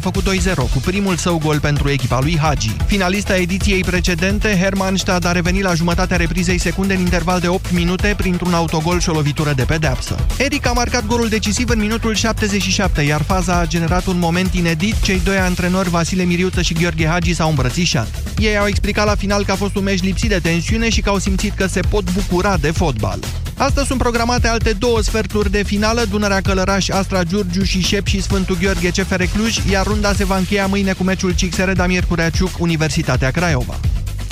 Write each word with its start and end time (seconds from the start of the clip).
a 0.00 0.10
făcut 0.12 0.52
2-0 0.52 0.54
cu 0.54 0.78
primul 0.84 1.16
său 1.16 1.38
gol 1.38 1.60
pentru 1.60 1.90
echipa 1.90 2.18
lui 2.20 2.38
Hagi. 2.38 2.76
Finalista 2.86 3.36
ediției 3.36 3.80
precedente, 3.80 4.58
Hermannstad 4.60 5.24
a 5.24 5.32
revenit 5.32 5.62
la 5.62 5.74
jumătatea 5.74 6.16
reprizei 6.16 6.58
secunde 6.58 6.94
în 6.94 7.00
interval 7.00 7.40
de 7.40 7.48
8 7.48 7.72
minute 7.72 8.14
printr-un 8.16 8.54
autogol 8.54 9.00
și 9.00 9.08
o 9.08 9.12
lovitură 9.12 9.52
de 9.52 9.62
pedeapsă. 9.62 10.26
Eric 10.38 10.66
a 10.66 10.72
marcat 10.72 11.06
golul 11.06 11.28
decisiv 11.28 11.68
în 11.68 11.78
minutul 11.78 12.14
77, 12.14 13.02
iar 13.02 13.22
faza 13.22 13.58
a 13.58 13.66
generat 13.66 14.06
un 14.06 14.18
moment 14.18 14.54
inedit. 14.54 15.00
Cei 15.02 15.20
doi 15.24 15.36
antrenori, 15.36 15.90
Vasile 15.90 16.24
Miriuță 16.24 16.62
și 16.62 16.74
Gheorghe 16.74 17.06
Hagi, 17.06 17.34
s-au 17.34 17.48
îmbrățișat. 17.48 18.08
Ei 18.38 18.58
au 18.58 18.66
explicat 18.66 19.06
la 19.06 19.14
final 19.14 19.44
că 19.44 19.52
a 19.52 19.54
fost 19.54 19.76
un 19.76 19.82
meci 19.82 20.02
lipsit 20.02 20.28
de 20.28 20.38
tensiune 20.38 20.88
și 20.88 21.00
că 21.00 21.08
au 21.08 21.18
simțit 21.18 21.54
că 21.54 21.66
se 21.66 21.80
pot 21.80 22.12
bucura 22.12 22.56
de 22.56 22.70
fotbal. 22.70 23.18
Astăzi 23.60 23.86
sunt 23.86 23.98
programate 23.98 24.48
alte 24.48 24.72
două 24.72 25.00
sferturi 25.00 25.50
de 25.50 25.62
finală, 25.62 26.04
Dunărea 26.10 26.40
Călăraș, 26.40 26.88
Astra 26.88 27.22
Giurgiu 27.22 27.62
și 27.62 27.80
Șep 27.80 28.06
și 28.06 28.22
Sfântul 28.22 28.58
Gheorghe 28.60 28.90
CFR 28.90 29.22
Cluj, 29.22 29.56
iar 29.70 29.86
runda 29.86 30.12
se 30.12 30.24
va 30.24 30.36
încheia 30.36 30.66
mâine 30.66 30.92
cu 30.92 31.02
meciul 31.02 31.32
CXR 31.32 31.70
Damir 31.70 32.04
Cureaciuc, 32.04 32.50
Universitatea 32.58 33.30
Craiova. 33.30 33.80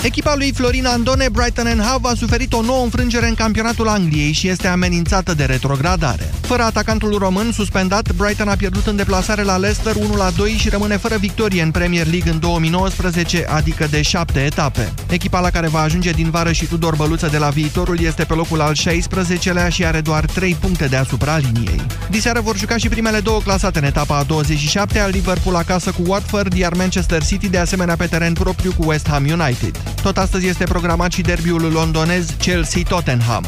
Echipa 0.03 0.35
lui 0.37 0.53
Florin 0.53 0.87
Andone, 0.87 1.29
Brighton 1.29 1.67
and 1.67 1.81
Hove, 1.81 2.09
a 2.09 2.15
suferit 2.15 2.53
o 2.53 2.63
nouă 2.63 2.83
înfrângere 2.83 3.29
în 3.29 3.35
campionatul 3.35 3.89
Angliei 3.89 4.33
și 4.33 4.49
este 4.49 4.69
amenințată 4.69 5.35
de 5.35 5.45
retrogradare. 5.45 6.31
Fără 6.41 6.63
atacantul 6.63 7.19
român 7.19 7.53
suspendat, 7.53 8.13
Brighton 8.13 8.49
a 8.49 8.55
pierdut 8.55 8.87
în 8.87 8.97
deplasare 8.97 9.43
la 9.43 9.57
Leicester 9.57 9.95
1-2 9.95 10.59
și 10.59 10.69
rămâne 10.69 10.97
fără 10.97 11.17
victorie 11.17 11.63
în 11.63 11.71
Premier 11.71 12.07
League 12.07 12.31
în 12.31 12.39
2019, 12.41 13.47
adică 13.49 13.87
de 13.91 14.03
7 14.03 14.41
etape. 14.41 14.93
Echipa 15.09 15.41
la 15.41 15.51
care 15.51 15.69
va 15.69 15.81
ajunge 15.81 16.11
din 16.11 16.31
vară 16.31 16.53
și 16.53 16.67
Tudor 16.67 16.97
Băluță 16.97 17.29
de 17.31 17.39
la 17.39 17.49
viitorul 17.49 18.01
este 18.01 18.25
pe 18.25 18.35
locul 18.35 18.61
al 18.61 18.75
16-lea 18.77 19.69
și 19.69 19.85
are 19.85 20.01
doar 20.01 20.25
3 20.25 20.57
puncte 20.61 20.87
deasupra 20.87 21.37
liniei. 21.37 21.87
Diseară 22.11 22.41
vor 22.41 22.57
juca 22.57 22.77
și 22.77 22.89
primele 22.89 23.21
două 23.21 23.41
clasate 23.41 23.79
în 23.79 23.85
etapa 23.85 24.19
a 24.19 24.25
27-a, 24.25 25.07
Liverpool 25.07 25.57
acasă 25.57 25.91
cu 25.91 26.03
Watford, 26.07 26.53
iar 26.53 26.75
Manchester 26.75 27.25
City 27.25 27.49
de 27.49 27.59
asemenea 27.59 27.97
pe 27.97 28.07
teren 28.07 28.33
propriu 28.33 28.73
cu 28.79 28.89
West 28.89 29.09
Ham 29.09 29.25
United. 29.25 29.88
Tot 30.03 30.17
astăzi 30.17 30.47
este 30.47 30.65
programat 30.65 31.13
și 31.13 31.21
derbiul 31.21 31.73
londonez 31.73 32.27
Chelsea-Tottenham. 32.39 33.45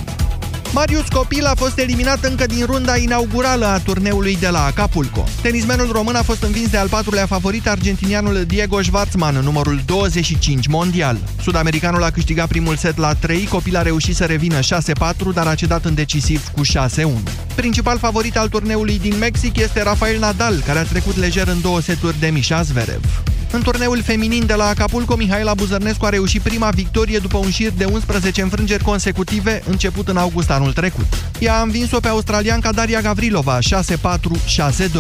Marius 0.73 1.09
Copil 1.09 1.45
a 1.45 1.55
fost 1.55 1.79
eliminat 1.79 2.25
încă 2.25 2.47
din 2.47 2.65
runda 2.65 2.97
inaugurală 2.97 3.67
a 3.67 3.79
turneului 3.79 4.37
de 4.37 4.49
la 4.49 4.65
Acapulco. 4.65 5.25
Tenismenul 5.43 5.93
român 5.93 6.15
a 6.15 6.23
fost 6.23 6.43
învins 6.43 6.71
de 6.71 6.77
al 6.77 6.89
patrulea 6.89 7.27
favorit 7.27 7.69
argentinianul 7.69 8.45
Diego 8.45 8.83
Schwartzman, 8.83 9.35
numărul 9.35 9.81
25 9.87 10.67
mondial. 10.67 11.19
Sudamericanul 11.43 12.03
a 12.03 12.11
câștigat 12.11 12.49
primul 12.49 12.77
set 12.77 12.97
la 12.97 13.15
3, 13.15 13.47
Copil 13.47 13.77
a 13.77 13.83
reușit 13.83 14.17
să 14.17 14.25
revină 14.25 14.59
6-4, 14.59 14.63
dar 15.35 15.47
a 15.47 15.55
cedat 15.55 15.85
în 15.85 15.95
decisiv 15.95 16.49
cu 16.49 16.63
6-1. 16.65 16.67
Principal 17.55 17.99
favorit 17.99 18.37
al 18.37 18.49
turneului 18.49 18.99
din 18.99 19.19
Mexic 19.19 19.57
este 19.57 19.83
Rafael 19.83 20.19
Nadal, 20.19 20.63
care 20.67 20.79
a 20.79 20.85
trecut 20.85 21.17
lejer 21.17 21.49
în 21.49 21.61
două 21.61 21.81
seturi 21.81 22.21
de 22.21 22.27
Mișa 22.27 22.63
Zverev. 22.63 23.23
În 23.53 23.63
turneul 23.63 24.03
feminin 24.03 24.47
de 24.47 24.55
la 24.55 24.67
Acapulco, 24.67 25.17
Mihaela 25.17 25.55
Buzărnescu 25.55 26.05
a 26.05 26.09
reușit 26.09 26.41
prima 26.41 26.71
victorie 26.71 27.19
după 27.19 27.37
un 27.37 27.51
șir 27.51 27.73
de 27.77 27.85
11 27.85 28.43
înfrângeri 28.43 28.85
consecutive, 28.85 29.63
început 29.67 30.09
în 30.09 30.17
august 30.17 30.51
anul 30.51 30.73
trecut. 30.73 31.07
Ea 31.39 31.59
a 31.59 31.63
învins-o 31.63 32.01
pe 32.01 32.09
australianca 32.09 32.73
Daria 32.73 33.01
Gavrilova 33.01 33.59
6-4, 33.59 33.63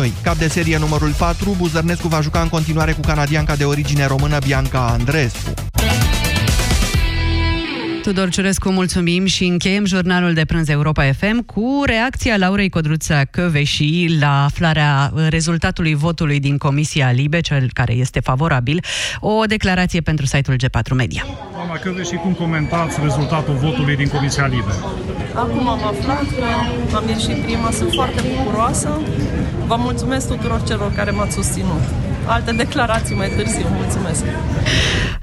6-2. 0.06 0.10
Cap 0.22 0.36
de 0.36 0.48
serie 0.48 0.78
numărul 0.78 1.14
4, 1.18 1.54
Buzărnescu 1.58 2.08
va 2.08 2.20
juca 2.20 2.40
în 2.40 2.48
continuare 2.48 2.92
cu 2.92 3.00
canadianca 3.00 3.56
de 3.56 3.64
origine 3.64 4.06
română 4.06 4.38
Bianca 4.44 4.86
Andreescu. 4.86 5.54
Tudor 8.02 8.28
Ciurescu, 8.28 8.70
mulțumim 8.70 9.24
și 9.24 9.44
încheiem 9.44 9.84
jurnalul 9.84 10.32
de 10.32 10.44
prânz 10.44 10.68
Europa 10.68 11.12
FM 11.12 11.44
cu 11.44 11.82
reacția 11.84 12.36
Laurei 12.36 12.68
Codruța 12.68 13.24
Căveși 13.24 14.16
la 14.20 14.44
aflarea 14.44 15.12
rezultatului 15.28 15.94
votului 15.94 16.40
din 16.40 16.58
Comisia 16.58 17.10
Libe, 17.10 17.40
cel 17.40 17.70
care 17.72 17.92
este 17.92 18.20
favorabil, 18.20 18.84
o 19.20 19.44
declarație 19.44 20.00
pentru 20.00 20.26
site-ul 20.26 20.56
G4 20.56 20.94
Media. 20.94 21.26
Doamna 21.52 21.74
Căveși, 21.74 22.14
cum 22.14 22.32
comentați 22.32 22.98
rezultatul 23.02 23.54
votului 23.54 23.96
din 23.96 24.08
Comisia 24.08 24.46
Libe? 24.46 24.72
Acum 25.34 25.68
am 25.68 25.86
aflat 25.86 26.24
că 26.90 26.96
am 26.96 27.08
ieșit 27.08 27.42
prima, 27.42 27.70
sunt 27.70 27.92
foarte 27.92 28.22
bucuroasă. 28.36 29.00
Vă 29.66 29.76
mulțumesc 29.78 30.28
tuturor 30.28 30.62
celor 30.62 30.92
care 30.92 31.10
m-ați 31.10 31.34
susținut. 31.34 31.82
Alte 32.30 32.52
declarații 32.52 33.14
mai 33.14 33.28
târziu, 33.28 33.66
mulțumesc. 33.68 34.24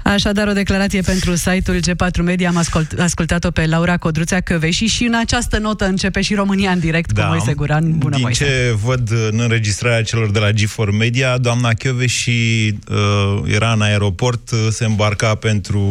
Așadar, 0.02 0.48
o 0.48 0.52
declarație 0.52 1.00
pentru 1.00 1.34
site-ul 1.34 1.78
G4 1.78 2.22
Media. 2.22 2.48
Am 2.48 2.56
ascult, 2.56 2.98
ascultat-o 2.98 3.50
pe 3.50 3.66
Laura 3.66 3.96
Codruța 3.96 4.40
Căveși 4.40 4.86
și 4.86 5.04
în 5.04 5.14
această 5.14 5.58
notă 5.58 5.86
începe 5.86 6.20
și 6.20 6.34
România 6.34 6.70
în 6.70 6.78
direct 6.78 7.12
da, 7.12 7.22
cu 7.22 7.28
Moise 7.28 7.54
Guran. 7.54 7.98
Bună, 7.98 8.14
Din 8.14 8.22
Moise. 8.22 8.44
ce 8.44 8.76
văd 8.84 9.10
în 9.30 9.40
înregistrarea 9.40 10.02
celor 10.02 10.30
de 10.30 10.38
la 10.38 10.50
G4 10.50 10.96
Media, 10.98 11.38
doamna 11.38 11.72
Căveși 11.72 12.30
uh, 12.68 13.42
era 13.54 13.72
în 13.72 13.80
aeroport, 13.80 14.50
uh, 14.50 14.58
se 14.70 14.84
îmbarca 14.84 15.34
pentru 15.34 15.82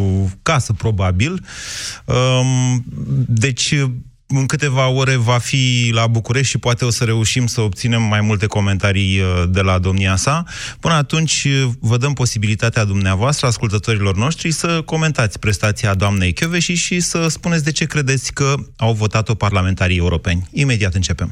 casă, 0.42 0.74
probabil. 0.74 1.44
Um, 2.06 2.84
deci 3.28 3.74
în 4.28 4.46
câteva 4.46 4.88
ore 4.88 5.16
va 5.16 5.38
fi 5.38 5.90
la 5.94 6.08
București 6.08 6.50
și 6.50 6.58
poate 6.58 6.86
o 6.86 6.90
să 6.90 7.04
reușim 7.04 7.48
să 7.48 7.62
obținem 7.62 8.02
mai 8.02 8.22
multe 8.22 8.46
comentarii 8.46 9.20
uh, 9.20 9.44
de 9.50 9.62
la 9.62 9.80
domnia 9.80 10.16
sa. 10.16 10.44
Până 10.80 10.94
atunci 10.94 11.44
uh, 11.46 11.70
vă 11.80 11.98
dăm 11.98 12.14
posibilitatea 12.14 12.84
dumneavoastră, 12.84 13.48
ascultătorilor 13.48 14.16
noștri, 14.16 14.52
să 14.52 14.82
comentați 14.86 15.40
prestația 15.40 15.94
doamnei 15.94 16.34
Chioveși 16.34 16.74
și 16.74 17.00
să 17.00 17.28
spuneți 17.28 17.64
de 17.64 17.72
ce 17.72 17.86
credeți 17.86 18.34
că 18.34 18.56
au 18.78 18.94
votat-o 18.94 19.34
parlamentarii 19.34 19.98
europeni. 19.98 20.48
Imediat 20.52 20.94
începem. 20.94 21.32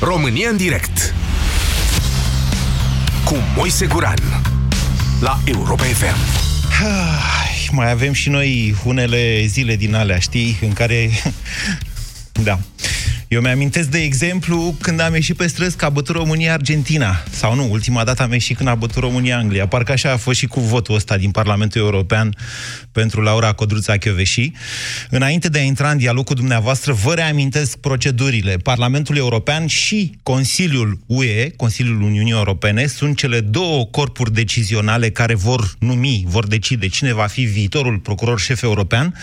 România 0.00 0.48
în 0.48 0.56
direct 0.56 1.14
cu 3.24 3.36
Moise 3.56 3.86
Guran 3.86 4.42
la 5.20 5.40
Europa 5.44 5.82
FM. 5.82 6.16
Ai, 6.82 7.68
mai 7.70 7.90
avem 7.90 8.12
și 8.12 8.28
noi 8.28 8.74
unele 8.84 9.44
zile 9.46 9.76
din 9.76 9.94
alea, 9.94 10.18
știi, 10.18 10.58
în 10.60 10.72
care... 10.72 11.10
da. 12.44 12.58
Eu 13.28 13.40
mi-amintesc, 13.40 13.88
de 13.88 13.98
exemplu, 13.98 14.74
când 14.80 15.00
am 15.00 15.14
ieșit 15.14 15.36
pe 15.36 15.46
străzi 15.46 15.76
că 15.76 15.84
a 15.84 15.88
bătut 15.88 16.14
România-Argentina. 16.14 17.22
Sau 17.30 17.54
nu, 17.54 17.70
ultima 17.70 18.04
dată 18.04 18.22
am 18.22 18.32
ieșit 18.32 18.56
când 18.56 18.68
a 18.68 18.74
bătut 18.74 19.02
România-Anglia. 19.02 19.66
Parcă 19.66 19.92
așa 19.92 20.12
a 20.12 20.16
fost 20.16 20.38
și 20.38 20.46
cu 20.46 20.60
votul 20.60 20.94
ăsta 20.94 21.16
din 21.16 21.30
Parlamentul 21.30 21.80
European 21.80 22.36
pentru 22.92 23.20
Laura 23.20 23.52
Codruța 23.52 23.96
Chioveși. 23.96 24.52
Înainte 25.10 25.48
de 25.48 25.58
a 25.58 25.62
intra 25.62 25.90
în 25.90 25.98
dialog 25.98 26.24
cu 26.24 26.34
dumneavoastră, 26.34 26.92
vă 26.92 27.14
reamintesc 27.14 27.76
procedurile. 27.76 28.56
Parlamentul 28.56 29.16
European 29.16 29.66
și 29.66 30.18
Consiliul 30.22 30.98
UE, 31.06 31.50
Consiliul 31.56 32.02
Uniunii 32.02 32.32
Europene, 32.32 32.86
sunt 32.86 33.16
cele 33.16 33.40
două 33.40 33.86
corpuri 33.86 34.32
decizionale 34.32 35.10
care 35.10 35.34
vor 35.34 35.74
numi, 35.78 36.24
vor 36.26 36.46
decide 36.46 36.88
cine 36.88 37.12
va 37.12 37.26
fi 37.26 37.42
viitorul 37.42 37.98
procuror 37.98 38.40
șef 38.40 38.62
european. 38.62 39.14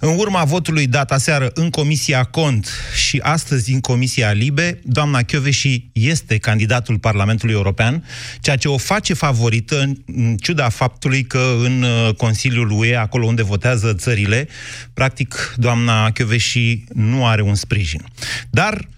În 0.00 0.18
urma 0.18 0.44
votului 0.44 0.86
dat 0.86 1.10
aseară 1.10 1.50
în 1.54 1.70
Comisia 1.70 2.24
Cont 2.24 2.70
și 3.06 3.20
astăzi 3.36 3.72
în 3.72 3.80
Comisia 3.80 4.32
Libe, 4.32 4.80
doamna 4.84 5.22
Chioveși 5.22 5.90
este 5.92 6.38
candidatul 6.38 6.98
Parlamentului 6.98 7.54
European, 7.54 8.04
ceea 8.40 8.56
ce 8.56 8.68
o 8.68 8.76
face 8.76 9.14
favorită 9.14 9.80
în, 9.80 9.96
în 10.06 10.36
ciuda 10.36 10.68
faptului 10.68 11.22
că 11.24 11.56
în 11.64 11.82
uh, 11.82 12.14
Consiliul 12.14 12.70
UE, 12.70 12.94
acolo 12.96 13.26
unde 13.26 13.42
votează 13.42 13.94
țările, 13.94 14.48
practic 14.94 15.54
doamna 15.56 16.10
Chioveși 16.10 16.84
nu 16.92 17.26
are 17.26 17.42
un 17.42 17.54
sprijin. 17.54 18.04
Dar 18.50 18.88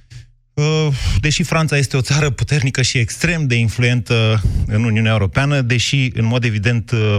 uh, 0.55 0.88
deși 1.20 1.43
Franța 1.43 1.76
este 1.76 1.96
o 1.96 2.00
țară 2.00 2.31
puternică 2.31 2.82
și 2.82 2.99
extrem 2.99 3.46
de 3.46 3.55
influentă 3.55 4.43
în 4.67 4.84
Uniunea 4.84 5.12
Europeană, 5.12 5.61
deși, 5.61 6.11
în 6.14 6.25
mod 6.25 6.44
evident, 6.44 6.91
uh, 6.91 7.17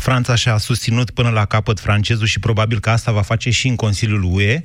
Franța 0.00 0.34
și-a 0.34 0.56
susținut 0.58 1.10
până 1.10 1.28
la 1.28 1.44
capăt 1.44 1.80
francezul 1.80 2.26
și 2.26 2.38
probabil 2.38 2.80
că 2.80 2.90
asta 2.90 3.12
va 3.12 3.22
face 3.22 3.50
și 3.50 3.68
în 3.68 3.76
Consiliul 3.76 4.22
UE. 4.32 4.62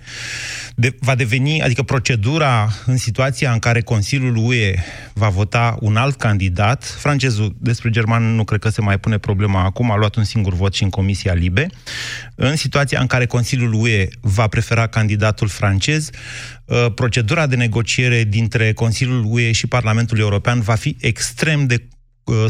de, 0.76 0.96
va 1.00 1.16
deveni, 1.16 1.62
adică 1.62 1.84
procedura 1.84 2.70
în 2.86 2.98
situația 2.98 3.52
în 3.52 3.60
care 3.60 3.82
Consiliul 3.82 4.36
UE 4.36 4.74
va 5.14 5.30
vota 5.30 5.78
un 5.80 5.96
alt 5.96 6.18
candidat, 6.18 6.84
francezul 6.84 7.56
despre 7.60 7.90
german 7.90 8.36
nu 8.36 8.44
cred 8.44 8.60
că 8.60 8.70
se 8.70 8.82
mai 8.82 8.98
pune 8.98 9.18
problema 9.18 9.64
acum, 9.64 9.92
a 9.92 9.96
luat 9.96 10.16
un 10.16 10.24
singur 10.24 10.54
vot 10.54 10.74
și 10.74 10.84
în 10.84 10.90
Comisia 10.90 11.34
Libe, 11.34 11.68
în 12.36 12.56
situația 12.56 13.00
în 13.00 13.08
care 13.08 13.26
Consiliul 13.26 13.74
UE 13.74 14.08
va 14.22 14.48
prefera 14.48 14.88
candidatul 14.88 15.48
francez, 15.48 16.10
uh, 16.66 16.86
procedura 16.96 17.48
de 17.48 17.56
negociere 17.56 18.24
dintre 18.24 18.74
Consiliul 18.74 19.24
UE 19.28 19.52
și 19.52 19.68
Parlamentul 19.68 20.20
European 20.20 20.62
va 20.62 20.76
fi 20.76 20.98
extrem 21.00 21.66
de 21.66 21.88
Uh, 22.30 22.46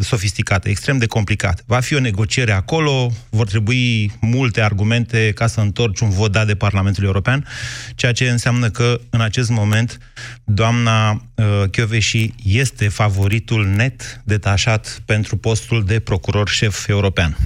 sofisticată, 0.00 0.68
extrem 0.68 0.98
de 0.98 1.06
complicat. 1.06 1.62
Va 1.66 1.80
fi 1.80 1.94
o 1.94 2.00
negociere 2.00 2.52
acolo, 2.52 3.12
vor 3.30 3.46
trebui 3.46 4.12
multe 4.20 4.60
argumente 4.60 5.32
ca 5.34 5.46
să 5.46 5.60
întorci 5.60 6.00
un 6.00 6.10
vot 6.10 6.32
dat 6.32 6.46
de 6.46 6.54
Parlamentul 6.54 7.04
European, 7.04 7.46
ceea 7.94 8.12
ce 8.12 8.30
înseamnă 8.30 8.70
că 8.70 9.00
în 9.10 9.20
acest 9.20 9.50
moment 9.50 9.98
doamna 10.44 11.10
uh, 11.10 11.44
Chioveși 11.70 12.34
este 12.44 12.88
favoritul 12.88 13.66
net 13.66 14.20
detașat 14.24 15.02
pentru 15.04 15.36
postul 15.36 15.84
de 15.84 16.00
procuror 16.00 16.48
șef 16.48 16.88
european. 16.88 17.36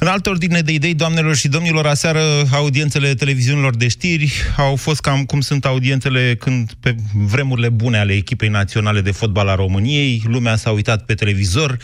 În 0.00 0.06
altă 0.06 0.30
ordine 0.30 0.60
de 0.60 0.72
idei, 0.72 0.94
doamnelor 0.94 1.36
și 1.36 1.48
domnilor, 1.48 1.86
aseară 1.86 2.22
audiențele 2.52 3.14
televiziunilor 3.14 3.76
de 3.76 3.88
știri 3.88 4.32
au 4.56 4.76
fost 4.76 5.00
cam 5.00 5.24
cum 5.24 5.40
sunt 5.40 5.64
audiențele 5.64 6.36
când 6.38 6.72
pe 6.80 6.94
vremurile 7.12 7.68
bune 7.68 7.98
ale 7.98 8.12
echipei 8.12 8.48
naționale 8.48 9.00
de 9.00 9.10
fotbal 9.10 9.48
a 9.48 9.54
României, 9.54 10.22
lumea 10.26 10.56
s-a 10.56 10.70
uitat 10.70 11.04
pe 11.04 11.14
televizor, 11.14 11.76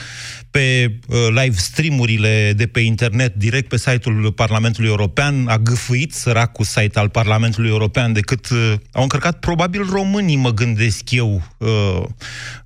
pe 0.50 0.94
uh, 1.06 1.16
live 1.28 1.56
streamurile 1.56 2.52
de 2.56 2.66
pe 2.66 2.80
internet, 2.80 3.34
direct 3.34 3.68
pe 3.68 3.76
site-ul 3.76 4.32
Parlamentului 4.32 4.88
European, 4.88 5.46
a 5.48 5.58
gâfâit 5.58 6.12
săracul 6.12 6.64
site 6.64 6.98
al 6.98 7.08
Parlamentului 7.08 7.70
European 7.70 8.12
decât 8.12 8.48
uh, 8.50 8.72
au 8.92 9.02
încărcat 9.02 9.38
probabil 9.38 9.86
românii, 9.90 10.36
mă 10.36 10.52
gândesc 10.52 11.10
eu, 11.10 11.42
uh, 11.58 12.02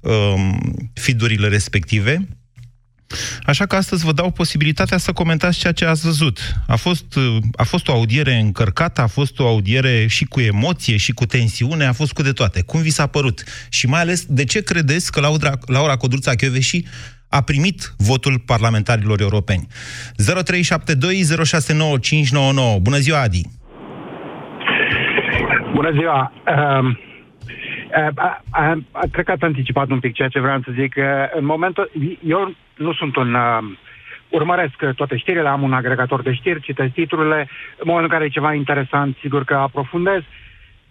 uh, 0.00 0.34
fidurile 0.92 1.48
respective. 1.48 2.28
Așa 3.42 3.66
că 3.66 3.76
astăzi 3.76 4.04
vă 4.04 4.12
dau 4.12 4.30
posibilitatea 4.30 4.98
să 4.98 5.12
comentați 5.12 5.58
ceea 5.58 5.72
ce 5.72 5.84
ați 5.84 6.04
văzut. 6.04 6.38
A 6.66 6.76
fost, 6.76 7.18
a 7.56 7.62
fost 7.62 7.88
o 7.88 7.92
audiere 7.92 8.34
încărcată, 8.34 9.00
a 9.00 9.06
fost 9.06 9.38
o 9.38 9.46
audiere 9.46 10.06
și 10.06 10.24
cu 10.24 10.40
emoție, 10.40 10.96
și 10.96 11.12
cu 11.12 11.26
tensiune, 11.26 11.86
a 11.86 11.92
fost 11.92 12.12
cu 12.12 12.22
de 12.22 12.32
toate. 12.32 12.62
Cum 12.62 12.80
vi 12.80 12.90
s-a 12.90 13.06
părut? 13.06 13.42
Și 13.68 13.86
mai 13.86 14.00
ales, 14.00 14.24
de 14.24 14.44
ce 14.44 14.62
credeți 14.62 15.12
că 15.12 15.20
Laura, 15.20 15.52
Laura 15.66 15.96
Codruța 15.96 16.34
Chioveși 16.34 16.82
a 17.28 17.42
primit 17.42 17.94
votul 17.96 18.38
parlamentarilor 18.38 19.20
europeni? 19.20 19.66
0372069599. 19.66 19.72
Bună 22.80 22.98
ziua, 22.98 23.20
Adi! 23.20 23.42
Bună 25.74 25.90
ziua! 25.92 26.32
Uh... 26.46 27.06
Uh, 27.88 28.08
uh, 28.16 28.76
uh, 28.76 29.10
cred 29.12 29.24
că 29.24 29.32
ați 29.32 29.44
anticipat 29.44 29.90
un 29.90 30.00
pic 30.00 30.14
ceea 30.14 30.28
ce 30.28 30.40
vreau 30.40 30.60
să 30.60 30.70
zic. 30.74 30.94
Uh, 30.96 31.04
în 31.32 31.44
momentul, 31.44 31.90
eu 32.26 32.54
nu 32.76 32.92
sunt 32.92 33.16
un... 33.16 33.34
Uh, 33.34 33.58
urmăresc 34.28 34.76
toate 34.96 35.16
știrile, 35.16 35.48
am 35.48 35.62
un 35.62 35.72
agregator 35.72 36.22
de 36.22 36.32
știri, 36.32 36.60
citesc 36.60 36.92
titlurile, 36.92 37.48
în 37.76 37.84
momentul 37.84 38.10
în 38.10 38.16
care 38.16 38.24
e 38.24 38.38
ceva 38.38 38.54
interesant, 38.54 39.16
sigur 39.20 39.44
că 39.44 39.54
aprofundez, 39.54 40.22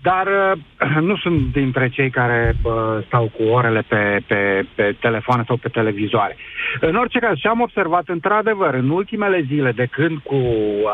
dar 0.02 0.28
uh, 0.28 0.96
nu 1.10 1.18
sunt 1.18 1.52
dintre 1.52 1.90
cei 1.90 2.10
care 2.10 2.56
uh, 2.64 2.74
stau 3.06 3.32
cu 3.38 3.44
orele 3.44 3.84
pe, 3.88 4.20
pe, 4.28 4.66
pe 4.76 4.96
telefoane 5.00 5.44
sau 5.48 5.58
pe 5.58 5.70
televizoare. 5.70 6.36
În 6.80 6.96
orice 6.96 7.20
caz, 7.20 7.38
ce 7.38 7.48
am 7.48 7.62
observat, 7.62 8.08
într-adevăr, 8.08 8.74
în 8.74 8.90
ultimele 8.90 9.46
zile 9.48 9.72
de 9.72 9.86
când 9.86 10.18
cu 10.18 10.42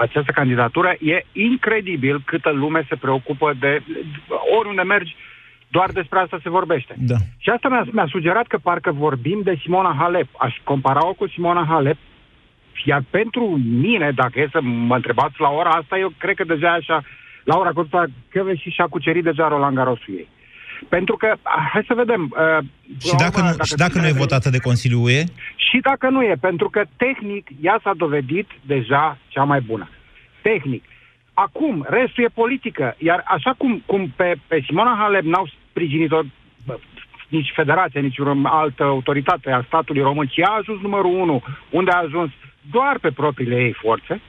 această 0.02 0.32
candidatură, 0.32 0.96
e 1.00 1.26
incredibil 1.32 2.22
câtă 2.26 2.50
lume 2.50 2.86
se 2.90 2.96
preocupă 2.96 3.54
de 3.60 3.82
oriunde 4.60 4.82
mergi, 4.82 5.16
uh, 5.18 5.33
doar 5.76 5.90
despre 6.00 6.20
asta 6.20 6.40
se 6.44 6.50
vorbește. 6.50 6.94
Da. 6.98 7.16
Și 7.38 7.50
asta 7.50 7.68
mi-a, 7.70 7.84
mi-a 7.92 8.08
sugerat 8.10 8.48
că 8.48 8.58
parcă 8.58 8.92
vorbim 8.92 9.40
de 9.44 9.60
Simona 9.62 9.96
Halep. 10.00 10.30
Aș 10.38 10.54
compara-o 10.64 11.14
cu 11.14 11.28
Simona 11.28 11.66
Halep, 11.70 11.98
iar 12.86 13.02
pentru 13.10 13.44
mine, 13.86 14.12
dacă 14.16 14.40
e 14.40 14.48
să 14.52 14.62
mă 14.62 14.96
întrebați 14.96 15.36
la 15.46 15.50
ora 15.50 15.70
asta, 15.70 15.98
eu 15.98 16.12
cred 16.18 16.36
că 16.36 16.44
deja 16.44 16.72
așa, 16.72 17.04
la 17.44 17.58
ora 17.58 17.72
Costa 17.72 18.06
Căve 18.30 18.56
și 18.56 18.70
și-a 18.70 18.88
cucerit 18.88 19.24
deja 19.24 19.48
Roland 19.48 19.76
Garrosul 19.76 20.14
ei. 20.14 20.28
Pentru 20.90 21.16
că, 21.16 21.34
hai 21.72 21.84
să 21.88 21.94
vedem... 21.94 22.22
Uh, 22.24 22.66
și 23.08 23.16
dacă, 23.16 23.38
urmă, 23.38 23.50
nu, 23.50 23.56
dacă, 23.56 23.66
și 23.66 23.76
dacă 23.76 24.00
nu 24.00 24.08
e 24.08 24.22
votată 24.26 24.50
de 24.50 24.60
Consiliul 24.60 25.04
UE? 25.04 25.24
Și 25.56 25.78
dacă 25.90 26.10
nu 26.10 26.24
e, 26.24 26.36
pentru 26.50 26.70
că 26.70 26.82
tehnic 26.98 27.48
ea 27.62 27.80
s-a 27.84 27.94
dovedit 27.98 28.50
deja 28.62 29.18
cea 29.28 29.44
mai 29.44 29.62
bună. 29.62 29.90
Tehnic. 30.42 30.84
Acum, 31.34 31.86
restul 31.90 32.24
e 32.24 32.40
politică. 32.44 32.96
Iar 32.98 33.24
așa 33.28 33.54
cum, 33.58 33.84
cum 33.86 34.14
pe, 34.16 34.36
pe 34.48 34.64
Simona 34.66 34.96
Halep 35.00 35.24
n-au 35.24 35.48
sprijinit-o 35.74 36.20
nici 37.28 37.52
federația, 37.56 38.02
nici 38.02 38.18
o 38.20 38.32
altă 38.44 38.84
autoritate 38.84 39.52
a 39.52 39.64
statului 39.68 40.02
român, 40.02 40.28
ci 40.28 40.40
a 40.40 40.58
ajuns 40.60 40.82
numărul 40.82 41.20
unu, 41.20 41.44
unde 41.70 41.92
a 41.92 42.04
ajuns 42.06 42.32
doar 42.72 43.00
pe 43.00 43.12
propriile 43.12 43.56
ei 43.56 43.74
forțe, 43.74 44.22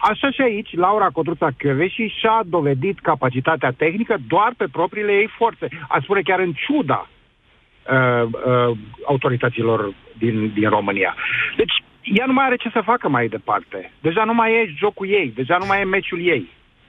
Așa 0.00 0.30
și 0.30 0.40
aici, 0.40 0.74
Laura 0.74 1.08
Codruța 1.10 1.48
Chioveși 1.58 2.14
și-a 2.18 2.42
dovedit 2.46 3.00
capacitatea 3.00 3.70
tehnică 3.70 4.16
doar 4.26 4.52
pe 4.56 4.66
propriile 4.72 5.12
ei 5.12 5.30
forțe. 5.36 5.68
A 5.88 5.98
spune 6.02 6.20
chiar 6.20 6.38
în 6.38 6.52
ciuda 6.52 7.08
uh, 7.08 8.22
uh, 8.22 8.76
autorităților 9.06 9.94
din, 10.18 10.52
din 10.54 10.68
România. 10.68 11.14
Deci, 11.56 11.72
ea 12.02 12.26
nu 12.26 12.32
mai 12.32 12.44
are 12.44 12.56
ce 12.56 12.70
să 12.72 12.80
facă 12.84 13.08
mai 13.08 13.28
departe. 13.28 13.92
Deja 14.00 14.24
nu 14.24 14.34
mai 14.34 14.52
e 14.52 14.72
jocul 14.76 15.08
ei, 15.08 15.32
deja 15.34 15.56
nu 15.58 15.66
mai 15.66 15.80
e 15.80 15.84
meciul 15.84 16.20
ei. 16.20 16.48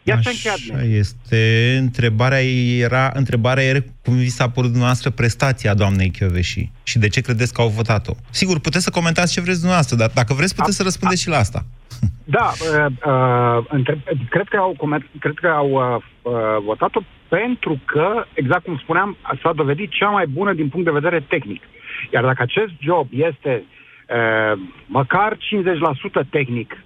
Ia 0.09 0.15
Așa 0.17 0.83
este. 0.83 1.75
Întrebarea 1.79 2.41
era, 2.79 3.11
întrebarea 3.13 3.63
era 3.63 3.79
cum 4.03 4.15
vi 4.15 4.29
s-a 4.29 4.50
părut 4.50 4.69
dumneavoastră 4.69 5.09
prestația 5.09 5.73
doamnei 5.73 6.09
Chioveși 6.09 6.71
și 6.83 7.00
de 7.00 7.07
ce 7.07 7.21
credeți 7.21 7.53
că 7.53 7.61
au 7.61 7.67
votat-o. 7.67 8.13
Sigur, 8.29 8.59
puteți 8.59 8.83
să 8.83 8.89
comentați 8.89 9.33
ce 9.33 9.41
vreți 9.41 9.57
dumneavoastră, 9.57 9.95
dar 9.95 10.09
dacă 10.13 10.33
vreți 10.33 10.56
puteți 10.56 10.75
a, 10.75 10.77
să 10.77 10.83
răspundeți 10.83 11.21
a, 11.21 11.23
și 11.23 11.35
la 11.35 11.38
asta. 11.38 11.65
Da, 12.38 12.51
uh, 12.51 12.85
uh, 13.06 13.65
între, 13.69 14.03
cred 14.29 14.47
că 14.47 14.57
au, 14.57 14.75
cred 15.19 15.38
că 15.41 15.47
au 15.47 15.69
uh, 15.69 16.03
uh, 16.21 16.63
votat-o 16.63 17.00
pentru 17.27 17.81
că, 17.85 18.25
exact 18.33 18.63
cum 18.63 18.77
spuneam, 18.77 19.17
s-a 19.41 19.53
dovedit 19.53 19.89
cea 19.91 20.09
mai 20.09 20.27
bună 20.27 20.53
din 20.53 20.69
punct 20.69 20.85
de 20.85 21.00
vedere 21.00 21.25
tehnic. 21.27 21.63
Iar 22.13 22.23
dacă 22.23 22.41
acest 22.41 22.73
job 22.79 23.07
este 23.12 23.63
uh, 23.63 24.62
măcar 24.85 25.38
50% 26.23 26.29
tehnic 26.29 26.83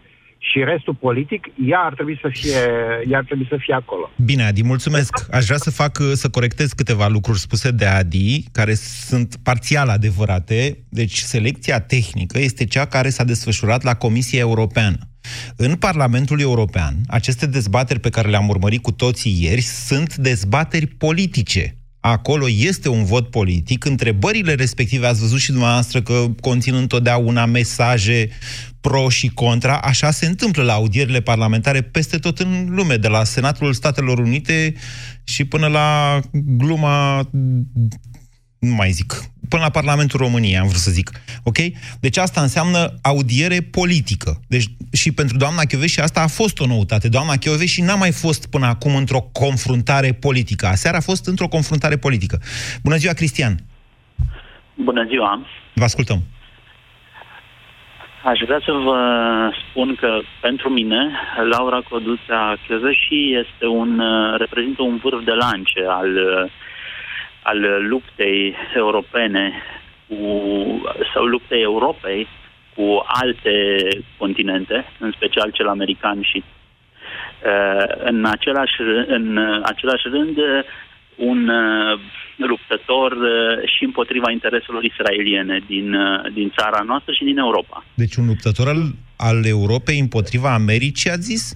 și 0.52 0.64
restul 0.64 0.96
politic, 0.96 1.48
ea 1.66 1.80
ar 1.80 1.94
trebui 1.94 2.20
să 2.22 2.30
fie, 2.32 2.62
ea 3.10 3.18
ar 3.18 3.24
trebui 3.24 3.46
să 3.50 3.58
fie 3.60 3.74
acolo. 3.74 4.12
Bine, 4.26 4.44
Adi, 4.44 4.64
mulțumesc. 4.64 5.28
Aș 5.32 5.46
vrea 5.46 5.58
să 5.58 5.72
fac, 5.72 5.98
să 6.14 6.30
corectez 6.30 6.72
câteva 6.72 7.08
lucruri 7.08 7.40
spuse 7.40 7.72
de 7.72 7.86
Adi, 7.86 8.44
care 8.52 8.74
sunt 8.74 9.36
parțial 9.44 9.90
adevărate. 9.90 10.78
Deci, 10.90 11.18
selecția 11.18 11.80
tehnică 11.80 12.40
este 12.40 12.66
cea 12.66 12.86
care 12.86 13.10
s-a 13.10 13.24
desfășurat 13.24 13.84
la 13.84 13.96
Comisia 13.96 14.40
Europeană. 14.40 14.98
În 15.56 15.76
Parlamentul 15.76 16.40
European, 16.40 16.96
aceste 17.08 17.46
dezbateri 17.46 18.00
pe 18.00 18.10
care 18.10 18.30
le-am 18.30 18.50
urmărit 18.50 18.82
cu 18.82 18.92
toții 18.92 19.38
ieri 19.42 19.62
sunt 19.62 20.16
dezbateri 20.16 20.88
politice. 20.88 21.78
Acolo 22.06 22.46
este 22.50 22.90
un 22.90 23.04
vot 23.04 23.30
politic. 23.30 23.86
Întrebările 23.86 24.54
respective, 24.54 25.08
ați 25.08 25.20
văzut 25.20 25.40
și 25.40 25.50
dumneavoastră 25.50 26.02
că 26.02 26.26
conțin 26.42 26.74
întotdeauna 26.74 27.46
mesaje 27.46 28.30
pro 28.82 29.10
și 29.10 29.28
contra. 29.28 29.78
Așa 29.78 30.12
se 30.12 30.26
întâmplă 30.26 30.64
la 30.64 30.74
audierile 30.74 31.22
parlamentare 31.22 31.82
peste 31.82 32.18
tot 32.18 32.40
în 32.40 32.68
lume, 32.70 32.96
de 32.96 33.08
la 33.08 33.24
Senatul 33.24 33.74
Statelor 33.74 34.20
Unite 34.20 34.74
și 35.24 35.46
până 35.46 35.68
la 35.68 36.20
gluma 36.32 37.30
nu 38.60 38.74
mai 38.74 38.92
zic, 38.92 39.33
până 39.54 39.66
la 39.66 39.80
Parlamentul 39.80 40.20
României, 40.20 40.58
am 40.58 40.68
vrut 40.68 40.86
să 40.88 40.92
zic. 41.00 41.10
Ok? 41.44 41.60
Deci 42.06 42.18
asta 42.18 42.42
înseamnă 42.42 42.80
audiere 43.12 43.60
politică. 43.80 44.32
Deci 44.54 44.68
și 45.02 45.10
pentru 45.20 45.38
doamna 45.38 45.64
și 45.86 46.00
asta 46.00 46.20
a 46.22 46.36
fost 46.40 46.60
o 46.60 46.66
noutate. 46.66 47.08
Doamna 47.10 47.36
și 47.74 47.82
n-a 47.82 47.96
mai 48.04 48.14
fost 48.24 48.42
până 48.54 48.66
acum 48.66 48.96
într-o 48.96 49.24
confruntare 49.44 50.12
politică. 50.26 50.66
Aseară 50.66 50.98
a 50.98 51.08
fost 51.10 51.28
într-o 51.28 51.54
confruntare 51.56 51.98
politică. 52.06 52.38
Bună 52.84 52.96
ziua, 52.96 53.14
Cristian! 53.14 53.54
Bună 54.90 55.04
ziua! 55.12 55.32
Vă 55.74 55.84
ascultăm! 55.84 56.20
Aș 58.32 58.40
vrea 58.46 58.62
să 58.66 58.72
vă 58.72 59.00
spun 59.64 59.96
că 59.96 60.22
pentru 60.42 60.70
mine 60.70 61.02
Laura 61.52 61.82
Coduța 61.90 62.58
și 63.04 63.18
este 63.42 63.66
un, 63.66 64.02
reprezintă 64.38 64.82
un 64.82 65.00
vârf 65.04 65.24
de 65.24 65.32
lance 65.32 65.82
al, 66.00 66.10
al 67.44 67.88
luptei 67.88 68.56
europene 68.76 69.52
cu, 70.08 70.16
sau 71.14 71.24
luptei 71.26 71.62
Europei 71.62 72.28
cu 72.76 73.04
alte 73.06 73.88
continente, 74.18 74.86
în 75.00 75.12
special 75.16 75.50
cel 75.52 75.68
american 75.68 76.22
și 76.22 76.44
în 78.04 78.26
același, 78.26 78.74
în 79.08 79.38
același 79.64 80.04
rând 80.12 80.38
un 81.16 81.48
uh, 81.48 82.00
luptător 82.36 83.12
uh, 83.12 83.70
și 83.78 83.84
împotriva 83.84 84.32
intereselor 84.32 84.84
israeliene 84.84 85.64
din, 85.68 85.94
uh, 85.94 86.34
din 86.34 86.54
țara 86.58 86.84
noastră 86.86 87.14
și 87.14 87.24
din 87.24 87.38
Europa. 87.38 87.86
Deci 87.94 88.16
un 88.16 88.26
luptător 88.26 88.68
al, 88.68 88.82
al 89.18 89.46
Europei 89.46 90.00
împotriva 90.00 90.54
Americii, 90.54 91.10
a 91.10 91.16
zis? 91.16 91.56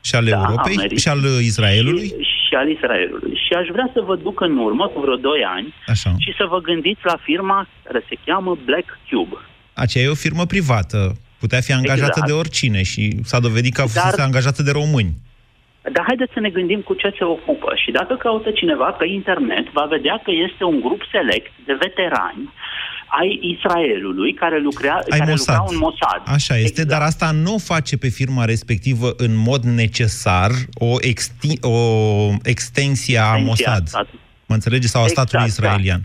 Și 0.00 0.14
al 0.14 0.24
Da, 0.24 0.30
Europei? 0.30 0.74
Americii. 0.76 0.98
Și 0.98 1.08
al 1.08 1.18
uh, 1.18 1.38
Israelului? 1.42 2.06
Și, 2.06 2.33
și 2.54 2.60
al 2.60 2.68
Israelului. 2.76 3.34
Și 3.44 3.52
aș 3.60 3.66
vrea 3.76 3.88
să 3.94 4.00
vă 4.08 4.14
duc 4.16 4.40
în 4.40 4.56
urmă, 4.66 4.86
cu 4.92 5.00
vreo 5.00 5.16
2 5.16 5.44
ani, 5.56 5.74
Așa. 5.86 6.10
și 6.24 6.30
să 6.38 6.44
vă 6.52 6.58
gândiți 6.68 7.00
la 7.12 7.16
firma 7.28 7.58
care 7.84 8.00
se 8.08 8.16
cheamă 8.24 8.58
Black 8.64 8.88
Cube. 9.08 9.36
Aceea 9.84 10.04
e 10.04 10.16
o 10.16 10.24
firmă 10.26 10.44
privată. 10.54 11.00
Putea 11.44 11.60
fi 11.66 11.72
angajată 11.72 12.18
Exact. 12.20 12.30
de 12.30 12.32
oricine 12.42 12.82
și 12.92 13.02
s-a 13.30 13.40
dovedit 13.46 13.74
că 13.74 13.80
a 13.80 13.90
fost 13.94 14.16
Dar- 14.16 14.26
angajată 14.28 14.62
de 14.62 14.72
români. 14.80 15.12
Dar 15.94 16.04
haideți 16.10 16.32
să 16.36 16.40
ne 16.40 16.50
gândim 16.58 16.80
cu 16.88 16.94
ce 17.02 17.08
se 17.18 17.24
ocupă. 17.24 17.70
Și 17.82 17.90
dacă 17.90 18.14
caută 18.26 18.50
cineva 18.50 18.88
pe 19.00 19.06
internet, 19.20 19.66
va 19.78 19.86
vedea 19.96 20.16
că 20.24 20.30
este 20.48 20.64
un 20.72 20.78
grup 20.86 21.02
select 21.14 21.52
de 21.68 21.74
veterani 21.84 22.44
ai 23.06 23.38
Israelului 23.42 24.34
care, 24.34 24.60
lucrea, 24.60 24.94
Ai 25.10 25.18
care 25.18 25.30
Mossad. 25.30 25.56
lucrau 25.56 25.74
în 25.74 25.78
Mossad. 25.78 26.22
Așa 26.26 26.54
este, 26.56 26.80
Exact. 26.80 26.88
dar 26.88 27.00
asta 27.00 27.30
nu 27.30 27.54
o 27.54 27.58
face 27.58 27.96
pe 27.98 28.08
firma 28.08 28.44
respectivă 28.44 29.12
în 29.16 29.36
mod 29.36 29.62
necesar 29.62 30.50
o, 30.74 30.94
exti- 31.00 31.60
o 31.60 31.76
extensie 32.42 33.18
a 33.18 33.22
Extensia 33.22 33.44
Mossad. 33.46 33.86
statului. 33.86 34.20
Mă 34.46 34.54
înțelegeți? 34.54 34.90
Sau 34.92 35.02
a 35.02 35.04
Exact, 35.04 35.28
statului 35.28 35.50
da. 35.50 35.52
israelian. 35.54 36.00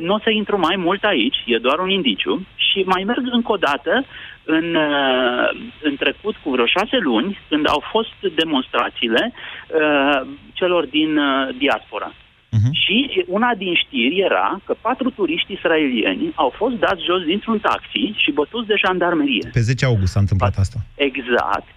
Nu 0.00 0.14
o 0.14 0.18
să 0.18 0.30
intru 0.30 0.58
mai 0.58 0.76
mult 0.76 1.02
aici, 1.04 1.36
e 1.46 1.58
doar 1.58 1.78
un 1.78 1.90
indiciu. 1.90 2.46
Și 2.56 2.82
mai 2.86 3.02
merg 3.06 3.22
încă 3.32 3.52
o 3.52 3.56
dată 3.56 4.04
în, 4.44 4.74
uh, 4.74 5.48
în 5.82 5.96
trecut 5.96 6.34
cu 6.42 6.50
vreo 6.50 6.66
șase 6.66 6.96
luni, 7.00 7.38
când 7.48 7.68
au 7.68 7.82
fost 7.90 8.34
demonstrațiile 8.34 9.32
uh, 9.32 10.28
celor 10.52 10.86
din 10.86 11.16
uh, 11.16 11.54
diaspora. 11.58 12.12
Mhm. 12.56 12.70
Și 12.82 13.24
una 13.26 13.50
din 13.62 13.74
știri 13.84 14.18
era 14.28 14.60
că 14.66 14.74
patru 14.80 15.10
turiști 15.10 15.52
israelieni 15.52 16.32
au 16.34 16.50
fost 16.60 16.74
dați 16.84 17.04
jos 17.08 17.22
dintr-un 17.30 17.58
taxi 17.58 18.04
și 18.22 18.30
bătuți 18.38 18.66
de 18.66 18.74
jandarmerie. 18.84 19.48
Pe 19.52 19.60
10 19.60 19.84
august 19.84 20.12
s-a 20.12 20.20
întâmplat 20.20 20.54
asta. 20.58 20.78
Exact. 20.94 21.68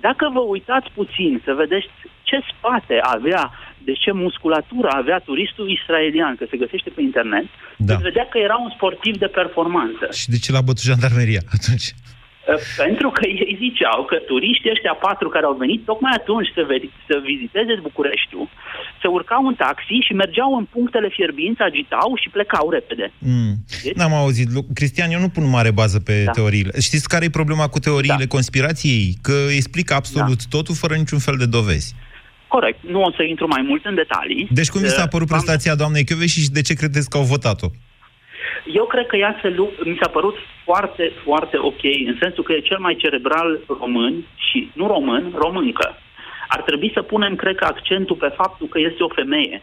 Dacă 0.00 0.24
vă 0.32 0.42
uitați 0.54 0.88
puțin 0.94 1.40
să 1.44 1.52
vedeți 1.62 1.86
ce 2.22 2.36
spate 2.52 2.96
avea, 3.16 3.42
de 3.88 3.92
ce 3.92 4.12
musculatură 4.12 4.88
avea 4.92 5.18
turistul 5.18 5.70
israelian, 5.70 6.36
că 6.36 6.44
se 6.50 6.56
găsește 6.56 6.90
pe 6.90 7.02
internet, 7.02 7.46
Da. 7.76 7.84
veți 7.92 8.02
vedea 8.02 8.26
că 8.30 8.38
era 8.38 8.56
un 8.66 8.70
sportiv 8.76 9.14
de 9.16 9.26
performanță. 9.26 10.04
Și 10.20 10.28
de 10.28 10.38
ce 10.38 10.52
l-a 10.52 10.60
bătut 10.60 10.82
jandarmeria 10.90 11.40
atunci? 11.56 11.86
Uh, 12.48 12.54
Pentru 12.84 13.08
că 13.16 13.22
ei 13.40 13.52
ziceau 13.64 13.98
că 14.10 14.16
turiștii 14.30 14.70
ăștia 14.74 14.94
patru 15.06 15.28
care 15.34 15.44
au 15.50 15.56
venit 15.64 15.80
tocmai 15.90 16.12
atunci 16.20 16.48
să, 16.56 16.62
veri- 16.70 16.94
să 17.08 17.14
viziteze 17.30 17.74
Bucureștiul, 17.88 18.46
se 19.00 19.06
urcau 19.16 19.42
în 19.50 19.54
taxi 19.64 19.96
și 20.06 20.12
mergeau 20.22 20.50
în 20.60 20.64
punctele 20.74 21.08
fierbinți, 21.16 21.60
agitau 21.68 22.10
și 22.22 22.28
plecau 22.36 22.66
repede. 22.76 23.06
Mm. 23.18 23.52
N-am 23.98 24.14
auzit. 24.22 24.48
Lu- 24.54 24.66
Cristian, 24.78 25.10
eu 25.10 25.20
nu 25.20 25.28
pun 25.36 25.44
mare 25.56 25.70
bază 25.80 25.98
pe 26.08 26.14
Da. 26.24 26.30
teoriile. 26.38 26.72
Știți 26.88 27.08
care 27.12 27.24
e 27.24 27.40
problema 27.40 27.66
cu 27.68 27.78
teoriile 27.86 28.24
Da. 28.26 28.34
conspirației? 28.36 29.04
Că 29.26 29.36
explică 29.60 29.92
absolut 29.94 30.40
totul 30.54 30.74
fără 30.82 30.94
niciun 30.94 31.18
fel 31.26 31.36
de 31.42 31.46
dovezi. 31.56 31.88
Corect, 32.48 32.78
nu 32.94 33.00
o 33.02 33.10
să 33.16 33.22
intru 33.22 33.46
mai 33.46 33.62
mult 33.68 33.84
în 33.84 33.94
detalii. 33.94 34.48
Deci 34.50 34.68
cum 34.72 34.80
vi 34.80 34.88
s-a 34.88 35.02
Uh, 35.02 35.08
părut 35.14 35.28
v-am- 35.28 35.40
prestația 35.40 35.74
doamnei 35.74 36.04
Chioveși 36.04 36.40
și 36.42 36.50
de 36.50 36.60
ce 36.62 36.74
credeți 36.74 37.08
că 37.10 37.16
au 37.16 37.22
votat-o? 37.24 37.66
Eu 38.72 38.84
cred 38.84 39.06
că 39.06 39.16
ea 39.16 39.38
se 39.42 39.48
lu- 39.48 39.72
mi 39.84 39.98
s-a 40.00 40.08
părut 40.08 40.36
foarte, 40.64 41.12
foarte 41.24 41.56
ok, 41.58 41.82
în 41.82 42.16
sensul 42.20 42.44
că 42.44 42.52
e 42.52 42.60
cel 42.60 42.78
mai 42.78 42.94
cerebral 42.94 43.60
român 43.80 44.24
și 44.36 44.70
nu 44.74 44.86
român, 44.86 45.32
româncă. 45.34 45.98
Ar 46.48 46.62
trebui 46.62 46.90
să 46.94 47.02
punem, 47.02 47.34
cred 47.34 47.56
că, 47.56 47.64
accentul 47.64 48.16
pe 48.16 48.28
faptul 48.28 48.66
că 48.66 48.78
este 48.78 49.02
o 49.02 49.08
femeie. 49.08 49.62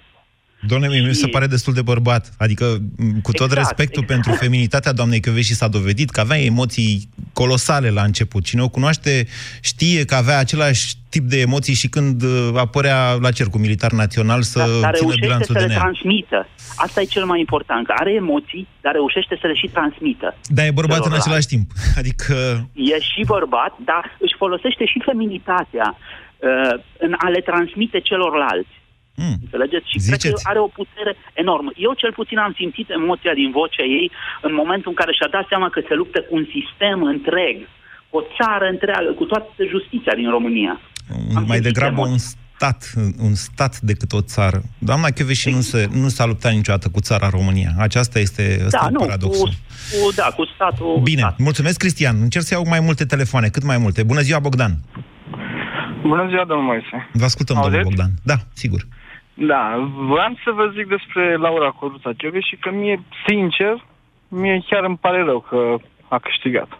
Doamne, 0.68 0.88
mie 0.88 1.02
mi 1.02 1.14
se 1.14 1.28
pare 1.28 1.48
destul 1.48 1.74
de 1.74 1.82
bărbat. 1.82 2.30
Adică, 2.38 2.78
m, 2.98 3.22
cu 3.22 3.32
tot 3.32 3.48
Exact, 3.50 3.68
respectul 3.68 4.04
exact. 4.04 4.22
pentru 4.22 4.44
feminitatea 4.46 4.92
doamnei 4.94 5.20
Chioveși 5.20 5.54
s-a 5.54 5.68
dovedit 5.68 6.10
că 6.10 6.20
avea 6.20 6.38
emoții 6.40 7.10
colosale 7.34 7.90
la 7.90 8.04
început. 8.04 8.44
Cine 8.44 8.62
o 8.62 8.70
cunoaște 8.70 9.28
știe 9.62 10.06
că 10.06 10.16
avea 10.16 10.38
același 10.40 10.94
tip 11.10 11.24
de 11.24 11.40
emoții 11.40 11.74
și 11.74 11.88
când 11.90 12.22
uh, 12.24 12.50
apărea 12.56 13.14
la 13.14 13.32
cercul 13.32 13.60
militar 13.60 13.92
național 13.92 14.42
să 14.42 14.60
Dar, 14.60 14.68
dar 14.68 14.78
țină 14.80 14.92
reușește 15.00 15.26
bilanțul 15.26 15.56
să 15.56 15.60
de 15.62 15.66
le 15.68 15.74
nea. 15.74 15.78
transmită. 15.82 16.48
Asta 16.76 17.02
e 17.02 17.04
cel 17.04 17.26
mai 17.26 17.40
important, 17.40 17.86
că 17.86 17.94
are 17.98 18.14
emoții, 18.14 18.68
dar 18.82 18.94
reușește 18.94 19.38
să 19.42 19.48
le 19.48 19.54
și 19.54 19.68
transmită. 19.68 20.38
Dar 20.48 20.66
e 20.66 20.72
bărbat 20.72 20.98
în 20.98 21.04
celorlalți. 21.04 21.28
același 21.28 21.48
timp. 21.48 21.68
Adică 22.00 22.36
E 22.74 23.00
și 23.00 23.22
bărbat, 23.26 23.74
dar 23.86 24.18
își 24.20 24.36
folosește 24.38 24.86
și 24.86 25.02
feminitatea 25.06 25.98
uh, 25.98 26.74
în 27.00 27.14
a 27.18 27.30
le 27.30 27.40
transmite 27.42 28.00
celorlalți. 28.00 28.78
Mm. 29.24 29.36
Înțelegeți? 29.46 29.88
Și 29.92 29.98
cred 30.08 30.20
Ziceți. 30.20 30.44
că 30.44 30.50
are 30.52 30.60
o 30.68 30.70
putere 30.80 31.12
enormă. 31.44 31.70
Eu 31.86 31.92
cel 32.02 32.14
puțin 32.20 32.38
am 32.38 32.54
simțit 32.60 32.88
emoția 33.00 33.34
din 33.42 33.50
vocea 33.60 33.86
ei 34.00 34.08
în 34.48 34.54
momentul 34.62 34.90
în 34.92 34.98
care 35.02 35.12
și-a 35.18 35.30
dat 35.38 35.46
seama 35.52 35.68
că 35.76 35.80
se 35.88 35.96
luptă 36.02 36.20
cu 36.28 36.34
un 36.40 36.46
sistem 36.56 36.98
întreg, 37.14 37.56
cu 38.10 38.16
o 38.22 38.24
țară 38.38 38.66
întreagă, 38.76 39.10
cu 39.20 39.26
toată 39.32 39.50
justiția 39.74 40.14
din 40.22 40.30
România. 40.38 40.74
Am 41.12 41.44
mai 41.52 41.58
simțit 41.58 41.64
degrabă 41.64 42.02
emoții. 42.02 42.12
un 42.12 42.20
stat, 42.58 42.80
un 43.28 43.34
stat 43.48 43.74
decât 43.92 44.12
o 44.20 44.22
țară. 44.22 44.60
Doamna 44.90 45.08
Chioveși 45.16 45.50
nu, 45.50 45.62
se, 45.62 45.90
nu 46.04 46.08
s-a 46.08 46.26
luptat 46.26 46.52
niciodată 46.60 46.88
cu 46.96 47.00
țara 47.00 47.28
România. 47.38 47.72
Aceasta 47.88 48.20
este, 48.20 48.44
ăsta 48.66 48.80
Da, 48.82 48.88
e 48.88 48.92
nu, 48.92 49.00
cu, 49.00 49.06
paradoxul. 49.06 49.50
cu, 49.92 50.12
da, 50.16 50.28
cu 50.36 50.44
statul. 50.56 51.00
Bine, 51.04 51.36
mulțumesc, 51.38 51.78
Cristian. 51.78 52.16
Încerc 52.22 52.46
să 52.46 52.54
iau 52.54 52.66
mai 52.68 52.80
multe 52.80 53.06
telefoane, 53.06 53.48
cât 53.48 53.64
mai 53.64 53.78
multe. 53.78 54.04
Bună 54.04 54.20
ziua, 54.20 54.40
Bogdan. 54.40 54.74
Bună 56.02 56.26
ziua, 56.30 56.46
domnul 56.46 56.66
Moise. 56.66 57.10
Vă 57.14 57.24
ascultăm, 57.24 57.56
domnul 57.56 57.74
Auziți? 57.80 57.96
Bogdan. 57.96 58.12
Da, 58.24 58.36
sigur. 58.54 58.82
Da, 59.40 59.90
vreau 59.96 60.34
să 60.44 60.52
vă 60.52 60.68
zic 60.68 60.88
despre 60.88 61.36
Laura 61.36 61.70
Coruța 61.70 62.12
și 62.40 62.56
că 62.56 62.72
mie, 62.72 63.04
sincer, 63.28 63.86
mie 64.28 64.64
chiar 64.68 64.84
îmi 64.84 64.98
pare 64.98 65.24
rău 65.24 65.40
că 65.40 65.76
a 66.08 66.18
câștigat. 66.18 66.80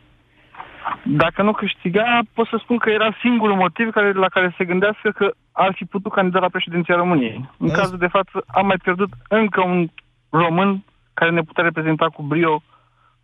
Dacă 1.04 1.42
nu 1.42 1.52
câștiga, 1.52 2.20
pot 2.34 2.48
să 2.48 2.60
spun 2.60 2.78
că 2.78 2.90
era 2.90 3.18
singurul 3.22 3.56
motiv 3.56 3.90
care, 3.92 4.12
la 4.12 4.28
care 4.28 4.54
se 4.58 4.66
gândească 4.66 5.10
că 5.10 5.32
ar 5.52 5.74
fi 5.74 5.86
putut 5.86 6.12
candida 6.12 6.40
la 6.40 6.50
președinția 6.50 6.96
României. 6.96 7.50
În 7.58 7.70
cazul 7.70 7.98
de 7.98 8.08
față, 8.08 8.44
am 8.48 8.66
mai 8.66 8.78
pierdut 8.84 9.10
încă 9.28 9.62
un 9.62 9.88
român 10.30 10.84
care 11.14 11.32
ne 11.32 11.42
putea 11.42 11.64
reprezenta 11.64 12.06
cu 12.06 12.24
brio 12.24 12.62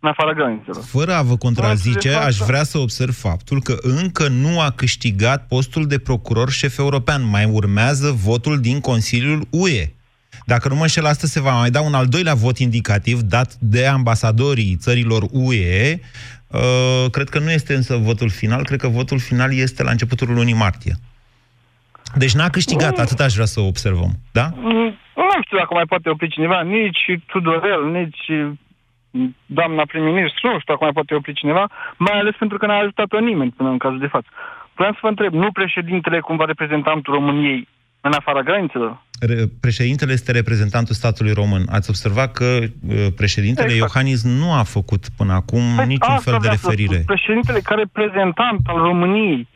în 0.00 0.08
afara 0.08 0.32
granițelor. 0.32 0.84
Fără 0.84 1.14
a 1.14 1.22
vă 1.22 1.36
contrazice, 1.36 2.08
de 2.08 2.14
față- 2.14 2.26
aș 2.26 2.36
vrea 2.36 2.62
să 2.62 2.78
observ 2.78 3.14
faptul 3.14 3.62
că 3.62 3.76
încă 3.80 4.28
nu 4.28 4.60
a 4.60 4.70
câștigat 4.70 5.46
postul 5.46 5.86
de 5.86 5.98
procuror 5.98 6.50
șef 6.50 6.78
european. 6.78 7.28
Mai 7.28 7.44
urmează 7.44 8.10
votul 8.10 8.60
din 8.60 8.80
Consiliul 8.80 9.46
UE. 9.50 9.90
Dacă 10.46 10.68
nu 10.68 10.74
mă 10.74 10.80
înșel, 10.82 11.06
astăzi 11.06 11.32
se 11.32 11.40
va 11.40 11.58
mai 11.58 11.70
da 11.70 11.80
un 11.80 11.94
al 11.94 12.06
doilea 12.06 12.34
vot 12.34 12.58
indicativ 12.58 13.20
dat 13.20 13.54
de 13.60 13.86
ambasadorii 13.86 14.76
țărilor 14.76 15.22
UE. 15.30 15.98
Uh, 16.46 17.10
cred 17.10 17.28
că 17.28 17.38
nu 17.38 17.50
este 17.50 17.74
însă 17.74 17.96
votul 17.96 18.30
final, 18.30 18.64
cred 18.64 18.80
că 18.80 18.88
votul 18.88 19.18
final 19.18 19.54
este 19.54 19.82
la 19.82 19.90
începutul 19.90 20.34
lunii 20.34 20.54
martie. 20.54 20.94
Deci 22.14 22.34
n-a 22.34 22.48
câștigat, 22.48 22.98
atât 22.98 23.20
aș 23.20 23.32
vrea 23.34 23.44
să 23.44 23.60
observăm. 23.60 24.10
Da? 24.32 24.50
Mm, 24.54 24.94
Nu 25.16 25.42
știu 25.44 25.56
dacă 25.58 25.74
mai 25.74 25.84
poate 25.88 26.08
opri 26.10 26.28
cineva, 26.30 26.62
nici 26.62 27.20
Tudorel, 27.26 27.90
nici 27.92 28.24
mm, 28.28 28.58
doamna 29.46 29.82
prim-ministru, 29.90 30.46
nu 30.46 30.58
știu 30.60 30.72
dacă 30.72 30.84
mai 30.84 30.92
poate 30.92 31.14
opri 31.14 31.40
cineva, 31.42 31.64
mai 31.96 32.18
ales 32.18 32.34
pentru 32.38 32.58
că 32.58 32.66
n-a 32.66 32.78
ajutat-o 32.78 33.18
nimeni 33.18 33.54
până 33.56 33.68
în 33.68 33.78
cazul 33.78 33.98
de 33.98 34.06
față. 34.06 34.28
Vreau 34.74 34.92
să 34.92 34.98
vă 35.02 35.08
întreb, 35.08 35.32
nu 35.32 35.52
președintele 35.52 36.20
cumva 36.20 36.44
reprezentantul 36.44 37.14
României 37.14 37.68
în 38.00 38.12
afara 38.12 38.42
granițelor? 38.42 39.04
Re- 39.20 39.48
Președintele 39.60 40.12
este 40.12 40.32
reprezentantul 40.32 40.94
statului 40.94 41.32
român. 41.32 41.62
Ați 41.70 41.90
observat 41.90 42.32
că 42.32 42.44
uh, 42.44 43.06
președintele 43.16 43.72
Exact. 43.72 43.82
Iohannis 43.84 44.20
nu 44.24 44.52
a 44.52 44.62
făcut 44.62 45.02
până 45.16 45.32
acum 45.32 45.64
niciun 45.92 46.12
Păi 46.12 46.16
Asta 46.16 46.30
fel 46.30 46.32
de 46.32 46.38
vreau 46.46 46.54
să 46.54 46.60
spun. 46.60 46.70
referire. 46.70 47.02
Președintele 47.06 47.60
ca 47.68 47.74
reprezentant 47.74 48.60
al 48.66 48.78
României 48.88 49.48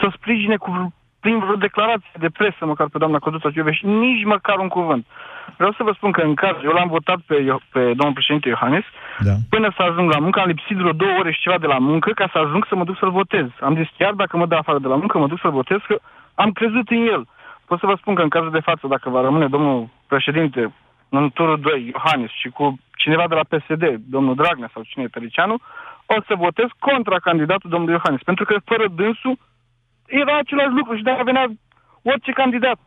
să 0.00 0.06
sprijine 0.16 0.56
cu, 0.56 0.94
prin 1.20 1.38
vreo 1.38 1.54
declarație 1.54 2.16
de 2.18 2.28
presă, 2.38 2.60
măcar 2.64 2.86
pe 2.88 2.98
doamna 2.98 3.18
Căduța 3.18 3.50
și 3.50 3.86
nici 3.86 4.24
măcar 4.24 4.58
un 4.58 4.68
cuvânt. 4.68 5.06
Vreau 5.58 5.72
să 5.72 5.82
vă 5.82 5.92
spun 5.92 6.10
că 6.12 6.20
în 6.20 6.34
caz, 6.34 6.56
eu 6.64 6.72
l-am 6.72 6.88
votat 6.88 7.20
pe, 7.26 7.36
Io- 7.48 7.64
pe 7.74 7.82
domnul 7.98 8.12
președinte 8.18 8.48
Iohannis, 8.48 8.84
Da. 9.28 9.34
până 9.54 9.68
să 9.76 9.82
ajung 9.82 10.12
la 10.12 10.18
muncă, 10.18 10.40
am 10.40 10.48
lipsit 10.48 10.76
vreo 10.76 10.92
două 10.92 11.14
ore 11.18 11.32
și 11.32 11.40
ceva 11.40 11.58
de 11.58 11.66
la 11.66 11.78
muncă 11.78 12.10
ca 12.10 12.28
să 12.32 12.38
ajung 12.38 12.66
să 12.68 12.74
mă 12.76 12.84
duc 12.84 12.96
să-l 12.98 13.10
votez. 13.10 13.46
Am 13.60 13.74
zis, 13.76 13.88
chiar 13.98 14.12
dacă 14.12 14.36
mă 14.36 14.46
dă 14.46 14.54
afară 14.54 14.78
de 14.78 14.88
la 14.88 14.96
muncă, 14.96 15.18
mă 15.18 15.26
duc 15.26 15.38
să-l 15.40 15.50
votez, 15.50 15.78
că 15.86 15.98
am 16.34 16.50
crezut 16.52 16.88
în 16.90 17.02
el. 17.14 17.22
Pot 17.66 17.78
să 17.78 17.86
vă 17.86 17.94
spun 18.00 18.14
că 18.14 18.22
în 18.22 18.28
cazul 18.28 18.50
de 18.50 18.66
față, 18.68 18.86
dacă 18.86 19.10
va 19.10 19.20
rămâne 19.20 19.46
domnul 19.48 19.88
președinte 20.06 20.72
în 21.08 21.30
turul 21.30 21.60
2, 21.60 21.90
Iohannis, 21.94 22.30
și 22.30 22.48
cu 22.48 22.78
cineva 22.96 23.24
de 23.28 23.34
la 23.34 23.48
PSD, 23.50 23.84
domnul 24.14 24.34
Dragnea 24.34 24.70
sau 24.72 24.82
cine 24.82 25.04
e 25.04 25.08
Tăricianu, 25.16 25.56
o 26.06 26.16
să 26.26 26.34
votez 26.34 26.66
contra 26.78 27.16
candidatul 27.16 27.70
domnului 27.70 27.94
Iohannis. 27.94 28.22
Pentru 28.22 28.44
că 28.44 28.54
fără 28.64 28.84
dânsul 28.94 29.36
era 30.06 30.36
același 30.36 30.76
lucru 30.78 30.96
și 30.96 31.02
de 31.02 31.20
venea 31.24 31.46
orice 32.02 32.32
candidat. 32.32 32.78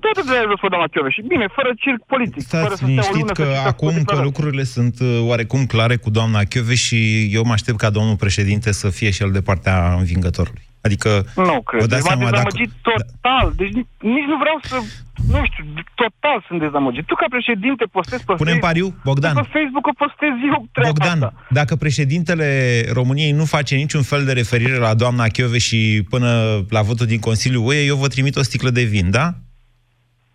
Tot 0.00 0.26
de 0.26 0.32
aia 0.36 0.46
vă 0.60 0.68
doamna 0.68 1.08
Și 1.08 1.22
Bine, 1.28 1.46
fără 1.56 1.70
circ 1.76 2.00
politic. 2.06 2.42
fără 2.46 2.64
Stați 2.64 2.80
să 2.80 2.84
stea 2.84 2.86
o 2.86 2.88
liniștit 2.88 3.14
lună 3.20 3.32
că 3.32 3.42
să 3.42 3.48
citească 3.48 3.68
acum 3.68 3.88
că 3.88 3.94
declarații. 3.98 4.24
lucrurile 4.30 4.64
sunt 4.64 4.96
uh, 5.00 5.20
oarecum 5.30 5.66
clare 5.66 5.96
cu 5.96 6.10
doamna 6.10 6.40
Chioveș 6.44 6.80
și 6.82 7.28
eu 7.32 7.44
mă 7.44 7.52
aștept 7.52 7.78
ca 7.78 7.90
domnul 7.90 8.16
președinte 8.16 8.72
să 8.72 8.88
fie 8.90 9.10
și 9.10 9.22
el 9.22 9.30
de 9.30 9.40
partea 9.40 9.94
învingătorului. 9.98 10.66
Adică, 10.80 11.10
Nu 11.36 11.60
cred. 11.62 11.80
vă 11.80 11.86
Deci 11.86 11.94
dați 11.94 12.02
m-a 12.02 12.08
seama 12.08 12.30
dacă... 12.30 12.42
dezamăgit 12.42 12.70
total. 12.88 13.46
Deci 13.56 13.72
nici, 13.78 13.86
nici 14.14 14.28
nu 14.32 14.36
vreau 14.42 14.58
să... 14.62 14.76
Nu 15.32 15.40
știu, 15.50 15.64
total 15.94 16.44
sunt 16.46 16.60
dezamăgit. 16.60 17.04
Tu 17.06 17.14
ca 17.14 17.26
președinte 17.28 17.84
postezi 17.84 18.24
pe 18.24 18.32
Punem 18.34 18.58
Facebook... 18.60 18.66
pariu, 18.68 19.00
Bogdan. 19.04 19.34
Pe 19.34 19.48
Facebook 19.58 19.86
o 19.86 19.92
postez 20.02 20.34
eu 20.52 20.66
treaba 20.72 20.92
Bogdan, 20.92 21.22
asta. 21.22 21.46
dacă 21.50 21.76
președintele 21.76 22.48
României 22.92 23.30
nu 23.32 23.44
face 23.44 23.74
niciun 23.74 24.02
fel 24.02 24.24
de 24.24 24.32
referire 24.32 24.76
la 24.76 24.94
doamna 24.94 25.26
Chioveș 25.26 25.64
și 25.64 26.06
până 26.10 26.28
la 26.68 26.82
votul 26.82 27.06
din 27.06 27.18
Consiliul 27.18 27.66
UE, 27.66 27.84
eu 27.84 27.96
vă 27.96 28.08
trimit 28.08 28.36
o 28.36 28.42
sticlă 28.42 28.70
de 28.70 28.82
vin, 28.82 29.10
da? 29.10 29.34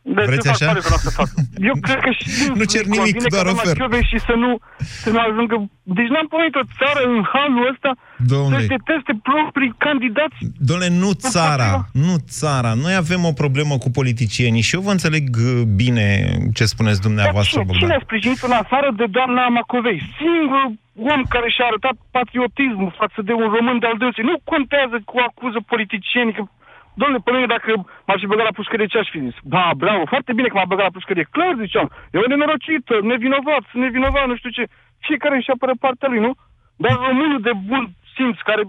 De 0.06 0.24
Vreți 0.30 0.42
ce 0.42 0.48
fac 0.48 0.56
așa? 0.56 0.66
pare 0.72 0.80
că 0.86 0.90
nu 0.94 0.96
o 1.00 1.04
să 1.08 1.12
fac. 1.20 1.30
Eu 1.70 1.76
cred 1.86 2.00
că 2.06 2.12
și 2.18 2.26
Nu 2.60 2.64
cer 2.74 2.84
îmi 2.86 2.94
nimic, 2.96 3.14
convine 3.14 3.30
doar 3.34 3.44
ca 3.46 3.50
doamna 3.50 3.62
ofer. 3.64 3.76
Chiove 3.82 4.02
și 4.12 4.18
să 4.28 4.34
nu, 4.44 4.52
să 5.04 5.08
nu 5.14 5.20
ajungă... 5.28 5.56
Deci 5.98 6.12
n-am 6.14 6.28
pomenit 6.34 6.56
o 6.62 6.66
țară 6.80 7.02
în 7.12 7.20
halul 7.34 7.64
ăsta 7.74 7.90
Domnule. 8.34 8.56
să-și 8.56 8.72
deteste 8.76 9.14
proprii 9.30 9.74
candidați. 9.86 10.38
Domnule, 10.70 10.90
nu 11.04 11.12
țara, 11.34 11.70
nu 12.06 12.16
țara. 12.40 12.72
Noi 12.86 12.94
avem 13.04 13.22
o 13.32 13.34
problemă 13.44 13.74
cu 13.84 13.90
politicienii 14.00 14.66
și 14.68 14.76
eu 14.78 14.82
vă 14.88 14.92
înțeleg 14.98 15.26
uh, 15.36 15.62
bine 15.82 16.08
ce 16.58 16.64
spuneți 16.74 17.00
Dar 17.02 17.08
dumneavoastră, 17.08 17.60
cine, 17.60 17.72
cine 17.72 17.80
Bogdan. 17.80 18.00
a 18.00 18.06
sprijinit 18.08 18.40
în 18.50 18.56
afară 18.64 18.88
de 19.00 19.06
doamna 19.18 19.44
Macovei? 19.58 20.00
Singurul 20.22 20.72
om 21.14 21.22
care 21.34 21.48
și-a 21.56 21.66
arătat 21.72 21.96
patriotismul 22.18 22.92
față 23.02 23.20
de 23.28 23.34
un 23.42 23.48
român 23.56 23.78
de-al 23.84 23.98
dânsului. 24.02 24.30
Nu 24.32 24.38
contează 24.54 24.98
cu 25.10 25.16
acuză 25.30 25.60
politicieni, 25.74 26.32
că 26.38 26.42
Domnule, 26.96 27.22
pe 27.24 27.32
mine 27.32 27.46
dacă 27.46 27.70
m-aș 28.08 28.20
fi 28.20 28.32
băgat 28.32 28.46
la 28.46 28.58
pușcărie, 28.60 28.86
ce 28.86 28.98
aș 28.98 29.10
fi 29.10 29.20
zis? 29.20 29.36
Da, 29.42 29.72
bravo, 29.78 30.04
foarte 30.06 30.34
bine 30.34 30.48
că 30.48 30.58
m-a 30.58 30.72
băgat 30.72 30.86
la 30.86 30.98
pușcărie. 30.98 31.28
Clar, 31.32 31.54
ziceam, 31.60 31.90
e 32.12 32.18
o 32.18 32.28
nenorocită, 32.28 33.00
nevinovat, 33.02 33.66
nevinovat, 33.74 34.28
nu 34.28 34.36
știu 34.36 34.50
ce. 34.50 34.64
Fiecare 35.00 35.36
își 35.36 35.52
apără 35.52 35.74
partea 35.80 36.10
lui, 36.10 36.20
nu? 36.20 36.32
Dar 36.76 36.96
românul 37.08 37.42
de 37.42 37.52
bun 37.68 37.84
simț, 38.16 38.38
care 38.50 38.64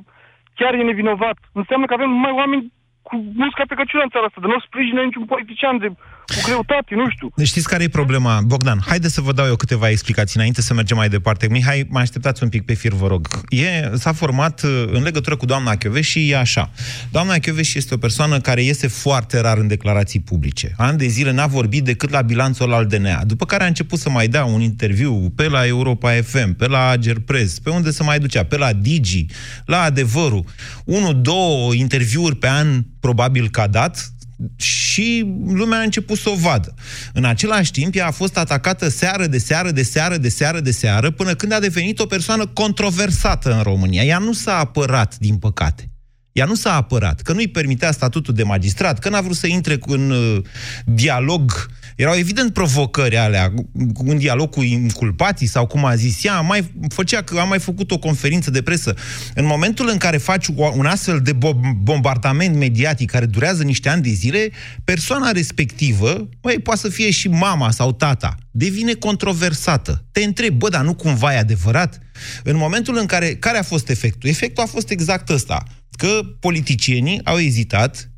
chiar 0.54 0.74
e 0.74 0.82
nevinovat, 0.82 1.36
înseamnă 1.52 1.86
că 1.86 1.94
avem 1.94 2.10
mai 2.10 2.30
oameni 2.30 2.72
cu 3.02 3.14
musca 3.34 3.62
pe 3.66 3.74
căciulă 3.74 4.02
în 4.02 4.08
țara 4.08 4.24
asta, 4.26 4.40
de 4.40 4.46
nu 4.46 4.58
sprijină 4.58 5.02
niciun 5.02 5.24
politician 5.24 5.78
de, 5.78 5.88
cu 6.26 6.40
greutate, 6.44 6.94
nu 6.94 7.10
știu. 7.10 7.32
Deci 7.36 7.46
știți 7.46 7.68
care 7.68 7.82
e 7.82 7.88
problema? 7.88 8.40
Bogdan, 8.40 8.78
haideți 8.86 9.14
să 9.14 9.20
vă 9.20 9.32
dau 9.32 9.46
eu 9.46 9.56
câteva 9.56 9.88
explicații 9.88 10.38
înainte 10.38 10.62
să 10.62 10.74
mergem 10.74 10.96
mai 10.96 11.08
departe. 11.08 11.48
Mihai, 11.48 11.86
mai 11.88 12.02
așteptați 12.02 12.42
un 12.42 12.48
pic 12.48 12.64
pe 12.64 12.74
fir, 12.74 12.92
vă 12.92 13.06
rog. 13.06 13.28
E, 13.48 13.90
s-a 13.96 14.12
format 14.12 14.62
uh, 14.62 14.84
în 14.92 15.02
legătură 15.02 15.36
cu 15.36 15.46
doamna 15.46 15.76
Chioveș 15.76 16.08
și 16.08 16.30
e 16.30 16.36
așa. 16.36 16.70
Doamna 17.10 17.34
Chioveș 17.34 17.74
este 17.74 17.94
o 17.94 17.96
persoană 17.96 18.40
care 18.40 18.62
iese 18.62 18.86
foarte 18.88 19.40
rar 19.40 19.58
în 19.58 19.66
declarații 19.66 20.20
publice. 20.20 20.74
An 20.76 20.96
de 20.96 21.06
zile 21.06 21.30
n-a 21.30 21.46
vorbit 21.46 21.84
decât 21.84 22.10
la 22.10 22.22
bilanțul 22.22 22.72
al 22.72 22.86
DNA, 22.86 23.24
după 23.24 23.44
care 23.44 23.64
a 23.64 23.66
început 23.66 23.98
să 23.98 24.10
mai 24.10 24.28
dea 24.28 24.44
un 24.44 24.60
interviu 24.60 25.32
pe 25.36 25.48
la 25.48 25.66
Europa 25.66 26.10
FM, 26.10 26.56
pe 26.56 26.66
la 26.66 26.96
Gerpress, 26.96 27.58
pe 27.58 27.70
unde 27.70 27.90
se 27.90 28.02
mai 28.02 28.18
ducea, 28.18 28.44
pe 28.44 28.56
la 28.56 28.72
Digi, 28.72 29.26
la 29.66 29.80
Adevărul. 29.80 30.44
Unu, 30.84 31.12
două 31.12 31.74
interviuri 31.74 32.36
pe 32.36 32.48
an 32.48 32.82
probabil 33.00 33.48
că 33.48 33.60
a 33.60 33.66
dat, 33.66 34.12
și 34.56 35.34
lumea 35.46 35.78
a 35.78 35.82
început 35.82 36.18
să 36.18 36.30
o 36.30 36.34
vadă. 36.34 36.74
În 37.12 37.24
același 37.24 37.70
timp, 37.70 37.94
ea 37.94 38.06
a 38.06 38.10
fost 38.10 38.36
atacată 38.36 38.88
seară 38.88 39.26
de 39.26 39.38
seară, 39.38 39.70
de 39.70 39.82
seară, 39.82 40.16
de 40.16 40.28
seară, 40.28 40.60
de 40.60 40.70
seară, 40.70 41.10
până 41.10 41.34
când 41.34 41.52
a 41.52 41.60
devenit 41.60 41.98
o 41.98 42.06
persoană 42.06 42.46
controversată 42.46 43.52
în 43.52 43.62
România. 43.62 44.02
Ea 44.02 44.18
nu 44.18 44.32
s-a 44.32 44.58
apărat, 44.58 45.18
din 45.18 45.36
păcate. 45.36 45.88
Ea 46.32 46.44
nu 46.44 46.54
s-a 46.54 46.74
apărat, 46.74 47.20
că 47.20 47.32
nu-i 47.32 47.48
permitea 47.48 47.92
statutul 47.92 48.34
de 48.34 48.42
magistrat, 48.42 48.98
că 48.98 49.08
n-a 49.08 49.20
vrut 49.20 49.36
să 49.36 49.46
intre 49.46 49.78
în 49.86 50.10
uh, 50.10 50.42
dialog. 50.84 51.68
Erau 51.96 52.14
evident 52.14 52.52
provocări 52.52 53.16
alea, 53.16 53.52
cu 53.94 54.04
un 54.06 54.18
dialog 54.18 54.50
cu 54.50 54.62
inculpații 54.62 55.46
sau 55.46 55.66
cum 55.66 55.84
a 55.84 55.94
zis 55.94 56.24
ea, 56.24 56.40
mai 56.40 56.72
făcea 56.88 57.22
că 57.22 57.38
a 57.38 57.44
mai 57.44 57.58
făcut 57.58 57.90
o 57.90 57.98
conferință 57.98 58.50
de 58.50 58.62
presă. 58.62 58.94
În 59.34 59.44
momentul 59.46 59.88
în 59.88 59.96
care 59.96 60.16
faci 60.16 60.46
o- 60.56 60.72
un 60.76 60.86
astfel 60.86 61.20
de 61.20 61.32
bo- 61.32 61.74
bombardament 61.82 62.56
mediatic 62.56 63.10
care 63.10 63.26
durează 63.26 63.62
niște 63.62 63.88
ani 63.88 64.02
de 64.02 64.10
zile, 64.10 64.50
persoana 64.84 65.30
respectivă, 65.30 66.28
băi, 66.40 66.58
poate 66.58 66.80
să 66.80 66.88
fie 66.88 67.10
și 67.10 67.28
mama 67.28 67.70
sau 67.70 67.92
tata, 67.92 68.34
devine 68.50 68.92
controversată. 68.92 70.04
Te 70.12 70.24
întrebi, 70.24 70.56
bă, 70.56 70.68
dar 70.68 70.84
nu 70.84 70.94
cumva 70.94 71.34
e 71.34 71.38
adevărat? 71.38 71.98
În 72.42 72.56
momentul 72.56 72.96
în 72.98 73.06
care, 73.06 73.34
care 73.34 73.58
a 73.58 73.62
fost 73.62 73.88
efectul? 73.88 74.28
Efectul 74.28 74.62
a 74.62 74.66
fost 74.66 74.90
exact 74.90 75.28
ăsta, 75.28 75.62
că 75.96 76.20
politicienii 76.40 77.20
au 77.24 77.38
ezitat, 77.38 78.10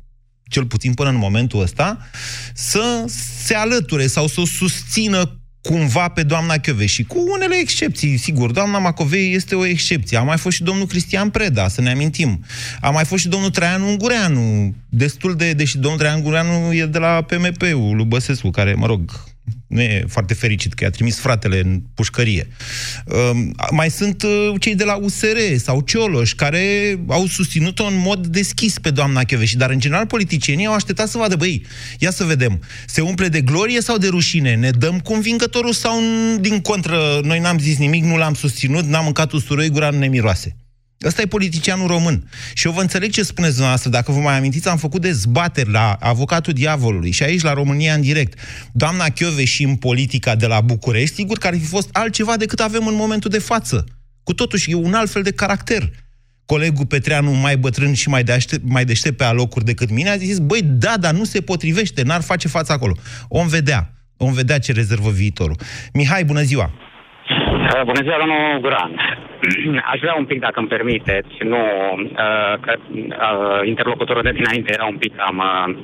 cel 0.47 0.65
puțin 0.65 0.93
până 0.93 1.09
în 1.09 1.15
momentul 1.15 1.61
ăsta, 1.61 1.97
să 2.53 3.05
se 3.43 3.53
alăture 3.53 4.07
sau 4.07 4.27
să 4.27 4.41
o 4.41 4.45
susțină 4.45 5.39
cumva 5.61 6.07
pe 6.07 6.23
doamna 6.23 6.55
și 6.85 7.03
cu 7.03 7.23
unele 7.33 7.55
excepții, 7.55 8.17
sigur. 8.17 8.51
Doamna 8.51 8.77
Macovei 8.77 9.33
este 9.33 9.55
o 9.55 9.65
excepție. 9.65 10.17
A 10.17 10.23
mai 10.23 10.37
fost 10.37 10.55
și 10.55 10.63
domnul 10.63 10.85
Cristian 10.85 11.29
Preda, 11.29 11.67
să 11.67 11.81
ne 11.81 11.91
amintim. 11.91 12.43
A 12.81 12.89
mai 12.89 13.05
fost 13.05 13.21
și 13.21 13.27
domnul 13.27 13.49
Traian 13.49 13.81
Ungureanu, 13.81 14.75
destul 14.89 15.35
de... 15.35 15.53
Deși 15.53 15.77
domnul 15.77 15.99
Traian 15.99 16.17
Ungureanu 16.17 16.73
e 16.73 16.85
de 16.85 16.97
la 16.97 17.21
PMP-ul 17.21 17.95
lui 17.95 18.05
Băsescu, 18.05 18.49
care, 18.49 18.73
mă 18.73 18.85
rog, 18.85 19.11
nu 19.67 19.81
e 19.81 20.05
foarte 20.07 20.33
fericit 20.33 20.73
că 20.73 20.83
i-a 20.83 20.89
trimis 20.89 21.19
fratele 21.19 21.59
în 21.59 21.81
pușcărie. 21.93 22.47
Um, 23.05 23.55
mai 23.71 23.89
sunt 23.89 24.23
uh, 24.23 24.53
cei 24.59 24.75
de 24.75 24.83
la 24.83 24.95
USR 24.95 25.37
sau 25.57 25.81
Cioloș, 25.81 26.33
care 26.33 26.97
au 27.07 27.25
susținut-o 27.25 27.85
în 27.85 27.97
mod 27.97 28.27
deschis 28.27 28.79
pe 28.79 28.89
doamna 28.89 29.23
Chioveși, 29.23 29.57
dar 29.57 29.69
în 29.69 29.79
general 29.79 30.05
politicienii 30.05 30.65
au 30.65 30.73
așteptat 30.73 31.09
să 31.09 31.17
vadă, 31.17 31.35
băi, 31.35 31.65
ia 31.99 32.11
să 32.11 32.23
vedem, 32.23 32.61
se 32.85 33.01
umple 33.01 33.27
de 33.27 33.41
glorie 33.41 33.81
sau 33.81 33.97
de 33.97 34.07
rușine? 34.07 34.55
Ne 34.55 34.69
dăm 34.69 34.99
convingătorul 34.99 35.73
sau 35.73 36.01
n- 36.01 36.41
din 36.41 36.59
contră, 36.59 37.19
noi 37.23 37.39
n-am 37.39 37.59
zis 37.59 37.77
nimic, 37.77 38.03
nu 38.03 38.17
l-am 38.17 38.33
susținut, 38.33 38.85
n-am 38.85 39.03
mâncat 39.03 39.31
usturoi, 39.31 39.69
gura 39.69 39.89
nu 39.89 39.97
ne 39.97 40.07
miroase. 40.07 40.55
Ăsta 41.03 41.21
e 41.21 41.25
politicianul 41.25 41.87
român. 41.87 42.29
Și 42.53 42.67
eu 42.67 42.73
vă 42.73 42.81
înțeleg 42.81 43.11
ce 43.11 43.23
spuneți 43.23 43.51
dumneavoastră. 43.51 43.89
Dacă 43.89 44.11
vă 44.11 44.19
mai 44.19 44.37
amintiți, 44.37 44.67
am 44.67 44.77
făcut 44.77 45.01
dezbateri 45.01 45.71
la 45.71 45.97
avocatul 45.99 46.53
diavolului 46.53 47.11
și 47.11 47.23
aici 47.23 47.41
la 47.41 47.53
România 47.53 47.93
în 47.93 48.01
direct. 48.01 48.39
Doamna 48.71 49.09
Chiove 49.09 49.45
și 49.45 49.63
în 49.63 49.75
politica 49.75 50.35
de 50.35 50.47
la 50.47 50.61
București, 50.61 51.15
sigur 51.15 51.37
că 51.37 51.47
ar 51.47 51.53
fi 51.53 51.65
fost 51.65 51.89
altceva 51.91 52.37
decât 52.37 52.59
avem 52.59 52.87
în 52.87 52.95
momentul 52.95 53.29
de 53.29 53.39
față. 53.39 53.85
Cu 54.23 54.33
totuși, 54.33 54.71
e 54.71 54.75
un 54.75 54.93
alt 54.93 55.09
fel 55.09 55.21
de 55.21 55.31
caracter. 55.31 55.91
Colegul 56.45 56.85
Petreanu, 56.85 57.31
mai 57.31 57.57
bătrân 57.57 57.93
și 57.93 58.09
mai, 58.09 58.23
deaște, 58.23 58.59
mai 58.63 58.85
deștept 58.85 59.17
pe 59.17 59.23
alocuri 59.23 59.65
decât 59.65 59.89
mine, 59.89 60.09
a 60.09 60.17
zis, 60.17 60.37
băi, 60.37 60.61
da, 60.63 60.97
dar 60.99 61.13
nu 61.13 61.23
se 61.23 61.41
potrivește, 61.41 62.01
n-ar 62.01 62.21
face 62.21 62.47
față 62.47 62.71
acolo. 62.71 62.95
Om 63.27 63.47
vedea, 63.47 63.93
om 64.17 64.33
vedea 64.33 64.59
ce 64.59 64.71
rezervă 64.71 65.09
viitorul. 65.09 65.59
Mihai, 65.93 66.25
bună 66.25 66.41
ziua! 66.41 66.86
Uh, 67.67 67.81
Bună 67.85 68.01
ziua, 68.01 68.17
domnul 68.19 68.59
Guran. 68.59 68.91
Aș 69.91 69.99
vrea 69.99 70.15
un 70.17 70.25
pic, 70.25 70.39
dacă 70.39 70.59
îmi 70.59 70.67
permiteți, 70.67 71.35
nu, 71.43 71.63
uh, 72.01 72.53
că 72.63 72.73
uh, 72.75 73.67
interlocutorul 73.67 74.21
de 74.21 74.37
dinainte 74.39 74.73
era 74.73 74.85
un 74.85 74.97
pic 74.97 75.15
cam, 75.15 75.37
uh, 75.37 75.75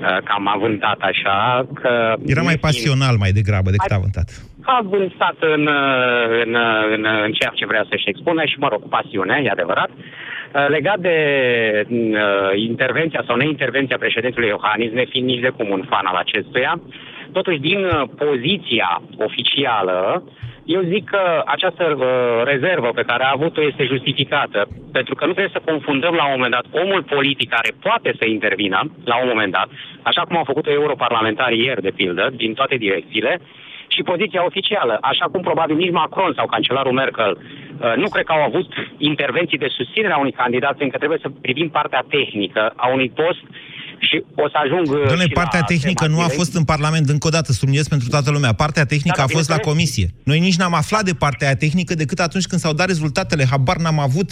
uh, 0.00 0.18
cam 0.24 0.48
avântat 0.48 1.00
așa, 1.00 1.66
că... 1.80 2.14
Era 2.26 2.42
mai 2.42 2.56
pasional 2.56 3.16
mai 3.16 3.30
degrabă 3.30 3.70
decât 3.70 3.90
avântat. 3.90 4.28
A 4.62 4.80
avântat 4.84 5.36
în, 5.54 5.66
uh, 5.66 6.42
în, 6.44 6.54
uh, 6.54 6.82
în, 6.94 7.02
uh, 7.04 7.22
în 7.26 7.32
ceea 7.32 7.52
ce 7.54 7.66
vrea 7.66 7.84
să-și 7.90 8.08
expune 8.08 8.46
și, 8.46 8.56
mă 8.58 8.68
rog, 8.68 8.80
cu 8.82 8.88
pasiune, 8.88 9.40
e 9.44 9.50
adevărat. 9.50 9.90
Uh, 9.90 10.68
Legat 10.68 10.98
de 10.98 11.16
uh, 11.88 12.50
intervenția 12.70 13.22
sau 13.26 13.36
neintervenția 13.36 13.98
președintelui 13.98 14.48
Iohannis, 14.48 14.92
nefiind 14.92 15.26
nici 15.26 15.44
de 15.46 15.52
cum 15.56 15.68
un 15.70 15.84
fan 15.90 16.06
al 16.06 16.16
acestuia, 16.24 16.80
totuși 17.32 17.58
din 17.58 17.84
uh, 17.84 18.02
poziția 18.24 19.02
oficială, 19.16 20.22
eu 20.64 20.82
zic 20.82 21.04
că 21.10 21.42
această 21.46 21.96
uh, 21.98 22.06
rezervă 22.44 22.90
pe 22.94 23.02
care 23.02 23.24
a 23.24 23.32
avut-o 23.34 23.62
este 23.62 23.84
justificată, 23.84 24.68
pentru 24.92 25.14
că 25.14 25.26
nu 25.26 25.32
trebuie 25.32 25.58
să 25.58 25.70
confundăm 25.70 26.14
la 26.14 26.24
un 26.24 26.32
moment 26.34 26.52
dat 26.52 26.82
omul 26.82 27.02
politic 27.02 27.48
care 27.50 27.70
poate 27.82 28.14
să 28.18 28.24
intervină 28.24 28.80
la 29.04 29.16
un 29.22 29.28
moment 29.28 29.52
dat, 29.52 29.68
așa 30.02 30.22
cum 30.22 30.36
au 30.36 30.44
făcut 30.44 30.66
europarlamentarii 30.66 31.64
ieri, 31.64 31.82
de 31.82 31.92
pildă, 31.96 32.30
din 32.36 32.54
toate 32.54 32.76
direcțiile, 32.76 33.40
și 33.88 34.02
poziția 34.02 34.44
oficială, 34.44 34.98
așa 35.00 35.26
cum 35.32 35.42
probabil 35.42 35.76
nici 35.76 35.90
Macron 36.00 36.32
sau 36.36 36.46
cancelarul 36.46 36.92
Merkel 36.92 37.38
uh, 37.38 37.92
nu 37.96 38.08
cred 38.08 38.24
că 38.24 38.32
au 38.32 38.42
avut 38.42 38.68
intervenții 38.96 39.58
de 39.58 39.74
susținere 39.76 40.12
a 40.12 40.18
unui 40.18 40.32
candidat, 40.42 40.76
fiindcă 40.76 40.98
trebuie 40.98 41.18
să 41.22 41.30
privim 41.42 41.68
partea 41.68 42.04
tehnică 42.08 42.72
a 42.76 42.88
unui 42.88 43.10
post 43.14 43.42
și 44.08 44.24
o 44.44 44.48
să 44.48 44.56
ajung... 44.64 44.86
uh, 44.96 45.06
Doamne, 45.06 45.22
și 45.22 45.38
partea 45.40 45.58
la 45.58 45.64
tehnică 45.64 46.04
tema 46.04 46.14
nu 46.14 46.20
a 46.20 46.22
zilei. 46.22 46.36
fost 46.38 46.54
în 46.54 46.64
Parlament, 46.64 47.08
încă 47.08 47.26
o 47.26 47.30
dată, 47.30 47.52
subliniez 47.52 47.88
pentru 47.88 48.08
toată 48.08 48.30
lumea. 48.30 48.52
Partea 48.52 48.84
tehnică 48.84 49.16
Da, 49.16 49.22
a 49.22 49.26
da, 49.26 49.32
fost 49.36 49.48
la 49.48 49.56
bineînțeles. 49.56 49.90
comisie. 49.94 50.06
Noi 50.24 50.38
nici 50.46 50.56
n-am 50.56 50.74
aflat 50.74 51.04
de 51.04 51.14
partea 51.14 51.46
aia 51.46 51.56
tehnică 51.56 51.94
decât 51.94 52.18
atunci 52.18 52.46
când 52.46 52.60
s-au 52.60 52.72
dat 52.72 52.86
rezultatele. 52.86 53.44
Habar 53.50 53.76
n-am 53.76 53.98
avut. 53.98 54.30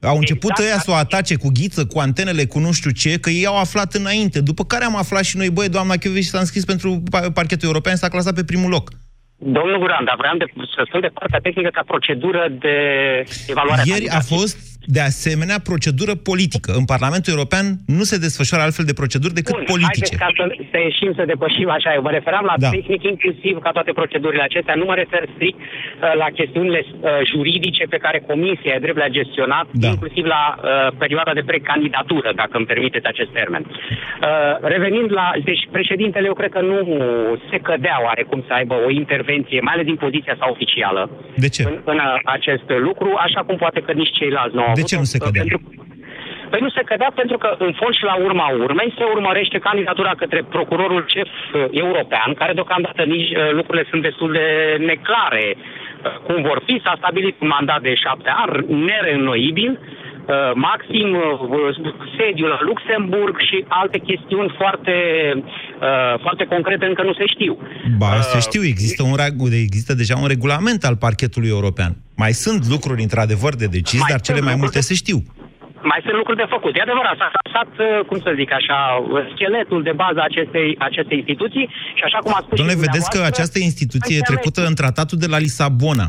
Au 0.00 0.16
început 0.16 0.50
Exact, 0.50 0.68
ăia 0.70 0.78
să 0.78 0.90
o 0.90 0.94
atace 0.94 1.34
cu 1.36 1.48
ghiță, 1.52 1.86
cu 1.86 1.98
antenele, 1.98 2.44
cu 2.46 2.58
nu 2.58 2.72
știu 2.72 2.90
ce, 2.90 3.18
că 3.18 3.30
ei 3.30 3.46
au 3.46 3.58
aflat 3.58 3.94
înainte. 3.94 4.40
După 4.40 4.64
care 4.64 4.84
am 4.84 4.96
aflat 4.96 5.24
și 5.24 5.36
noi, 5.36 5.50
băi, 5.50 5.68
doamna 5.68 5.96
Chioveși 5.96 6.28
s-a 6.28 6.38
înscris 6.38 6.64
pentru 6.64 7.02
pa- 7.16 7.32
parchetul 7.32 7.66
european, 7.68 7.96
s-a 7.96 8.08
clasat 8.08 8.34
pe 8.34 8.44
primul 8.44 8.70
loc. 8.70 8.90
Domnul 9.36 9.78
Guran, 9.78 10.04
dar 10.04 10.14
vreau 10.18 10.36
de, 10.36 10.44
să 10.74 10.82
spun 10.86 11.00
de 11.00 11.10
partea 11.14 11.38
tehnică 11.38 11.68
ca 11.72 11.82
procedură 11.86 12.48
de 12.64 12.74
evaluare 13.46 13.80
a 13.80 13.84
Ieri 13.86 14.08
a 14.08 14.10
candidatului. 14.10 14.38
fost 14.38 14.56
de 14.86 15.00
asemenea 15.00 15.58
procedură 15.70 16.14
politică. 16.30 16.70
În 16.80 16.84
Parlamentul 16.84 17.32
European 17.36 17.66
nu 17.86 18.02
se 18.10 18.18
desfășoară 18.18 18.62
altfel 18.64 18.84
de 18.84 18.92
proceduri 19.02 19.34
decât 19.40 19.54
Bun, 19.54 19.64
politice. 19.72 20.14
Haideți 20.16 20.22
ca 20.24 20.30
să, 20.38 20.44
să 20.72 20.78
ieșim, 20.88 21.10
să 21.18 21.24
depășim 21.32 21.68
așa. 21.70 21.90
Eu 21.96 22.02
mă 22.02 22.10
referam 22.18 22.44
la 22.50 22.54
Da. 22.58 22.68
tehnic 22.76 23.02
inclusiv 23.14 23.54
ca 23.64 23.70
toate 23.76 23.92
procedurile 24.00 24.42
acestea. 24.42 24.74
Nu 24.74 24.84
mă 24.90 24.94
refer 25.02 25.22
strict 25.34 25.58
uh, 25.58 25.64
la 26.22 26.28
chestiunile 26.38 26.80
uh, 26.86 27.10
juridice 27.32 27.84
pe 27.94 27.96
care 28.04 28.18
Comisia 28.30 28.72
e 28.74 28.84
drept 28.86 28.96
le-a 29.02 29.16
gestionat, 29.18 29.66
Da. 29.84 29.88
inclusiv 29.88 30.24
la 30.24 30.42
uh, 30.56 30.62
perioada 30.98 31.32
de 31.38 31.42
precandidatură, 31.50 32.28
dacă 32.34 32.54
îmi 32.56 32.66
permiteți 32.72 33.06
acest 33.06 33.30
termen. 33.38 33.62
Uh, 33.66 34.68
revenind 34.74 35.08
la... 35.12 35.26
Deci 35.44 35.62
președintele, 35.70 36.26
eu 36.26 36.34
cred 36.40 36.50
că 36.56 36.60
nu 36.60 36.78
se 37.50 37.58
cădea 37.58 37.96
oarecum 38.04 38.44
să 38.46 38.52
aibă 38.52 38.74
o 38.86 38.90
intervenție, 38.90 39.60
mai 39.60 39.72
ales 39.74 39.86
din 39.86 39.96
poziția 39.96 40.34
sa 40.38 40.46
oficială, 40.50 41.10
De 41.36 41.48
ce? 41.48 41.62
în, 41.68 41.74
în 41.84 41.96
uh, 41.96 42.18
acest 42.24 42.66
lucru, 42.88 43.08
așa 43.26 43.40
cum 43.46 43.56
poate 43.56 43.80
că 43.80 43.92
nici 43.92 44.12
ceilalți 44.18 44.54
nu 44.54 44.62
au 44.62 44.71
De 44.74 44.80
avut 44.80 44.90
ce 44.92 44.96
nu 44.96 45.08
se 45.12 45.18
cădea? 45.18 45.42
Pentru, 45.42 45.60
Păi 46.50 46.60
nu 46.60 46.70
se 46.70 46.82
cădea 46.90 47.12
pentru 47.14 47.36
că, 47.38 47.48
în 47.58 47.72
fond 47.80 47.94
și 47.94 48.04
la 48.04 48.16
urma 48.28 48.48
urmei, 48.66 48.94
se 48.96 49.04
urmărește 49.04 49.58
candidatura 49.58 50.12
către 50.22 50.40
procurorul 50.54 51.04
șef 51.06 51.28
uh, 51.28 51.64
european, 51.70 52.34
care 52.34 52.52
deocamdată 52.52 53.02
nici 53.02 53.30
uh, 53.30 53.50
lucrurile 53.52 53.86
sunt 53.90 54.02
destul 54.02 54.32
de 54.32 54.46
neclare 54.90 55.46
uh, 55.56 56.16
cum 56.26 56.42
vor 56.42 56.62
fi. 56.66 56.80
S-a 56.84 56.94
stabilit 56.96 57.36
un 57.40 57.48
mandat 57.48 57.80
de 57.82 57.94
șapte 57.94 58.30
ani, 58.42 58.84
nereînnoibil, 58.84 59.70
uh, 59.70 60.01
maxim 60.54 61.08
uh, 61.14 61.24
sediul 62.18 62.48
la 62.48 62.58
Luxemburg 62.70 63.34
și 63.48 63.64
alte 63.68 63.98
chestiuni 63.98 64.54
foarte, 64.60 64.94
uh, 65.36 66.20
foarte 66.24 66.44
concrete 66.44 66.84
încă 66.86 67.02
nu 67.02 67.12
se 67.20 67.26
știu. 67.34 67.58
Ba, 67.98 68.20
să 68.20 68.38
știu, 68.38 68.62
există, 68.64 69.02
un, 69.02 69.14
reg- 69.22 69.52
există 69.68 69.94
deja 69.94 70.16
un 70.16 70.26
regulament 70.34 70.84
al 70.84 70.96
parchetului 70.96 71.48
european. 71.48 71.92
Mai 72.16 72.32
sunt 72.32 72.66
lucruri, 72.74 73.02
într-adevăr, 73.02 73.52
de 73.54 73.66
decis, 73.66 74.00
Mai 74.00 74.10
dar 74.12 74.20
sunt 74.20 74.28
cele 74.28 74.40
mai 74.40 74.52
lucruri 74.52 74.60
multe 74.62 74.78
de- 74.78 74.84
se 74.90 74.94
știu. 74.94 75.18
Mai 75.92 76.00
sunt 76.04 76.16
lucruri 76.20 76.38
de 76.44 76.46
făcut. 76.56 76.72
E 76.76 76.80
adevărat, 76.88 77.16
s-a 77.20 77.30
lăsat, 77.44 77.70
cum 78.08 78.18
să 78.26 78.30
zic 78.40 78.50
așa, 78.52 78.78
scheletul 79.34 79.82
de 79.82 79.92
bază 80.02 80.18
a 80.20 80.24
acestei, 80.32 80.68
acestei 80.78 81.16
instituții 81.18 81.66
și 81.98 82.02
așa 82.08 82.18
cum 82.18 82.32
a 82.34 82.40
spus 82.44 82.56
Domnule, 82.58 82.78
și 82.78 82.84
vedeți 82.86 83.08
că 83.10 83.10
dumneavoastră, 83.10 83.42
această 83.42 83.58
instituție 83.68 84.14
e 84.16 84.18
înțeleg. 84.18 84.40
trecută 84.40 84.60
în 84.70 84.74
tratatul 84.74 85.18
de 85.18 85.26
la 85.34 85.38
Lisabona, 85.46 86.08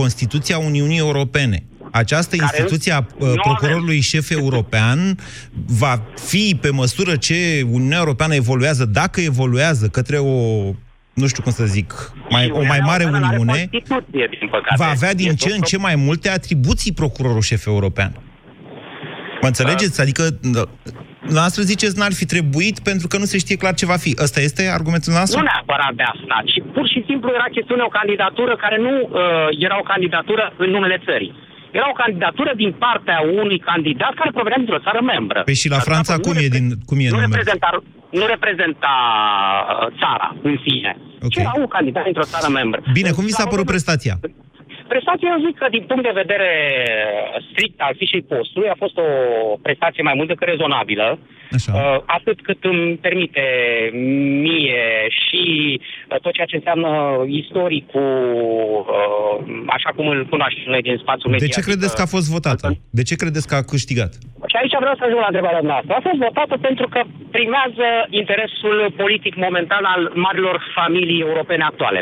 Constituția 0.00 0.58
Uniunii 0.58 0.98
Europene. 1.08 1.58
Această 1.92 2.36
Care 2.36 2.48
instituție 2.50 2.92
a 2.92 2.98
uh, 2.98 3.28
nu 3.28 3.34
procurorului 3.42 4.00
șef 4.00 4.30
european 4.30 5.18
va 5.66 6.02
fi, 6.14 6.58
pe 6.60 6.70
măsură 6.70 7.16
ce 7.16 7.66
Uniunea 7.70 7.98
Europeană 7.98 8.34
evoluează, 8.34 8.84
dacă 8.84 9.20
evoluează 9.20 9.86
către 9.86 10.16
o, 10.16 10.62
nu 11.14 11.26
știu 11.26 11.42
cum 11.42 11.52
să 11.52 11.64
zic, 11.64 12.12
mai, 12.30 12.50
o 12.50 12.64
mai 12.64 12.80
mare 12.80 13.04
Uniunea 13.04 13.30
Europeană 13.32 13.38
Uniune, 13.38 13.52
are 13.52 13.68
Constituție, 13.70 14.28
din 14.38 14.48
păcate. 14.48 14.74
va 14.76 14.88
avea 14.88 15.14
din 15.14 15.26
Este 15.26 15.44
ce 15.44 15.52
o 15.52 15.54
în 15.54 15.60
ce 15.60 15.78
mai 15.78 15.94
multe 15.96 16.28
atribuții 16.28 16.92
procurorul 16.92 17.40
șef 17.40 17.66
european. 17.66 18.12
Mă 19.40 19.46
înțelegeți? 19.46 20.00
Adică, 20.00 20.22
noastră 21.38 21.62
ziceți, 21.62 21.98
n-ar 21.98 22.12
fi 22.12 22.26
trebuit 22.34 22.76
pentru 22.90 23.06
că 23.06 23.16
nu 23.18 23.24
se 23.24 23.38
știe 23.38 23.56
clar 23.56 23.74
ce 23.74 23.86
va 23.86 23.96
fi. 23.96 24.16
Ăsta 24.22 24.40
este 24.40 24.62
argumentul 24.78 25.12
nostru? 25.12 25.38
Nu 25.38 25.44
neapărat 25.44 25.92
de 26.00 26.02
asta, 26.14 26.36
ci 26.50 26.58
pur 26.74 26.86
și 26.92 27.04
simplu 27.08 27.28
era 27.38 27.48
chestiune 27.56 27.82
o 27.82 27.96
candidatură 27.98 28.56
care 28.56 28.76
nu 28.86 28.92
uh, 29.00 29.64
era 29.66 29.76
o 29.78 29.88
candidatură 29.92 30.52
în 30.56 30.70
numele 30.70 30.98
țării. 31.06 31.32
Era 31.78 31.86
o 31.94 31.96
candidatură 32.02 32.52
din 32.62 32.72
partea 32.84 33.18
unui 33.42 33.58
candidat 33.70 34.12
care 34.20 34.30
provenea 34.38 34.58
dintr-o 34.62 34.84
țară 34.86 35.00
membră. 35.12 35.40
Păi 35.48 35.54
și 35.62 35.68
la 35.74 35.78
Franța 35.88 36.14
cum 36.26 36.34
e, 36.44 36.46
din, 36.56 36.66
cum 36.88 36.96
e 37.00 37.08
nu 37.08 37.08
numele? 37.10 37.26
reprezenta, 37.26 37.68
nu 38.18 38.24
reprezenta 38.34 38.94
uh, 39.68 39.86
țara 40.00 40.28
în 40.48 40.56
sine, 40.66 40.96
Ok. 41.22 41.30
ci 41.32 41.36
era 41.36 41.52
un 41.64 41.66
candidat 41.76 42.04
dintr-o 42.04 42.28
țară 42.34 42.48
membră. 42.58 42.80
Bine, 42.92 43.10
cum 43.10 43.24
vi 43.24 43.30
s-a 43.38 43.46
părut 43.46 43.66
prestația? 43.66 44.14
Prestația, 44.92 45.34
eu 45.34 45.44
zic 45.46 45.56
că 45.58 45.66
din 45.76 45.84
punct 45.90 46.04
de 46.08 46.20
vedere 46.22 46.50
strict 47.48 47.78
al 47.86 47.94
fișei 48.00 48.28
postului 48.32 48.68
a 48.72 48.80
fost 48.84 48.96
o 49.06 49.08
prestație 49.66 50.02
mai 50.08 50.16
mult 50.16 50.28
decât 50.28 50.48
rezonabilă. 50.48 51.18
Așa. 51.56 51.72
Uh, 51.74 51.98
atât 52.18 52.38
cât 52.46 52.60
îmi 52.72 52.96
permite 53.06 53.44
mie 54.46 54.84
și 55.22 55.44
uh, 55.80 56.18
tot 56.24 56.32
ceea 56.32 56.50
ce 56.50 56.56
înseamnă 56.56 56.90
istoricul, 57.42 58.12
uh, 58.88 59.36
așa 59.76 59.90
cum 59.96 60.06
îl 60.12 60.20
cunoaștem 60.32 60.72
noi 60.74 60.82
din 60.88 60.96
spațiul 61.04 61.30
De 61.30 61.36
mediatic. 61.36 61.56
ce 61.56 61.68
credeți 61.68 61.96
că 61.96 62.02
a 62.04 62.14
fost 62.16 62.28
votată? 62.36 62.66
De 62.98 63.02
ce 63.08 63.14
credeți 63.22 63.48
că 63.48 63.54
a 63.54 63.68
câștigat? 63.72 64.12
Și 64.50 64.56
aici 64.60 64.76
vreau 64.84 64.96
să 64.98 65.04
ajung 65.04 65.20
la 65.24 65.32
întrebarea 65.32 65.64
noastră. 65.70 65.92
A 65.94 66.06
fost 66.08 66.20
votată 66.26 66.54
pentru 66.68 66.86
că 66.94 67.00
primează 67.36 67.86
interesul 68.20 68.76
politic 69.02 69.34
momentan 69.46 69.84
al 69.94 70.02
marilor 70.26 70.56
familii 70.78 71.24
europene 71.28 71.64
actuale. 71.70 72.00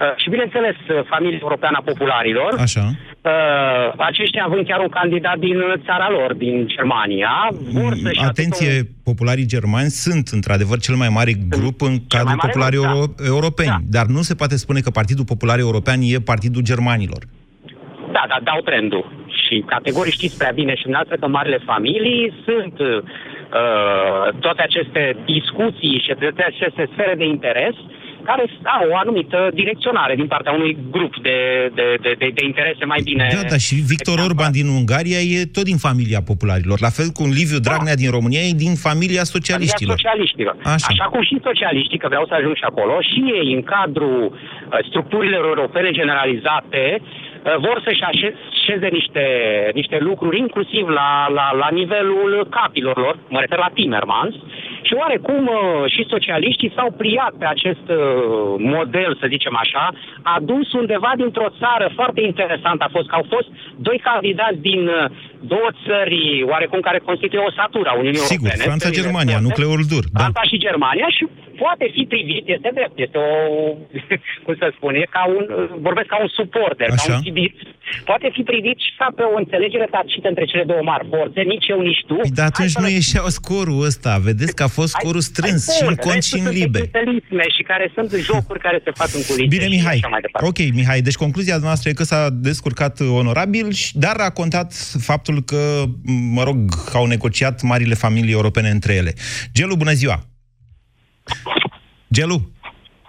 Uh, 0.00 0.16
și 0.16 0.30
bineînțeles, 0.30 0.76
uh, 0.88 1.04
familia 1.08 1.38
europeană 1.40 1.76
a 1.80 1.88
popularilor, 1.90 2.54
Așa. 2.58 2.84
uh, 2.90 3.92
aceștia 3.96 4.44
având 4.44 4.66
chiar 4.66 4.80
un 4.80 4.88
candidat 4.88 5.38
din 5.38 5.58
țara 5.84 6.10
lor, 6.10 6.34
din 6.34 6.66
Germania, 6.66 7.34
vor 7.72 7.92
să-și 8.02 8.20
Mm, 8.20 8.26
Atenție, 8.28 8.72
popularii 9.04 9.46
germani 9.46 9.90
sunt 10.04 10.26
într-adevăr 10.28 10.78
cel 10.78 10.94
mai 10.94 11.08
mare 11.08 11.32
grup 11.48 11.80
în 11.80 11.94
cadrul 12.08 12.36
mare 12.36 12.46
popularii 12.46 12.78
grup, 12.78 12.90
da. 12.90 12.96
euro- 12.96 13.12
europeni, 13.34 13.76
dar 13.96 14.06
nu 14.06 14.20
se 14.28 14.34
poate 14.34 14.56
spune 14.56 14.80
că 14.80 14.90
Partidul 14.90 15.24
Popular 15.24 15.58
European 15.58 15.98
e 16.02 16.28
partidul 16.32 16.62
germanilor. 16.62 17.22
Da, 18.12 18.24
da, 18.28 18.38
dau 18.42 18.60
trendul. 18.60 19.04
Și 19.42 19.64
categoric 19.66 20.12
știți 20.12 20.38
prea 20.38 20.52
bine 20.60 20.74
și 20.74 20.82
dumneavoastră 20.82 21.20
că 21.20 21.32
marile 21.36 21.58
familii 21.72 22.34
sunt 22.44 22.76
uh, 22.78 22.98
toate 24.40 24.62
aceste 24.62 25.16
discuții 25.24 26.02
și 26.04 26.14
toate 26.20 26.44
aceste 26.52 26.88
sfere 26.92 27.14
de 27.14 27.24
interes 27.24 27.74
care 28.28 28.44
au 28.76 28.84
o 28.92 28.96
anumită 29.04 29.38
direcționare 29.60 30.14
din 30.20 30.28
partea 30.34 30.52
unui 30.52 30.72
grup 30.90 31.12
de, 31.26 31.38
de, 31.78 31.86
de, 32.04 32.10
de, 32.18 32.26
de 32.38 32.42
interese 32.50 32.84
mai 32.84 33.00
bine... 33.10 33.24
Da, 33.34 33.42
da, 33.54 33.58
și 33.66 33.74
Victor 33.92 34.18
Orban 34.28 34.52
din 34.58 34.68
Ungaria 34.78 35.20
e 35.34 35.38
tot 35.56 35.64
din 35.70 35.78
familia 35.88 36.20
popularilor. 36.30 36.76
La 36.86 36.92
fel 36.98 37.08
cum 37.18 37.28
Liviu 37.40 37.60
Dragnea 37.66 38.00
din 38.02 38.10
România 38.16 38.42
e 38.48 38.64
din 38.66 38.74
familia 38.88 39.24
socialiștilor. 39.34 39.96
socialiștilor. 39.96 40.56
Așa. 40.74 40.88
Așa 40.92 41.06
cum 41.12 41.22
și 41.28 41.46
socialiștii, 41.48 42.02
că 42.02 42.08
vreau 42.12 42.26
să 42.30 42.34
ajung 42.34 42.54
și 42.60 42.66
acolo, 42.70 42.94
și 43.10 43.20
ei 43.38 43.48
în 43.58 43.62
cadrul 43.74 44.20
uh, 44.30 44.78
structurilor 44.88 45.42
europene 45.52 45.90
generalizate 46.00 46.82
uh, 47.00 47.56
vor 47.66 47.76
să-și 47.86 48.04
așeze 48.68 48.88
niște, 48.98 49.24
niște 49.74 49.98
lucruri, 50.00 50.38
inclusiv 50.38 50.84
la, 50.88 51.10
la, 51.38 51.46
la 51.62 51.68
nivelul 51.80 52.46
capilor 52.50 52.96
lor, 52.96 53.18
mă 53.28 53.40
refer 53.40 53.58
la 53.58 53.70
Timmermans, 53.74 54.34
și 54.86 54.94
oarecum 55.02 55.42
uh, 55.46 55.92
și 55.94 56.10
socialiștii 56.14 56.74
s-au 56.76 56.90
pliat 57.00 57.32
pe 57.40 57.46
acest 57.54 57.86
uh, 57.88 57.98
model, 58.76 59.10
să 59.20 59.26
zicem 59.34 59.54
așa, 59.64 59.84
adus 60.22 60.72
undeva 60.72 61.12
dintr-o 61.16 61.48
țară 61.60 61.86
foarte 61.98 62.20
interesantă 62.30 62.82
a 62.84 62.94
fost 62.96 63.08
că 63.08 63.14
au 63.14 63.26
fost 63.34 63.48
doi 63.86 63.98
candidați 64.08 64.58
din 64.70 64.82
uh, 64.86 65.04
două 65.52 65.68
țări 65.86 66.20
oarecum 66.52 66.80
care 66.80 66.98
constituie 67.08 67.42
o 67.48 67.52
satură 67.60 67.88
a 67.90 67.98
Uniunii 68.02 68.20
Sigur, 68.32 68.48
Europene. 68.48 68.68
Franța-Germania, 68.68 69.36
țările 69.36 69.48
nucleul 69.48 69.80
dur. 69.92 70.04
Da. 70.12 70.18
Franța 70.20 70.42
și 70.50 70.56
Germania 70.66 71.08
și 71.16 71.24
poate 71.62 71.84
fi 71.94 72.02
privit, 72.12 72.44
este 72.56 72.70
drept, 72.78 72.96
este 73.06 73.18
o, 73.28 73.30
cum 74.44 74.54
să 74.62 74.66
spun, 74.76 74.92
e 75.02 75.04
ca 75.16 75.22
un, 75.36 75.44
vorbesc 75.86 76.08
ca 76.12 76.18
un 76.24 76.30
suporter, 76.38 76.88
ca 76.88 76.94
Așa. 76.98 77.14
un 77.14 77.22
civil. 77.26 77.50
Poate 78.10 78.26
fi 78.36 78.42
privit 78.50 78.78
și 78.86 78.90
ca 79.00 79.08
pe 79.16 79.22
o 79.32 79.34
înțelegere 79.42 79.86
tacită 79.96 80.28
între 80.32 80.44
cele 80.50 80.64
două 80.72 80.82
mari 80.90 81.04
forțe, 81.14 81.40
nici 81.52 81.66
eu, 81.72 81.80
nici 81.90 82.02
tu. 82.08 82.14
Păi, 82.14 82.36
dar 82.38 82.46
atunci 82.52 82.74
nu 82.82 82.88
ieșea 82.98 83.22
scorul 83.40 83.78
ăsta. 83.90 84.12
Vedeți 84.28 84.54
că 84.58 84.62
a 84.62 84.72
fost 84.78 84.92
scorul 84.98 85.20
strâns 85.32 85.62
și 85.76 85.84
în 85.90 85.94
cont 86.06 86.22
și 86.30 86.36
în 86.44 86.48
liber. 86.58 86.82
Liber. 87.04 87.50
și 87.56 87.62
care 87.70 87.86
sunt 87.96 88.10
jocuri 88.28 88.60
care 88.66 88.78
se 88.84 88.90
fac 89.00 89.10
în 89.18 89.22
culise. 89.28 89.52
Bine, 89.56 89.62
și 89.68 89.74
Mihai. 89.76 89.94
așa 90.00 90.08
mai 90.14 90.20
departe. 90.26 90.46
Ok, 90.48 90.58
Mihai, 90.78 91.00
deci 91.00 91.14
concluzia 91.24 91.56
noastră 91.68 91.88
e 91.90 91.92
că 92.00 92.02
s-a 92.12 92.28
descurcat 92.48 93.00
onorabil, 93.20 93.70
și- 93.72 93.98
dar 93.98 94.16
a 94.18 94.30
contat 94.30 94.72
faptul 95.10 95.42
că, 95.42 95.84
mă 96.32 96.42
rog, 96.42 96.56
au 96.94 97.06
negociat 97.06 97.62
marile 97.62 97.94
familii 97.94 98.32
europene 98.32 98.68
între 98.68 98.94
ele. 98.94 99.12
Gelu, 99.54 99.74
bună 99.76 99.92
ziua! 99.92 100.18
Gelu! 102.08 102.38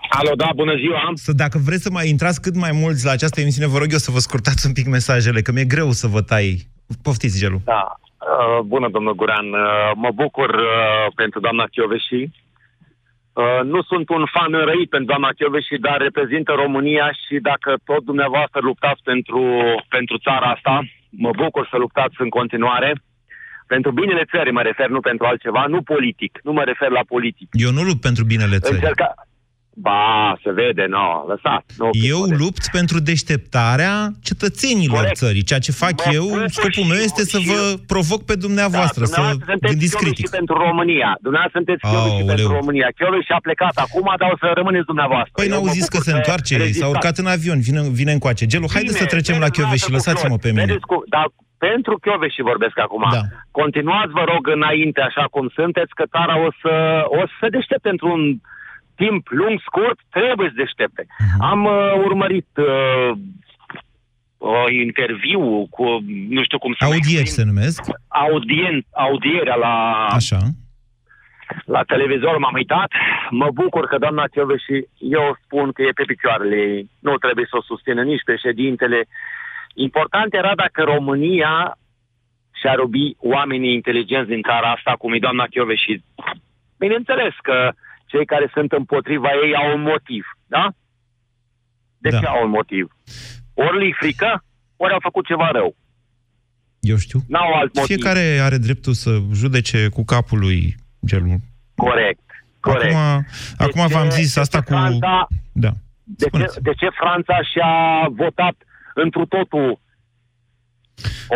Alo, 0.10 0.36
da, 0.36 0.50
bună 0.56 0.76
ziua! 0.76 1.12
Să, 1.14 1.32
dacă 1.34 1.58
vreți 1.66 1.84
să 1.84 1.92
mai 1.92 2.10
intrați 2.10 2.42
cât 2.42 2.56
mai 2.56 2.72
mulți 2.74 3.06
la 3.06 3.12
această 3.12 3.42
emisiune, 3.42 3.68
vă 3.68 3.78
rog 3.78 3.92
eu 3.92 3.98
să 3.98 4.12
vă 4.12 4.20
scurtați 4.20 4.66
un 4.68 4.74
pic 4.74 4.88
mesajele, 4.88 5.42
că 5.42 5.52
mi-e 5.52 5.74
greu 5.76 5.92
să 5.92 6.08
vă 6.08 6.22
tai. 6.22 6.68
Poftiți, 7.04 7.40
Gelu. 7.40 7.62
Da. 7.64 7.84
Uh, 8.20 8.60
bună, 8.66 8.90
domnul 8.90 9.16
Guran. 9.16 9.48
Uh, 9.54 9.92
mă 9.96 10.12
bucur 10.16 10.50
uh, 10.50 11.06
pentru 11.16 11.40
doamna 11.40 11.66
Chioveși. 11.72 12.22
Uh, 12.24 13.62
nu 13.64 13.82
sunt 13.82 14.10
un 14.10 14.24
fan 14.34 14.54
înrăit 14.54 14.90
pentru 14.90 15.08
doamna 15.08 15.32
Chioveși, 15.38 15.84
dar 15.88 15.98
reprezintă 15.98 16.52
România 16.52 17.12
și 17.12 17.36
dacă 17.50 17.78
tot 17.86 18.04
dumneavoastră 18.04 18.60
luptați 18.62 19.02
pentru, 19.04 19.42
pentru 19.90 20.18
țara 20.18 20.48
asta, 20.56 20.82
mă 21.10 21.32
bucur 21.42 21.68
să 21.72 21.78
luptați 21.78 22.16
în 22.18 22.30
continuare. 22.30 22.92
Pentru 23.74 23.92
binele 24.00 24.24
țării 24.34 24.52
mă 24.58 24.62
refer, 24.70 24.88
nu 24.96 25.00
pentru 25.10 25.26
altceva, 25.26 25.62
nu 25.74 25.80
politic. 25.94 26.34
Nu 26.48 26.52
mă 26.58 26.64
refer 26.72 26.90
la 27.00 27.04
politic. 27.14 27.48
Eu 27.66 27.72
nu 27.78 27.82
lupt 27.90 28.02
pentru 28.08 28.24
binele 28.32 28.58
țării. 28.66 28.80
Încerca... 28.82 29.08
Ba, 29.88 30.04
se 30.44 30.52
vede, 30.60 30.86
nu, 30.96 31.06
lăsați. 31.32 31.70
Nu, 31.82 31.90
Eu 32.14 32.22
lupt 32.44 32.64
pentru 32.78 32.98
deșteptarea 33.10 33.96
cetățenilor 34.30 34.96
Corect. 35.04 35.16
țării. 35.24 35.44
Ceea 35.50 35.60
ce 35.68 35.72
fac 35.84 35.96
Mă 36.06 36.12
eu, 36.14 36.26
bucur 36.28 36.46
scopul 36.58 36.84
și 36.84 36.90
meu 36.92 36.98
eu, 37.02 37.04
este 37.10 37.24
să 37.34 37.38
și 37.40 37.48
vă 37.52 37.60
eu. 37.70 37.78
provoc 37.94 38.22
pe 38.30 38.36
dumneavoastră, 38.46 39.02
da, 39.04 39.06
să 39.06 39.14
dumneavoastră 39.16 39.52
sunteți 39.52 39.72
gândiți 39.74 39.96
Chioveși 39.96 40.14
critic. 40.14 40.30
pentru 40.40 40.56
România. 40.68 41.10
Dumneavoastră 41.26 41.58
sunteți 41.60 41.82
Chioveși 41.90 42.14
Aoleu. 42.22 42.28
pentru 42.32 42.52
România. 42.60 42.88
Chioveși 43.00 43.32
a 43.38 43.40
plecat 43.48 43.76
acum, 43.86 44.08
dar 44.22 44.30
o 44.34 44.38
să 44.42 44.48
rămâneți 44.60 44.88
dumneavoastră. 44.92 45.32
Păi 45.40 45.48
Eu 45.48 45.52
n-au 45.54 45.64
mă 45.66 45.72
zis 45.78 45.86
că 45.94 45.98
bucur 45.98 46.06
se 46.08 46.12
că 46.12 46.18
întoarce, 46.20 46.52
rezistați. 46.58 46.80
s-a 46.82 46.94
urcat 46.96 47.16
în 47.24 47.28
avion, 47.36 47.60
vine, 47.68 47.82
vine 48.02 48.12
încoace. 48.18 48.44
Gelu, 48.54 48.68
haideți 48.76 48.98
să 49.02 49.06
Bine, 49.06 49.14
trecem 49.16 49.36
la 49.44 49.48
vedeți 49.48 49.58
Chioveși 49.58 49.84
și 49.86 49.90
dumneavoastră 49.90 50.12
lăsați-mă 50.14 50.36
cu 50.38 50.42
pe 50.44 50.50
flori. 50.50 50.58
mine. 50.58 50.68
Vedeți 50.72 50.88
cu, 50.92 50.98
dar 51.16 51.26
pentru 51.68 52.00
și 52.30 52.50
vorbesc 52.52 52.80
acum. 52.80 53.06
Da. 53.12 53.22
Continuați, 53.52 54.12
vă 54.20 54.24
rog, 54.34 54.48
înainte 54.48 55.02
așa 55.02 55.26
cum 55.32 55.46
sunteți, 55.60 55.94
că 55.94 56.04
Tara 56.12 56.36
o 56.48 56.50
să, 56.62 57.04
o 57.06 57.22
să 57.30 57.34
se 57.40 57.50
deștepte 57.50 57.90
într-un 57.90 58.22
timp 58.96 59.28
lung, 59.42 59.58
scurt, 59.68 60.00
trebuie 60.10 60.50
să 60.50 60.62
deștepte. 60.64 61.04
Uh-huh. 61.04 61.40
Am 61.52 61.66
uh, 61.66 61.94
urmărit 62.08 62.50
uh, 62.56 63.12
uh, 64.38 64.68
interviu 64.86 65.68
cu, 65.76 65.86
nu 66.36 66.44
știu 66.44 66.60
cum 66.60 66.74
să 66.78 66.86
Audieri 66.86 67.36
se 67.38 67.44
numesc. 67.44 67.82
Audien, 68.08 68.86
audierea 68.92 69.56
la, 69.56 69.76
Așa. 70.20 70.40
la 71.66 71.82
televizor, 71.84 72.38
m-am 72.38 72.54
uitat. 72.62 72.92
Mă 73.30 73.50
bucur 73.54 73.88
că 73.88 73.98
doamna 73.98 74.26
și 74.66 74.88
eu 74.98 75.38
spun 75.44 75.72
că 75.72 75.82
e 75.82 76.00
pe 76.00 76.04
picioarele 76.12 76.56
ei. 76.56 76.90
Nu 77.00 77.18
trebuie 77.18 77.46
să 77.50 77.56
o 77.58 77.62
susțină 77.62 78.02
nici 78.04 78.28
președintele. 78.30 79.00
Important 79.88 80.34
era 80.34 80.56
dacă 80.56 80.82
România 80.84 81.78
și-a 82.60 82.74
rubi 82.74 83.16
oamenii 83.18 83.74
inteligenți 83.74 84.30
din 84.30 84.42
țara 84.42 84.72
asta, 84.72 84.92
cum 84.98 85.14
e 85.14 85.20
doamna 85.20 85.46
și 85.86 86.04
Bineînțeles 86.78 87.34
că 87.44 87.72
cei 88.06 88.26
care 88.26 88.50
sunt 88.54 88.72
împotriva 88.72 89.30
ei 89.46 89.56
au 89.56 89.76
un 89.78 89.82
motiv, 89.82 90.24
da? 90.48 90.70
De 91.98 92.10
Da. 92.10 92.20
ce 92.20 92.26
au 92.26 92.44
un 92.44 92.50
motiv? 92.50 92.86
Ori 93.54 93.78
li 93.86 93.96
frică, 94.00 94.44
ori 94.78 94.94
au 94.94 95.00
făcut 95.02 95.26
ceva 95.26 95.50
rău. 95.52 95.76
Eu 96.80 96.98
știu. 96.98 97.20
N-au 97.28 97.54
alt 97.54 97.76
motiv. 97.76 97.96
Fiecare 97.96 98.40
are 98.42 98.58
dreptul 98.58 98.94
să 98.94 99.10
judece 99.34 99.88
cu 99.90 100.04
capul 100.04 100.40
lui 100.40 100.76
gelul. 101.06 101.38
Corect, 101.76 102.26
corect. 102.60 102.96
Acum, 102.96 103.26
acum 103.58 103.88
ce- 103.88 103.94
v-am 103.94 104.10
zis 104.10 104.34
de 104.34 104.40
asta 104.40 104.58
ce 104.60 104.64
cu... 104.64 104.70
Franța, 104.72 105.28
Da. 105.52 105.72
de, 106.04 106.26
ce, 106.38 106.46
de 106.62 106.74
ce 106.74 106.88
Franța 106.90 107.42
și-a 107.52 107.74
votat 108.12 108.56
întru 109.04 109.26
totul 109.26 109.80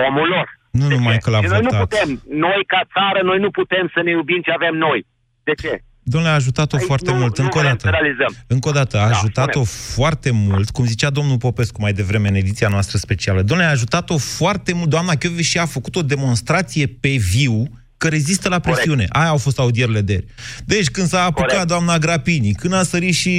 omul 0.07 0.27
lor? 0.27 0.47
Nu 0.71 0.87
numai 0.87 1.17
că 1.17 1.29
l-a 1.29 1.41
Și 1.41 1.47
noi 1.47 1.61
nu 1.61 1.69
votat. 1.69 1.87
putem, 1.87 2.21
noi 2.29 2.63
ca 2.67 2.81
țară, 2.93 3.19
noi 3.29 3.39
nu 3.39 3.51
putem 3.51 3.91
să 3.93 3.99
ne 4.03 4.11
iubim 4.11 4.41
ce 4.45 4.51
avem 4.51 4.75
noi. 4.75 5.05
De 5.43 5.53
ce? 5.61 5.83
Domnule, 6.05 6.33
a 6.33 6.35
ajutat-o 6.35 6.75
Aici 6.75 6.85
foarte 6.85 7.11
nu- 7.11 7.17
mult. 7.17 7.37
nu 7.37 7.43
Încă 7.43 7.57
o 7.57 7.61
vrem 7.61 7.71
dată. 7.71 7.87
să 7.87 7.95
realizăm. 7.99 8.31
Încă 8.47 8.69
o 8.69 8.71
dată, 8.71 8.97
a 8.99 9.07
Da, 9.07 9.15
ajutat-o 9.15 9.63
spune. 9.63 9.93
foarte 9.95 10.31
mult, 10.31 10.69
cum 10.69 10.85
zicea 10.85 11.09
domnul 11.09 11.37
Popescu 11.37 11.81
mai 11.81 11.93
devreme 11.93 12.27
în 12.27 12.35
ediția 12.35 12.67
noastră 12.67 12.97
specială. 12.97 13.41
Domnule, 13.41 13.69
a 13.69 13.71
ajutat-o 13.71 14.17
foarte 14.17 14.73
mult. 14.73 14.89
Doamna 14.89 15.13
și 15.41 15.59
a 15.59 15.65
făcut 15.65 15.95
o 15.95 16.01
demonstrație 16.01 16.87
pe 16.87 17.09
viu 17.09 17.63
că 18.03 18.09
rezistă 18.09 18.49
la 18.49 18.59
presiune. 18.59 19.05
Aia 19.09 19.27
au 19.35 19.37
fost 19.37 19.59
audierile 19.59 20.01
de 20.01 20.11
ieri. 20.13 20.25
Deci 20.65 20.89
când 20.95 21.07
s-a 21.07 21.21
apucat 21.23 21.49
Corect. 21.49 21.67
doamna 21.73 21.97
Grapini, 21.97 22.51
când 22.61 22.73
a 22.73 22.83
sărit 22.93 23.13
și 23.23 23.33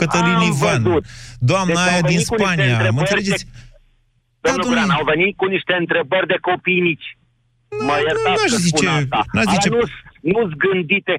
Cătălin 0.00 0.34
Am 0.42 0.46
Ivan, 0.50 0.82
văzut. 0.82 1.04
doamna 1.50 1.72
Deci 1.74 1.82
au 1.82 1.88
aia 1.92 2.00
din 2.00 2.10
venit 2.10 2.26
cu 2.26 2.34
niște 2.34 2.44
Spania, 2.44 2.66
mă 2.66 2.72
întrebări 2.76 3.00
înțelegeți? 3.04 3.44
de- 3.44 3.50
Da, 4.40 4.48
Domnul 4.48 4.62
domnule. 4.64 4.80
Guran, 4.84 4.98
au 4.98 5.04
venit 5.14 5.34
cu 5.40 5.46
niște 5.54 5.74
întrebări 5.82 6.26
de 6.32 6.38
copii 6.48 6.80
mici. 6.88 7.08
Mă 7.86 7.94
iertați 8.06 8.40
n-aș 8.42 8.50
că 8.52 8.58
spun 8.58 8.66
zice- 8.68 8.88
asta. 8.98 9.20
n-aș 9.34 9.46
zice- 9.54 9.68
Alea 9.68 9.80
nu- 9.82 9.94
Nu-s 10.32 10.52
gândite. 10.64 11.14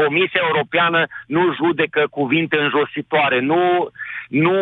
Comisia 0.00 0.42
Europeană 0.50 1.00
nu 1.36 1.42
judecă 1.60 2.02
cuvinte 2.18 2.56
înjositoare, 2.64 3.38
nu, 3.50 3.62
nu 4.44 4.56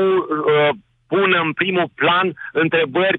uh, 0.51 0.71
pun 1.13 1.29
în 1.45 1.51
primul 1.61 1.89
plan 2.01 2.27
întrebări 2.63 3.19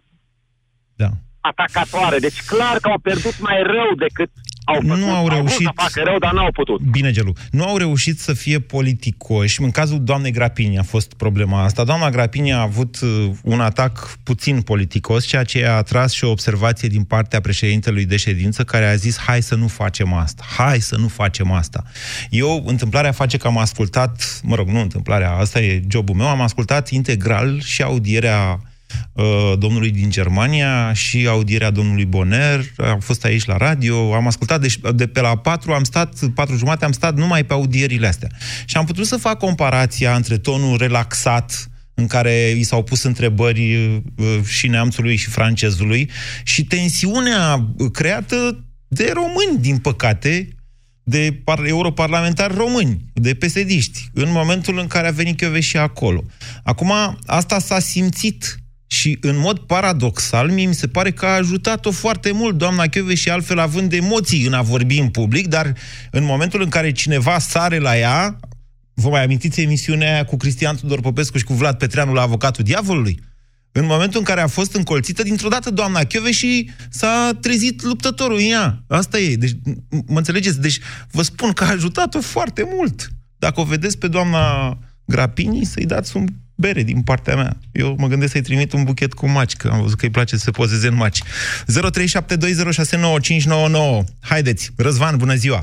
Da. 1.03 1.09
Atacatoare. 1.41 2.19
Deci 2.19 2.41
clar 2.41 2.77
că 2.81 2.89
au 2.89 2.99
pierdut 2.99 3.39
mai 3.39 3.57
rău 3.65 3.95
decât 3.97 4.29
au 4.65 4.73
făcut. 4.81 4.97
Nu 4.97 5.13
au 5.13 5.23
vrut 5.25 5.37
reușit- 5.37 5.65
să 5.65 5.71
facă 5.75 6.01
rău, 6.03 6.17
dar 6.17 6.33
n-au 6.33 6.51
putut. 6.51 6.81
Bine, 6.81 7.11
Gelu. 7.11 7.33
Nu 7.51 7.63
au 7.63 7.77
reușit 7.77 8.19
să 8.19 8.33
fie 8.33 8.59
politicoși. 8.59 9.61
În 9.61 9.71
cazul 9.71 10.03
doamnei 10.03 10.31
Grapini 10.31 10.77
a 10.77 10.83
fost 10.83 11.13
problema 11.13 11.63
asta. 11.63 11.83
Doamna 11.83 12.09
Grapini 12.09 12.53
a 12.53 12.61
avut 12.61 12.99
uh, 13.01 13.29
un 13.43 13.59
atac 13.59 14.17
puțin 14.23 14.61
politicos, 14.61 15.25
ceea 15.25 15.43
ce 15.43 15.65
a 15.65 15.71
atras 15.75 16.11
și 16.13 16.23
o 16.23 16.29
observație 16.29 16.87
din 16.87 17.03
partea 17.03 17.41
președintelui 17.41 18.05
de 18.05 18.17
ședință, 18.17 18.63
care 18.63 18.85
a 18.85 18.95
zis, 18.95 19.17
hai 19.17 19.41
să 19.41 19.55
nu 19.55 19.67
facem 19.67 20.13
asta, 20.13 20.43
hai 20.57 20.79
să 20.79 20.95
nu 20.97 21.07
facem 21.07 21.51
asta. 21.51 21.83
Eu, 22.29 22.63
întâmplarea 22.65 23.11
face 23.11 23.37
că 23.37 23.47
am 23.47 23.57
ascultat, 23.57 24.39
mă 24.43 24.55
rog, 24.55 24.67
nu 24.67 24.79
întâmplarea, 24.79 25.31
asta 25.31 25.59
e 25.59 25.81
jobul 25.89 26.15
meu, 26.15 26.27
am 26.27 26.41
ascultat 26.41 26.89
integral 26.89 27.61
și 27.61 27.81
audierea 27.81 28.59
uh, 28.61 28.69
domnului 29.57 29.91
din 29.91 30.09
Germania 30.09 30.93
și 30.93 31.27
audierea 31.27 31.71
domnului 31.71 32.05
Boner. 32.05 32.65
Am 32.77 32.99
fost 32.99 33.23
aici 33.23 33.45
la 33.45 33.57
radio, 33.57 34.13
am 34.13 34.27
ascultat, 34.27 34.61
deci 34.61 34.79
de 34.95 35.07
pe 35.07 35.21
la 35.21 35.37
patru 35.37 35.73
am 35.73 35.83
stat, 35.83 36.13
patru 36.35 36.55
jumate 36.55 36.85
am 36.85 36.91
stat 36.91 37.17
numai 37.17 37.43
pe 37.45 37.53
audierile 37.53 38.07
astea. 38.07 38.29
Și 38.65 38.77
am 38.77 38.85
putut 38.85 39.05
să 39.05 39.17
fac 39.17 39.37
comparația 39.37 40.15
între 40.15 40.37
tonul 40.37 40.77
relaxat 40.77 41.69
în 41.93 42.07
care 42.07 42.49
i 42.49 42.63
s-au 42.63 42.83
pus 42.83 43.03
întrebări 43.03 43.75
uh, 43.75 44.43
și 44.45 44.67
neamțului 44.67 45.15
și 45.15 45.29
francezului 45.29 46.09
și 46.43 46.63
tensiunea 46.63 47.69
creată 47.91 48.65
de 48.87 49.11
români, 49.13 49.61
din 49.61 49.77
păcate, 49.77 50.47
de 51.03 51.41
par- 51.43 51.65
europarlamentari 51.65 52.55
români, 52.55 53.05
de 53.13 53.33
pesediști, 53.33 54.09
în 54.13 54.31
momentul 54.31 54.77
în 54.77 54.87
care 54.87 55.07
a 55.07 55.11
venit 55.11 55.43
și 55.59 55.77
acolo. 55.77 56.23
Acum, 56.63 56.91
asta 57.25 57.59
s-a 57.59 57.79
simțit 57.79 58.60
și 59.01 59.17
în 59.21 59.37
mod 59.37 59.59
paradoxal, 59.59 60.49
mie 60.49 60.65
mi 60.65 60.73
se 60.73 60.87
pare 60.87 61.11
că 61.11 61.25
a 61.25 61.35
ajutat-o 61.35 61.91
foarte 61.91 62.31
mult 62.31 62.57
doamna 62.57 62.83
și 63.13 63.29
altfel 63.29 63.59
având 63.59 63.93
emoții 63.93 64.45
în 64.45 64.53
a 64.53 64.61
vorbi 64.61 64.97
în 64.99 65.09
public, 65.09 65.47
dar 65.47 65.73
în 66.11 66.23
momentul 66.23 66.61
în 66.61 66.69
care 66.69 66.91
cineva 66.91 67.39
sare 67.39 67.77
la 67.77 67.97
ea, 67.97 68.39
vă 68.93 69.09
mai 69.09 69.23
amintiți 69.23 69.61
emisiunea 69.61 70.13
aia 70.13 70.25
cu 70.25 70.37
Cristian 70.37 70.75
Tudor 70.75 70.99
Popescu 70.99 71.37
și 71.37 71.43
cu 71.43 71.53
Vlad 71.53 71.77
Petreanu 71.77 72.13
la 72.13 72.21
avocatul 72.21 72.63
diavolului? 72.63 73.19
În 73.71 73.85
momentul 73.85 74.19
în 74.19 74.25
care 74.25 74.41
a 74.41 74.47
fost 74.47 74.75
încolțită, 74.75 75.23
dintr-o 75.23 75.49
dată 75.49 75.71
doamna 75.71 76.01
și 76.31 76.69
s-a 76.89 77.37
trezit 77.41 77.83
luptătorul 77.83 78.37
în 78.37 78.51
ea. 78.51 78.83
Asta 78.87 79.19
e. 79.19 79.35
Deci, 79.35 79.51
m- 79.51 80.05
mă 80.07 80.17
înțelegeți? 80.17 80.61
Deci, 80.61 80.79
vă 81.11 81.21
spun 81.21 81.51
că 81.51 81.63
a 81.63 81.69
ajutat-o 81.69 82.21
foarte 82.21 82.69
mult. 82.75 83.11
Dacă 83.37 83.59
o 83.59 83.63
vedeți 83.63 83.97
pe 83.97 84.07
doamna 84.07 84.77
Grapini, 85.05 85.65
să-i 85.65 85.85
dați 85.85 86.17
un 86.17 86.27
bere 86.65 86.81
din 86.91 86.99
partea 87.09 87.35
mea. 87.41 87.51
Eu 87.83 87.89
mă 88.01 88.07
gândesc 88.11 88.31
să-i 88.31 88.47
trimit 88.49 88.69
un 88.77 88.83
buchet 88.89 89.11
cu 89.19 89.25
maci, 89.37 89.55
că 89.59 89.65
am 89.73 89.81
văzut 89.85 89.99
că 89.99 90.05
îi 90.05 90.17
place 90.17 90.33
să 90.35 90.45
se 90.47 90.57
pozeze 90.59 90.87
în 90.91 90.97
maci. 91.03 91.19
0372069599. 91.21 91.23
Haideți, 94.31 94.63
Răzvan, 94.85 95.15
bună 95.23 95.35
ziua! 95.43 95.61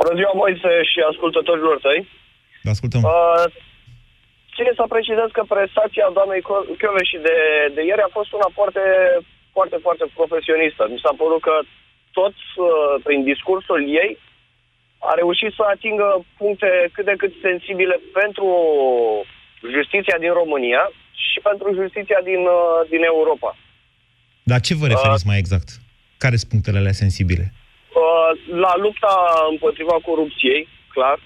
Bună 0.00 0.12
ziua, 0.18 0.32
Moise 0.42 0.72
și 0.90 0.98
ascultătorilor 1.10 1.76
tăi. 1.86 2.00
Vă 2.64 2.70
ascultăm. 2.76 3.00
Uh, 3.02 3.44
ține 4.54 4.72
să 4.78 4.84
precizez 4.94 5.28
că 5.36 5.42
prestația 5.54 6.06
doamnei 6.16 6.42
și 7.10 7.18
de, 7.26 7.36
de 7.76 7.82
ieri 7.88 8.06
a 8.06 8.16
fost 8.18 8.30
una 8.38 8.48
foarte, 8.58 8.84
foarte, 9.56 9.76
foarte 9.86 10.04
profesionistă. 10.18 10.82
Mi 10.92 11.02
s-a 11.04 11.14
părut 11.22 11.42
că 11.48 11.56
tot 12.18 12.34
uh, 12.36 12.94
prin 13.06 13.20
discursul 13.30 13.80
ei 14.02 14.12
a 15.10 15.12
reușit 15.20 15.52
să 15.58 15.62
atingă 15.74 16.08
puncte 16.40 16.70
cât 16.94 17.04
de 17.10 17.14
cât 17.22 17.32
sensibile 17.46 17.96
pentru 18.20 18.48
justiția 19.76 20.16
din 20.24 20.32
România 20.32 20.82
și 21.12 21.38
pentru 21.48 21.74
justiția 21.80 22.20
din, 22.24 22.42
uh, 22.58 22.88
din 22.92 23.02
Europa. 23.02 23.56
Dar 24.42 24.60
ce 24.60 24.74
vă 24.74 24.86
referiți 24.86 25.26
mai 25.26 25.38
exact? 25.38 25.68
Care 26.22 26.36
sunt 26.36 26.50
punctele 26.50 26.78
alea 26.78 26.92
sensibile? 27.04 27.44
Uh, 27.52 28.30
la 28.64 28.72
lupta 28.76 29.14
împotriva 29.50 29.96
corupției, 30.08 30.68
clar, 30.94 31.18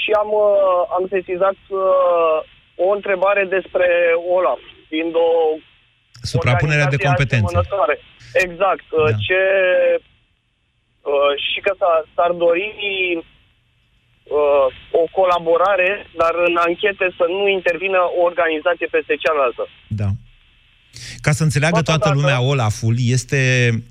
și 0.00 0.10
am, 0.22 0.30
uh, 0.32 0.82
am 0.96 1.04
sesizat 1.14 1.58
uh, 1.68 2.38
o 2.86 2.88
întrebare 2.96 3.44
despre 3.44 3.86
OLAF, 4.34 4.60
fiind 4.88 5.14
o 5.14 5.28
Suprapunerea 6.32 6.86
de 6.86 6.96
organizație 6.98 7.08
competențe. 7.08 7.44
asemănătoare. 7.46 7.94
Exact. 8.46 8.86
Uh, 8.90 9.04
Da. 9.10 9.16
Ce, 9.26 9.40
uh, 11.12 11.32
și 11.52 11.58
că 11.60 11.72
s-a- 11.80 12.04
s-ar 12.14 12.30
dori 12.44 12.68
uh, 14.38 14.66
o 15.02 15.04
colaborare, 15.18 15.90
dar 16.20 16.34
în 16.48 16.56
anchete 16.66 17.06
să 17.18 17.24
nu 17.36 17.48
intervină 17.58 18.00
o 18.18 18.20
organizație 18.30 18.86
peste 18.96 19.14
cealaltă. 19.24 19.62
Da. 20.02 20.10
Ca 21.20 21.32
să 21.32 21.42
înțeleagă 21.42 21.80
toată 21.82 22.10
lumea, 22.14 22.40
Olaful 22.40 22.94
este 22.98 23.40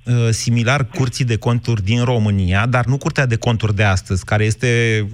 uh, 0.06 0.30
similar 0.30 0.88
curții 0.88 1.26
de 1.26 1.38
conturi 1.38 1.84
din 1.84 2.04
România, 2.04 2.66
dar 2.66 2.86
nu 2.86 2.98
curtea 2.98 3.26
de 3.26 3.36
conturi 3.36 3.76
de 3.76 3.84
astăzi, 3.84 4.26
care 4.26 4.44
este 4.44 4.70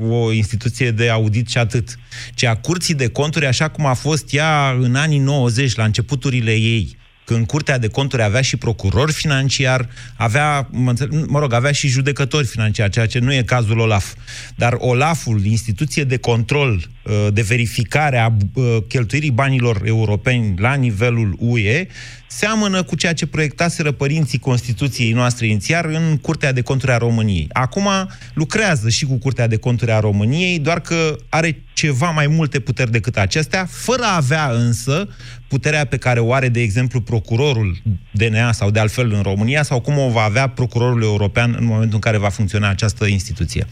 o 0.09 0.31
instituție 0.31 0.91
de 0.91 1.09
audit 1.09 1.47
și 1.47 1.57
atât, 1.57 1.87
ci 2.35 2.43
a 2.43 2.55
curții 2.55 2.95
de 2.95 3.09
conturi 3.09 3.45
așa 3.45 3.67
cum 3.69 3.85
a 3.85 3.93
fost 3.93 4.33
ea 4.33 4.75
în 4.79 4.95
anii 4.95 5.19
90, 5.19 5.75
la 5.75 5.83
începuturile 5.83 6.51
ei 6.51 6.97
când 7.25 7.45
Curtea 7.45 7.77
de 7.77 7.87
Conturi 7.87 8.23
avea 8.23 8.41
și 8.41 8.57
procuror 8.57 9.11
financiar, 9.11 9.89
avea, 10.15 10.67
mă, 10.71 10.89
înțeleg, 10.89 11.25
mă 11.27 11.39
rog, 11.39 11.53
avea 11.53 11.71
și 11.71 11.87
judecători 11.87 12.45
financiari, 12.45 12.91
ceea 12.91 13.07
ce 13.07 13.19
nu 13.19 13.33
e 13.33 13.41
cazul 13.41 13.79
OLAF. 13.79 14.13
Dar 14.55 14.75
OLAF-ul, 14.77 15.45
instituție 15.45 16.03
de 16.03 16.17
control, 16.17 16.73
uh, 17.03 17.27
de 17.33 17.41
verificare 17.41 18.17
a 18.17 18.33
uh, 18.53 18.77
cheltuirii 18.87 19.31
banilor 19.31 19.81
europeni 19.85 20.53
la 20.57 20.73
nivelul 20.73 21.35
UE, 21.39 21.87
seamănă 22.27 22.83
cu 22.83 22.95
ceea 22.95 23.13
ce 23.13 23.25
proiectaseră 23.25 23.91
părinții 23.91 24.39
Constituției 24.39 25.11
noastre 25.11 25.47
inițiar 25.47 25.85
în 25.85 26.17
Curtea 26.17 26.51
de 26.51 26.61
Conturi 26.61 26.91
a 26.91 26.97
României. 26.97 27.47
Acum 27.53 27.87
lucrează 28.33 28.89
și 28.89 29.05
cu 29.05 29.17
Curtea 29.17 29.47
de 29.47 29.57
Conturi 29.57 29.91
a 29.91 29.99
României, 29.99 30.59
doar 30.59 30.79
că 30.79 31.15
are 31.29 31.63
ceva 31.73 32.09
mai 32.09 32.27
multe 32.27 32.59
puteri 32.59 32.91
decât 32.91 33.17
acestea, 33.17 33.67
fără 33.69 34.03
a 34.03 34.15
avea 34.15 34.51
însă 34.51 35.07
puterea 35.49 35.85
pe 35.85 35.97
care 35.97 36.19
o 36.19 36.33
are, 36.33 36.47
de 36.47 36.61
exemplu, 36.61 37.01
procurorul 37.01 37.71
DNA 38.11 38.51
sau 38.51 38.69
de 38.69 38.79
altfel 38.79 39.11
în 39.13 39.21
România, 39.21 39.63
sau 39.63 39.81
cum 39.81 39.97
o 39.97 40.09
va 40.09 40.21
avea 40.21 40.49
procurorul 40.49 41.03
european 41.03 41.55
în 41.59 41.65
momentul 41.65 41.93
în 41.99 42.07
care 42.07 42.17
va 42.17 42.29
funcționa 42.29 42.69
această 42.69 43.05
instituție. 43.05 43.63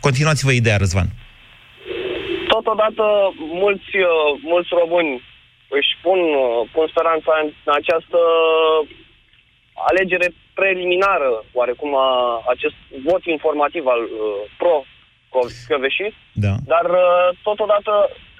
Continuați-vă 0.00 0.52
ideea, 0.52 0.76
Răzvan. 0.76 1.08
Totodată, 2.48 3.04
mulți, 3.62 3.90
uh, 3.96 4.40
mulți 4.42 4.68
români 4.80 5.22
își 5.78 5.92
pun, 6.02 6.18
uh, 6.44 6.68
pun 6.72 6.86
speranța 6.92 7.32
în 7.42 7.72
această 7.80 8.18
alegere 9.90 10.28
preliminară, 10.54 11.30
oarecum, 11.52 11.96
a 11.96 12.10
acest 12.54 12.78
vot 13.08 13.22
informativ 13.24 13.84
al 13.86 14.02
uh, 14.02 14.10
pro 14.58 14.84
Căveși, 15.68 16.08
da. 16.32 16.54
dar 16.72 16.86
uh, 16.90 17.26
totodată 17.42 17.92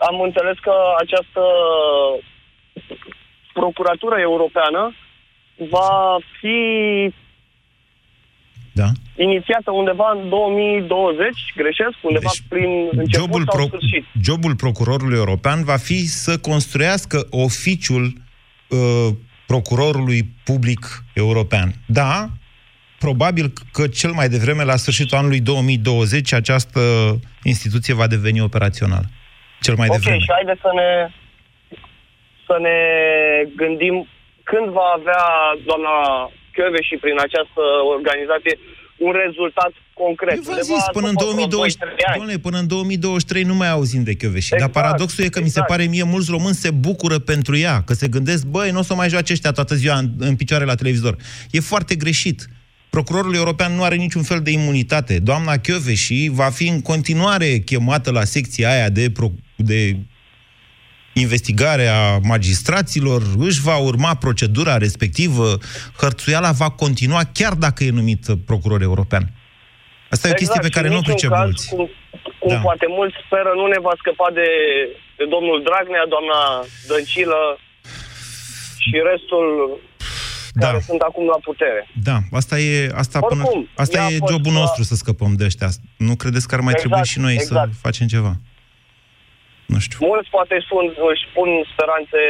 am 0.09 0.21
înțeles 0.21 0.57
că 0.67 0.75
această 0.99 1.43
procuratură 3.53 4.17
europeană 4.21 4.95
va 5.71 6.19
fi 6.41 6.61
da. 8.73 8.89
inițiată 9.17 9.71
undeva 9.71 10.19
în 10.23 10.29
2020, 10.29 11.29
greșesc, 11.57 11.97
undeva 12.03 12.31
deci, 12.33 12.43
prin 12.49 12.89
început 12.91 13.21
jobul 13.21 13.45
sau 13.47 13.57
pro- 13.57 13.67
sfârșit. 13.67 14.05
Jobul 14.23 14.57
procurorului 14.57 15.17
european 15.17 15.65
va 15.65 15.77
fi 15.77 16.07
să 16.07 16.39
construiască 16.39 17.27
oficiul 17.31 18.05
uh, 18.69 19.09
procurorului 19.47 20.23
public 20.45 21.05
european. 21.15 21.73
Da, 21.87 22.29
probabil 22.99 23.53
că 23.73 23.87
cel 23.87 24.13
mai 24.13 24.29
devreme, 24.29 24.65
la 24.65 24.77
sfârșitul 24.77 25.19
anului 25.19 25.41
2020, 25.41 26.33
această 26.33 26.81
instituție 27.43 27.95
va 27.95 28.07
deveni 28.07 28.41
operațională. 28.41 29.07
Cel 29.61 29.75
mai 29.75 29.87
okay, 29.87 29.99
devreme. 29.99 30.23
și 30.23 30.33
haideți 30.33 30.61
să 30.61 30.71
ne, 30.75 30.91
să 32.53 32.59
ne 32.69 32.79
gândim 33.63 33.97
când 34.51 34.67
va 34.79 34.89
avea 34.99 35.25
doamna 35.69 35.97
și 36.89 36.97
prin 37.05 37.19
această 37.27 37.63
organizație 37.95 38.55
un 39.07 39.13
rezultat 39.25 39.73
concret. 40.03 40.37
Eu 40.37 40.43
v-am 40.43 40.61
zis, 40.61 40.85
până 40.93 41.09
în, 41.09 41.15
2020, 41.19 41.77
doamne, 42.17 42.37
până 42.39 42.59
în 42.59 42.67
2023 42.67 43.43
nu 43.43 43.55
mai 43.55 43.71
auzim 43.71 44.03
de 44.03 44.15
Chioveși. 44.15 44.51
Exact, 44.53 44.73
Dar 44.73 44.83
paradoxul 44.83 45.25
e 45.25 45.29
că 45.29 45.39
exact. 45.39 45.45
mi 45.45 45.51
se 45.51 45.61
exact. 45.61 45.71
pare 45.73 45.85
mie, 45.95 46.03
mulți 46.03 46.31
români 46.31 46.55
se 46.55 46.71
bucură 46.71 47.19
pentru 47.19 47.57
ea, 47.57 47.83
că 47.87 47.93
se 47.93 48.09
gândesc, 48.09 48.45
băi, 48.47 48.71
nu 48.71 48.79
o 48.79 48.83
să 48.83 48.95
mai 48.95 49.09
joace 49.09 49.33
ăștia 49.33 49.53
toată 49.53 49.75
ziua 49.75 49.97
în, 49.97 50.09
în 50.19 50.37
picioare 50.37 50.65
la 50.65 50.75
televizor. 50.75 51.17
E 51.51 51.61
foarte 51.61 51.95
greșit. 51.95 52.47
Procurorul 52.91 53.35
european 53.35 53.75
nu 53.75 53.83
are 53.83 53.95
niciun 53.95 54.23
fel 54.23 54.41
de 54.41 54.51
imunitate. 54.51 55.19
Doamna 55.19 55.57
Chioveși 55.57 56.29
va 56.29 56.51
fi 56.51 56.69
în 56.69 56.81
continuare 56.81 57.59
chemată 57.59 58.11
la 58.11 58.25
secția 58.25 58.71
aia 58.71 58.89
de, 58.89 59.11
pro, 59.11 59.31
de 59.57 59.97
investigare 61.13 61.87
a 61.87 62.19
magistraților, 62.23 63.23
își 63.39 63.61
va 63.61 63.77
urma 63.77 64.15
procedura 64.15 64.77
respectivă, 64.77 65.59
hărțuiala 65.97 66.51
va 66.51 66.71
continua 66.71 67.21
chiar 67.33 67.55
dacă 67.55 67.85
e 67.85 67.91
numit 67.91 68.27
procuror 68.47 68.83
european. 68.83 69.25
Asta 70.11 70.29
e 70.29 70.31
o 70.31 70.35
chestie 70.35 70.61
exact, 70.61 70.75
pe 70.75 70.81
care 70.81 70.89
nu 70.93 71.01
o 71.03 71.07
pricep 71.09 71.31
caz, 71.31 71.43
mulți. 71.43 71.69
Cum, 71.69 71.91
cum 72.39 72.55
da. 72.55 72.61
poate 72.61 72.87
mulți 72.89 73.17
speră, 73.27 73.51
nu 73.61 73.67
ne 73.67 73.81
va 73.87 73.93
scăpa 74.01 74.29
de, 74.39 74.49
de 75.19 75.25
domnul 75.35 75.59
Dragnea, 75.69 76.05
doamna 76.15 76.39
Dăncilă 76.89 77.41
și 78.85 78.97
restul 79.11 79.47
da. 80.53 80.67
care 80.67 80.81
sunt 80.89 81.01
acum 81.01 81.25
la 81.27 81.39
putere. 81.49 81.89
Da, 82.09 82.19
asta 82.33 82.59
e, 82.59 82.91
asta 82.95 83.19
Oricum, 83.23 83.39
până, 83.39 83.67
asta 83.75 83.99
e 84.11 84.19
jobul 84.31 84.53
nostru 84.53 84.83
să 84.83 84.95
scăpăm 84.95 85.33
de 85.35 85.45
ăștia. 85.45 85.69
Nu 85.97 86.15
credeți 86.15 86.49
că 86.49 86.55
ar 86.55 86.61
mai 86.61 86.73
exact, 86.73 86.89
trebui 86.89 87.09
și 87.13 87.19
noi 87.19 87.35
exact. 87.35 87.73
să 87.73 87.79
facem 87.87 88.07
ceva? 88.07 88.33
Nu 89.75 89.79
știu. 89.85 89.99
Mulți 90.11 90.33
poate 90.37 90.57
sunt, 90.71 90.93
își 91.11 91.25
pun 91.37 91.49
speranțe 91.73 92.23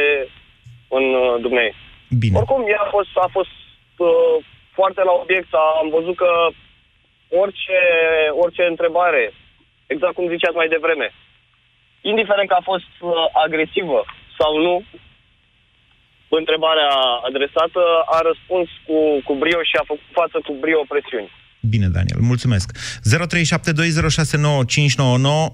în 0.97 1.05
uh, 1.13 1.33
Dumnezeu. 1.45 1.75
Bine. 2.23 2.37
Oricum, 2.39 2.61
ea 2.73 2.81
a 2.85 2.89
fost, 2.95 3.13
a 3.27 3.29
fost 3.37 3.55
uh, 3.97 4.35
foarte 4.77 5.01
la 5.09 5.13
obiect. 5.23 5.51
Am 5.81 5.87
văzut 5.97 6.15
că 6.23 6.31
orice, 7.41 7.79
orice 8.43 8.63
întrebare, 8.73 9.23
exact 9.93 10.13
cum 10.15 10.33
ziceați 10.35 10.59
mai 10.59 10.73
devreme, 10.75 11.07
indiferent 12.11 12.47
că 12.49 12.57
a 12.59 12.67
fost 12.71 12.91
uh, 12.99 13.09
agresivă 13.45 13.99
sau 14.39 14.51
nu, 14.65 14.75
întrebarea 16.39 16.91
adresată 17.29 17.81
a 18.17 18.19
răspuns 18.29 18.67
cu, 18.87 18.97
cu 19.27 19.33
brio 19.41 19.61
și 19.69 19.75
a 19.81 19.89
făcut 19.91 20.09
față 20.19 20.37
cu 20.45 20.51
brio 20.63 20.81
presiuni. 20.91 21.29
Bine, 21.73 21.87
Daniel, 21.97 22.19
mulțumesc. 22.31 22.67
0372069599 22.75 22.77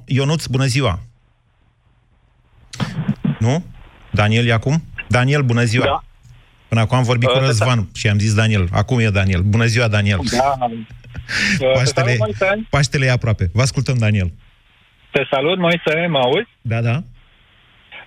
Ionuț, 0.05 0.43
bună 0.45 0.67
ziua! 0.75 0.93
Nu? 3.39 3.63
Daniel 4.11 4.47
e 4.47 4.53
acum? 4.53 4.83
Daniel, 5.07 5.41
bună 5.41 5.63
ziua! 5.63 5.85
Da. 5.85 6.03
Până 6.67 6.81
acum 6.81 6.97
am 6.97 7.03
vorbit 7.03 7.29
uh, 7.29 7.33
cu 7.33 7.39
Răzvan 7.45 7.77
da. 7.77 7.85
și 7.93 8.07
am 8.07 8.19
zis 8.19 8.33
Daniel. 8.33 8.67
Acum 8.71 8.99
e 8.99 9.09
Daniel. 9.09 9.41
Bună 9.41 9.65
ziua, 9.65 9.87
Daniel! 9.87 10.19
Da. 10.31 10.57
Paștele, 11.77 12.17
Paștele 12.69 13.05
e 13.05 13.11
aproape. 13.11 13.49
Vă 13.53 13.61
ascultăm, 13.61 13.97
Daniel. 13.97 14.31
Te 15.11 15.27
salut, 15.31 15.57
Moise, 15.57 16.07
mă 16.09 16.19
auzi? 16.19 16.47
Da, 16.61 16.81
da. 16.81 16.95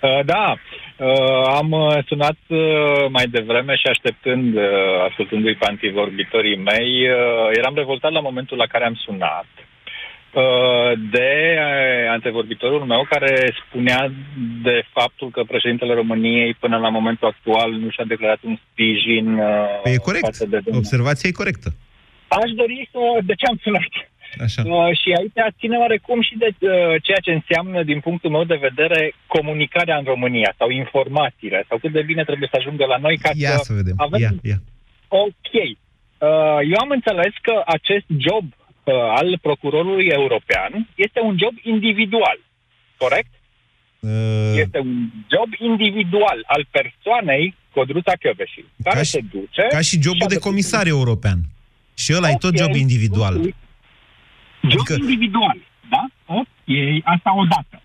Uh, 0.01 0.25
da, 0.25 0.55
uh, 0.97 1.47
am 1.57 1.71
uh, 1.71 2.05
sunat 2.07 2.39
uh, 2.47 2.59
mai 3.11 3.27
devreme 3.27 3.75
și 3.77 3.87
așteptând, 3.87 4.57
uh, 4.57 4.63
ascultându-i 5.09 5.57
pe 5.57 5.67
antivorbitorii 5.69 6.57
mei, 6.57 7.09
uh, 7.09 7.57
eram 7.57 7.75
revoltat 7.75 8.13
la 8.13 8.21
momentul 8.21 8.57
la 8.57 8.67
care 8.67 8.85
am 8.85 8.95
sunat 8.95 9.47
Uh, 9.57 9.72
de 11.11 11.31
uh, 11.59 12.11
antevorbitorul 12.11 12.85
meu 12.85 13.07
care 13.11 13.55
spunea 13.67 14.13
de 14.63 14.85
faptul 14.93 15.31
că 15.31 15.43
președintele 15.43 15.95
României 15.95 16.55
până 16.55 16.77
la 16.79 16.89
momentul 16.89 17.29
actual 17.29 17.73
nu 17.73 17.91
și-a 17.91 18.05
declarat 18.05 18.39
un 18.43 18.59
sprijin 18.71 19.39
uh, 19.39 19.81
păi 19.83 19.93
e 19.93 19.97
corect. 19.97 20.39
De 20.39 20.61
Observația 20.73 21.29
e 21.29 21.41
corectă. 21.43 21.69
Aș 22.29 22.51
dori 22.51 22.89
să... 22.93 22.99
De 23.25 23.35
ce 23.35 23.47
am 23.47 23.59
sunat? 23.63 23.93
Așa. 24.45 24.63
Uh, 24.67 24.99
și 25.01 25.09
aici 25.19 25.57
ține 25.59 25.77
oarecum 25.77 26.23
și 26.23 26.35
de 26.37 26.49
uh, 26.59 26.71
ceea 27.03 27.21
ce 27.27 27.33
înseamnă, 27.33 27.83
din 27.83 28.01
punctul 28.01 28.31
meu 28.31 28.45
de 28.45 28.59
vedere, 28.69 29.15
comunicarea 29.27 29.97
în 29.97 30.05
România 30.05 30.55
sau 30.59 30.69
informațiile, 30.71 31.65
sau 31.69 31.79
cât 31.79 31.93
de 31.93 32.03
bine 32.03 32.25
trebuie 32.25 32.49
să 32.53 32.57
ajungă 32.59 32.85
la 32.85 32.97
noi 32.97 33.17
ca 33.17 33.31
ia 33.35 33.51
să, 33.51 33.63
să 33.63 33.73
vedem. 33.73 33.95
avem... 33.97 34.21
Ia, 34.21 34.31
ia. 34.43 34.59
Ok. 35.09 35.53
Uh, 35.53 36.61
eu 36.73 36.79
am 36.85 36.91
înțeles 36.99 37.33
că 37.43 37.63
acest 37.67 38.07
job 38.27 38.45
uh, 38.85 38.95
al 38.95 39.39
procurorului 39.43 40.07
european 40.07 40.89
este 40.95 41.21
un 41.21 41.37
job 41.39 41.55
individual, 41.63 42.39
corect? 42.97 43.33
Uh... 44.01 44.11
Este 44.55 44.79
un 44.79 45.11
job 45.35 45.51
individual 45.59 46.45
al 46.47 46.67
persoanei 46.71 47.55
Codruța 47.75 48.13
Căveși, 48.21 48.65
care 48.83 48.97
ca 48.97 49.03
și, 49.03 49.11
se 49.11 49.21
duce... 49.21 49.63
Ca 49.71 49.81
și 49.81 50.03
jobul 50.03 50.27
de 50.29 50.39
comisar 50.39 50.87
european. 50.87 51.39
Și 51.95 52.13
ăla 52.13 52.29
okay. 52.29 52.33
e 52.33 52.37
tot 52.37 52.57
job 52.57 52.75
individual. 52.75 53.35
Job 53.35 54.81
adică... 54.81 54.95
individual, 54.99 55.57
da? 55.89 56.05
Ok, 56.27 56.47
asta 57.05 57.37
odată. 57.37 57.82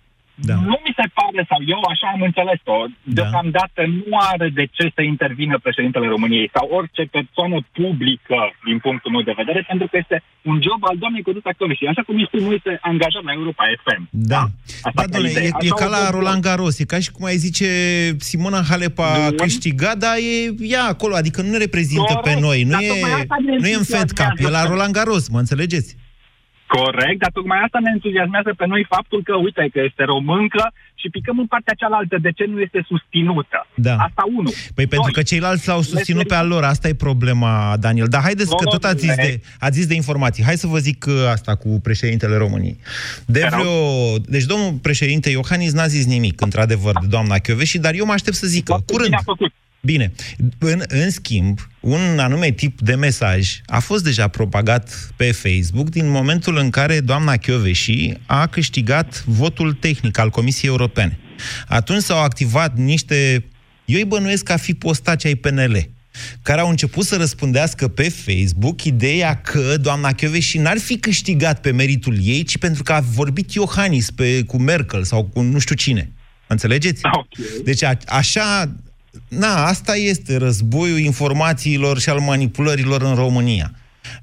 Da. 0.50 0.56
Nu 0.70 0.78
mi 0.86 0.94
se 1.00 1.06
pare, 1.18 1.42
sau 1.50 1.60
eu 1.74 1.82
așa 1.92 2.08
am 2.16 2.22
înțeles-o, 2.30 2.78
da. 2.88 3.14
deocamdată 3.18 3.82
nu 4.00 4.18
are 4.32 4.48
de 4.60 4.66
ce 4.76 4.86
să 4.96 5.02
intervină 5.02 5.56
președintele 5.66 6.08
României 6.16 6.50
sau 6.56 6.66
orice 6.80 7.04
persoană 7.18 7.58
publică, 7.80 8.40
din 8.70 8.78
punctul 8.86 9.12
meu 9.12 9.24
de 9.30 9.40
vedere, 9.42 9.66
pentru 9.68 9.88
că 9.88 9.96
este 10.04 10.18
un 10.42 10.58
job 10.66 10.80
al 10.90 10.98
doamnei 10.98 11.26
Codruța 11.26 11.52
și 11.80 11.86
așa 11.86 12.04
cum 12.08 12.16
este 12.24 12.38
nu 12.46 12.52
este 12.58 12.78
angajat 12.82 13.24
la 13.24 13.34
Europa 13.40 13.64
FM. 13.84 14.02
Da. 14.10 14.44
Da, 14.84 14.92
da 14.96 15.04
doamne, 15.12 15.30
e, 15.30 15.52
e 15.68 15.80
ca 15.82 15.88
la 15.96 16.10
Roland 16.10 16.42
Garros, 16.42 16.80
e 16.80 16.86
ca 16.94 17.00
și 17.00 17.12
cum 17.12 17.26
ai 17.26 17.38
zice 17.46 17.68
Simona 18.20 18.62
Halep 18.70 19.00
a 19.00 19.12
câștigat, 19.36 19.98
dar 19.98 20.16
e 20.18 20.56
ea 20.74 20.84
acolo, 20.84 21.16
adică 21.16 21.42
nu 21.42 21.50
ne 21.50 21.58
reprezintă 21.58 22.14
Corect. 22.14 22.24
pe 22.24 22.40
noi, 22.46 22.64
nu 22.64 22.80
e, 22.80 22.94
nu 23.58 23.68
e 23.68 23.76
în 23.76 23.84
Fed 23.84 24.12
Cup, 24.12 24.34
e 24.38 24.50
la 24.50 24.66
Roland 24.66 24.94
Garros, 24.94 25.28
mă 25.30 25.40
înțelegeți? 25.40 25.96
Corect, 26.76 27.20
dar 27.24 27.32
tocmai 27.34 27.60
asta 27.66 27.80
ne 27.82 27.92
entuziasmează 27.94 28.52
pe 28.58 28.66
noi 28.66 28.86
faptul 28.90 29.20
că, 29.24 29.36
uite, 29.36 29.70
că 29.74 29.80
este 29.90 30.04
româncă 30.04 30.74
și 31.02 31.08
picăm 31.10 31.40
în 31.40 31.48
partea 31.54 31.74
cealaltă. 31.82 32.16
De 32.22 32.32
ce 32.32 32.46
nu 32.46 32.60
este 32.60 32.86
susținută? 32.88 33.68
Da. 33.76 33.96
Asta 34.08 34.24
unu. 34.40 34.52
Păi 34.76 34.86
Doi. 34.86 34.94
pentru 34.94 35.12
că 35.12 35.22
ceilalți 35.22 35.68
l-au 35.68 35.82
susținut 35.82 36.28
pe 36.28 36.36
al 36.36 36.48
lor. 36.48 36.64
Asta 36.64 36.88
e 36.88 36.94
problema, 36.94 37.78
Daniel. 37.80 38.08
Dar 38.08 38.22
haideți 38.22 38.56
că 38.56 38.64
tot 38.64 38.84
ați 38.84 39.06
zis, 39.06 39.16
de, 39.16 39.42
ați 39.60 39.78
zis 39.78 39.88
de 39.88 39.94
informații. 39.94 40.44
Hai 40.44 40.58
să 40.58 40.68
vă 40.68 40.78
zic 40.78 41.06
uh, 41.08 41.14
asta 41.32 41.56
cu 41.56 41.80
președintele 41.84 42.36
României. 42.38 42.78
De 43.26 43.48
vreo... 43.52 43.72
Deci 44.26 44.44
domnul 44.44 44.72
președinte 44.82 45.30
Iohannis 45.30 45.74
n-a 45.74 45.88
zis 45.88 46.06
nimic, 46.06 46.42
într-adevăr, 46.42 46.94
de 47.02 47.08
doamna 47.08 47.38
Chioveși, 47.38 47.78
dar 47.78 47.94
eu 47.94 48.06
mă 48.06 48.12
aștept 48.12 48.36
să 48.36 48.48
zică. 48.48 48.84
Curând. 48.86 49.14
a 49.14 49.22
făcut. 49.24 49.54
Bine. 49.82 50.12
În, 50.58 50.84
în 50.88 51.10
schimb, 51.10 51.60
un 51.80 52.20
anume 52.20 52.52
tip 52.52 52.82
de 52.82 52.96
mesaj 52.96 53.62
a 53.66 53.80
fost 53.80 54.04
deja 54.04 54.28
propagat 54.28 55.12
pe 55.16 55.32
Facebook 55.32 55.90
din 55.90 56.10
momentul 56.10 56.58
în 56.58 56.70
care 56.70 57.00
doamna 57.00 57.38
Chioveși 57.38 58.14
a 58.26 58.48
câștigat 58.48 59.24
votul 59.26 59.74
tehnic 59.74 60.18
al 60.18 60.30
Comisiei 60.30 60.72
Europene. 60.72 61.20
Atunci 61.68 62.02
s-au 62.02 62.24
activat 62.24 62.78
niște... 62.78 63.46
Eu 63.86 63.98
îi 63.98 64.06
bănuiesc 64.06 64.44
ca 64.44 64.58
fi 64.58 64.74
postaci 64.74 65.26
ai 65.26 65.36
PNL 65.36 65.90
care 66.42 66.62
au 66.62 66.70
început 66.70 67.06
să 67.06 67.16
răspundească 67.16 67.88
pe 67.88 68.10
Facebook 68.10 68.84
ideea 68.84 69.42
că 69.42 69.78
doamna 69.82 70.10
și 70.40 70.58
n-ar 70.58 70.78
fi 70.78 70.98
câștigat 70.98 71.62
pe 71.62 71.72
meritul 71.72 72.18
ei, 72.22 72.44
ci 72.44 72.58
pentru 72.58 72.84
că 72.84 72.94
a 72.94 73.00
vorbit 73.00 73.52
Iohannis 73.52 74.12
pe, 74.12 74.44
cu 74.44 74.58
Merkel 74.58 75.04
sau 75.04 75.24
cu 75.24 75.42
nu 75.42 75.60
știu 75.60 75.76
cine. 75.76 76.12
Înțelegeți? 76.48 77.02
Okay. 77.04 77.62
Deci 77.64 77.84
a, 77.84 77.98
așa, 78.06 78.76
na, 79.30 79.66
asta 79.66 79.96
este 79.96 80.38
războiul 80.38 81.00
informațiilor 81.00 82.00
și 82.00 82.10
al 82.10 82.20
manipulărilor 82.20 83.02
în 83.02 83.16
România. 83.16 83.72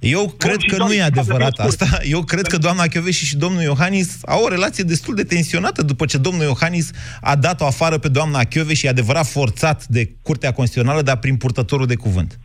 Eu 0.00 0.34
cred 0.38 0.56
că 0.66 0.76
nu 0.76 0.92
e 0.92 1.02
adevărat 1.02 1.58
asta. 1.58 1.86
Eu 2.02 2.20
cred 2.22 2.46
că 2.46 2.58
doamna 2.58 2.82
Chioveși 2.82 3.24
și 3.24 3.36
domnul 3.36 3.62
Iohannis 3.62 4.20
au 4.26 4.42
o 4.42 4.48
relație 4.48 4.84
destul 4.84 5.14
de 5.14 5.24
tensionată 5.24 5.82
după 5.82 6.04
ce 6.04 6.18
domnul 6.18 6.42
Iohannis 6.42 7.18
a 7.20 7.36
dat-o 7.36 7.66
afară 7.66 7.98
pe 7.98 8.08
doamna 8.08 8.44
Chioveși, 8.44 8.88
adevărat 8.88 9.26
forțat 9.26 9.84
de 9.86 10.08
Curtea 10.22 10.52
Constituțională, 10.52 11.02
dar 11.02 11.18
prin 11.18 11.36
purtătorul 11.36 11.86
de 11.86 11.96
cuvânt. 11.96 12.38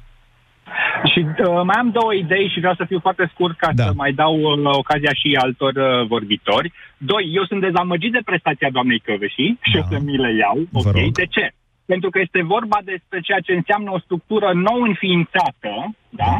Și 1.11 1.19
uh, 1.19 1.63
mai 1.69 1.79
am 1.79 1.89
două 1.99 2.13
idei 2.13 2.51
și 2.53 2.59
vreau 2.59 2.75
să 2.75 2.85
fiu 2.87 2.99
foarte 2.99 3.29
scurt 3.33 3.57
ca 3.57 3.69
da. 3.73 3.83
să 3.83 3.93
mai 3.95 4.13
dau 4.13 4.35
uh, 4.39 4.75
ocazia 4.83 5.13
și 5.13 5.37
altor 5.41 5.73
uh, 5.75 6.07
vorbitori. 6.07 6.71
Doi, 6.97 7.23
eu 7.37 7.45
sunt 7.45 7.61
dezamăgit 7.61 8.11
de 8.11 8.21
prestația 8.25 8.69
doamnei 8.71 8.99
Căveși 8.99 9.47
și 9.69 9.75
da. 9.75 9.79
o 9.79 9.83
să 9.89 9.97
mi 10.05 10.17
le 10.17 10.31
iau. 10.35 10.57
ok, 10.71 11.11
de 11.11 11.25
ce? 11.25 11.53
Pentru 11.91 12.09
că 12.09 12.19
este 12.19 12.41
vorba 12.55 12.79
despre 12.93 13.19
ceea 13.27 13.41
ce 13.47 13.53
înseamnă 13.59 13.89
o 13.91 14.03
structură 14.05 14.49
nou 14.67 14.79
înființată, 14.89 15.73
da? 16.21 16.33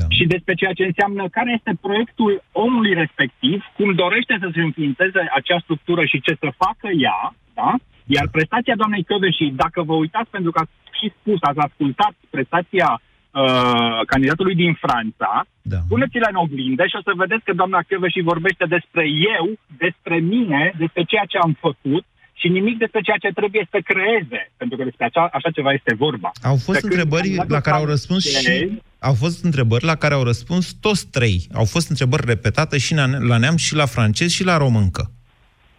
da. 0.00 0.06
Și 0.16 0.24
despre 0.34 0.54
ceea 0.60 0.74
ce 0.78 0.84
înseamnă 0.90 1.22
care 1.36 1.50
este 1.58 1.72
proiectul 1.86 2.32
omului 2.64 2.94
respectiv, 3.02 3.58
cum 3.76 3.88
dorește 4.02 4.34
să 4.42 4.48
se 4.54 4.60
înființeze 4.68 5.20
acea 5.38 5.58
structură 5.64 6.02
și 6.04 6.22
ce 6.26 6.32
să 6.42 6.58
facă 6.64 6.88
ea, 7.06 7.20
da? 7.58 7.70
Iar 8.16 8.26
prestația 8.36 8.76
doamnei 8.80 9.06
și 9.38 9.46
dacă 9.62 9.82
vă 9.88 9.94
uitați, 9.94 10.30
pentru 10.30 10.50
că 10.50 10.58
ați 10.60 10.98
și 11.00 11.12
spus, 11.18 11.38
ați 11.42 11.64
ascultat 11.66 12.14
prestația 12.34 12.90
uh, 13.00 14.00
candidatului 14.06 14.54
din 14.54 14.74
Franța, 14.84 15.30
da. 15.62 15.80
puneți-le 15.88 16.28
în 16.30 16.40
oglindă 16.44 16.82
și 16.86 16.98
o 16.98 17.06
să 17.08 17.12
vedeți 17.22 17.44
că 17.44 17.52
doamna 17.52 17.80
și 18.14 18.28
vorbește 18.32 18.64
despre 18.76 19.04
eu, 19.36 19.46
despre 19.84 20.16
mine, 20.34 20.72
despre 20.82 21.02
ceea 21.02 21.26
ce 21.32 21.38
am 21.38 21.52
făcut, 21.66 22.04
și 22.40 22.48
nimic 22.48 22.78
despre 22.78 23.00
ceea 23.00 23.16
ce 23.16 23.28
trebuie 23.40 23.66
să 23.70 23.78
creeze, 23.84 24.40
pentru 24.56 24.76
că 24.76 24.84
despre 24.84 25.04
așa, 25.04 25.28
așa 25.32 25.50
ceva 25.50 25.72
este 25.72 25.94
vorba. 25.94 26.30
Au 26.42 26.56
fost 26.56 26.80
de 26.80 26.86
întrebări 26.86 27.34
la 27.48 27.60
care 27.60 27.76
au 27.76 27.84
răspuns 27.84 28.22
și 28.38 28.80
au 28.98 29.14
fost 29.14 29.44
întrebări 29.44 29.84
la 29.84 29.94
care 29.94 30.14
au 30.14 30.22
răspuns 30.22 30.72
toți 30.72 31.06
trei. 31.10 31.48
Au 31.52 31.64
fost 31.64 31.88
întrebări 31.88 32.26
repetate 32.26 32.78
și 32.78 32.94
la 33.30 33.36
neam 33.36 33.56
și 33.56 33.74
la 33.74 33.86
francez 33.86 34.30
și 34.30 34.44
la 34.44 34.56
româncă. 34.56 35.10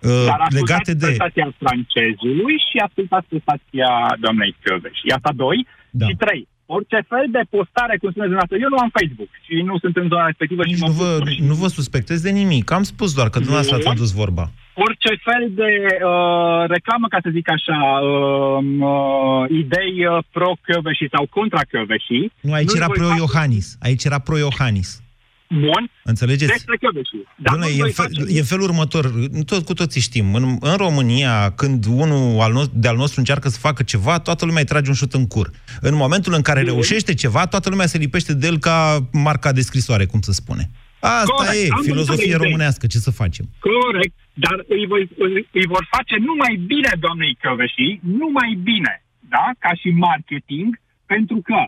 Uh, 0.01 0.25
Dar 0.25 0.47
legate 0.49 0.93
de 0.93 1.05
prestația 1.05 1.53
francezului 1.57 2.55
și 2.69 2.77
ascultați 2.87 3.27
prestația 3.27 3.89
doamnei 4.19 4.55
Căveș. 4.61 4.99
Iată 5.09 5.31
doi. 5.35 5.67
Da. 5.89 6.05
Și 6.07 6.15
trei, 6.15 6.47
orice 6.65 6.99
fel 7.11 7.25
de 7.37 7.43
postare, 7.55 7.93
cum 7.97 8.09
spuneți 8.11 8.31
dumneavoastră, 8.31 8.57
eu 8.63 8.69
nu 8.73 8.81
am 8.83 8.91
Facebook 8.97 9.31
și 9.45 9.53
nu 9.69 9.75
sunt 9.83 9.95
în 10.01 10.07
zona 10.11 10.25
respectivă. 10.25 10.61
Nici 10.63 10.85
nu, 10.89 10.91
vă, 11.01 11.09
nu 11.51 11.55
vă 11.63 11.67
suspectez 11.67 12.17
de 12.21 12.31
nimic. 12.41 12.71
Am 12.71 12.83
spus 12.83 13.09
doar 13.17 13.29
că 13.29 13.37
dumneavoastră 13.37 13.75
ați 13.75 13.87
adus 13.87 14.11
vorba 14.23 14.45
orice 14.75 15.11
fel 15.27 15.43
de 15.61 15.71
uh, 16.11 16.63
reclamă, 16.75 17.07
ca 17.07 17.19
să 17.23 17.29
zic 17.31 17.47
așa, 17.57 17.79
uh, 17.99 18.63
uh, 18.79 19.57
idei 19.61 20.05
uh, 20.05 20.23
pro-Căveși 20.31 21.07
sau 21.11 21.27
contra-Căveși. 21.29 22.19
Nu, 22.41 22.53
aici 22.53 22.73
era 22.75 22.87
pro-Iohannis. 22.87 23.77
Aici 23.81 24.03
era 24.03 24.19
pro-Iohannis. 24.19 25.04
Bun. 25.49 25.91
Înțelegeți? 26.03 26.51
Despre 26.51 26.77
Căveși. 26.77 27.09
Dar 27.35 27.53
Bună, 27.53 27.67
e, 27.67 27.81
în 27.81 27.91
fel, 27.91 28.09
e 28.27 28.39
în 28.39 28.45
felul 28.45 28.63
următor. 28.63 29.13
Tot, 29.45 29.65
cu 29.65 29.73
toții 29.73 30.01
știm. 30.01 30.35
În, 30.35 30.57
în 30.59 30.75
România, 30.75 31.51
când 31.51 31.85
unul 31.85 32.41
al 32.41 32.53
nostru, 32.53 32.77
de-al 32.77 32.95
nostru 32.95 33.19
încearcă 33.19 33.49
să 33.49 33.59
facă 33.59 33.83
ceva, 33.83 34.19
toată 34.19 34.45
lumea 34.45 34.59
îi 34.59 34.67
trage 34.67 34.89
un 34.89 34.95
șut 34.95 35.13
în 35.13 35.27
cur. 35.27 35.49
În 35.81 35.95
momentul 35.95 36.33
în 36.33 36.41
care 36.41 36.61
mm-hmm. 36.61 36.65
reușește 36.65 37.13
ceva, 37.13 37.47
toată 37.47 37.69
lumea 37.69 37.85
se 37.85 37.97
lipește 37.97 38.33
de 38.33 38.47
el 38.47 38.57
ca 38.57 39.09
marca 39.11 39.51
de 39.51 39.61
scrisoare, 39.61 40.05
cum 40.05 40.21
se 40.21 40.31
spune. 40.31 40.69
Asta 40.99 41.33
Corect. 41.35 41.69
e, 41.69 41.75
Am 41.77 41.81
filozofie 41.81 42.35
românească, 42.35 42.87
ce 42.87 42.97
să 42.97 43.11
facem? 43.11 43.45
Corect, 43.59 44.15
dar 44.33 44.57
îi, 44.67 44.85
voi, 44.87 45.09
îi 45.51 45.67
vor 45.73 45.87
face 45.95 46.15
numai 46.29 46.53
bine 46.65 46.91
doamnei 46.99 47.37
Căveși, 47.41 47.99
numai 48.01 48.59
bine, 48.63 49.03
da, 49.19 49.45
ca 49.59 49.71
și 49.81 49.89
marketing, 49.89 50.79
pentru 51.05 51.37
că 51.47 51.59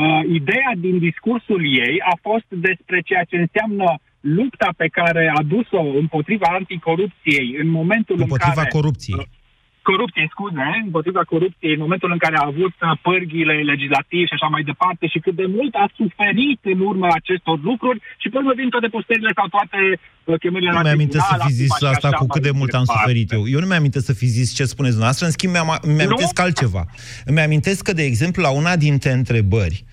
uh, 0.00 0.20
ideea 0.40 0.72
din 0.76 0.98
discursul 0.98 1.62
ei 1.86 1.94
a 2.12 2.14
fost 2.26 2.48
despre 2.48 3.00
ceea 3.08 3.24
ce 3.30 3.36
înseamnă 3.36 3.88
lupta 4.20 4.68
pe 4.76 4.88
care 4.98 5.32
a 5.38 5.42
dus-o 5.42 5.82
împotriva 6.02 6.48
anticorupției 6.50 7.56
în 7.62 7.68
momentul 7.68 8.16
împotriva 8.18 8.50
în 8.50 8.54
care... 8.54 8.60
Împotriva 8.60 8.78
corupției. 8.78 9.18
Uh, 9.18 9.38
corupție, 9.82 10.26
scuze, 10.34 10.68
împotriva 10.86 11.22
corupției, 11.32 11.74
în 11.76 11.84
momentul 11.86 12.10
în 12.12 12.20
care 12.24 12.36
a 12.38 12.50
avut 12.52 12.76
uh, 12.80 12.90
pârghile 13.06 13.54
legislative 13.72 14.26
și 14.26 14.36
așa 14.36 14.48
mai 14.54 14.62
departe 14.70 15.04
și 15.12 15.22
cât 15.24 15.34
de 15.42 15.46
mult 15.56 15.72
a 15.74 15.86
suferit 16.00 16.60
în 16.72 16.80
urma 16.90 17.08
acestor 17.20 17.58
lucruri 17.70 18.00
și 18.22 18.28
pe 18.28 18.36
urmă 18.40 18.52
vin 18.60 18.68
toate 18.74 18.88
postările 18.96 19.32
sau 19.38 19.46
toate 19.56 19.80
uh, 19.94 19.98
chemările 20.40 20.70
Nu 20.70 20.78
mi 20.78 20.88
aminte 20.88 21.18
să 21.18 21.36
fi 21.46 21.52
zis 21.52 21.82
asta 21.82 22.08
cu 22.10 22.26
cât 22.26 22.42
de 22.42 22.50
mult 22.50 22.74
am 22.74 22.80
departe. 22.80 23.02
suferit 23.02 23.32
eu. 23.32 23.48
Eu 23.48 23.60
nu 23.60 23.66
mi 23.66 23.74
aminte 23.74 24.00
să 24.00 24.12
fi 24.12 24.26
zis 24.26 24.52
ce 24.54 24.64
spuneți 24.64 24.90
dumneavoastră, 24.90 25.26
în 25.26 25.32
schimb 25.32 25.52
mi-am 25.52 25.78
amintesc 25.82 26.38
nu? 26.38 26.44
altceva. 26.44 26.86
Îmi 27.24 27.40
amintesc 27.40 27.82
că, 27.82 27.92
de 27.92 28.02
exemplu, 28.02 28.42
la 28.42 28.50
una 28.50 28.76
dintre 28.76 29.12
întrebări, 29.12 29.84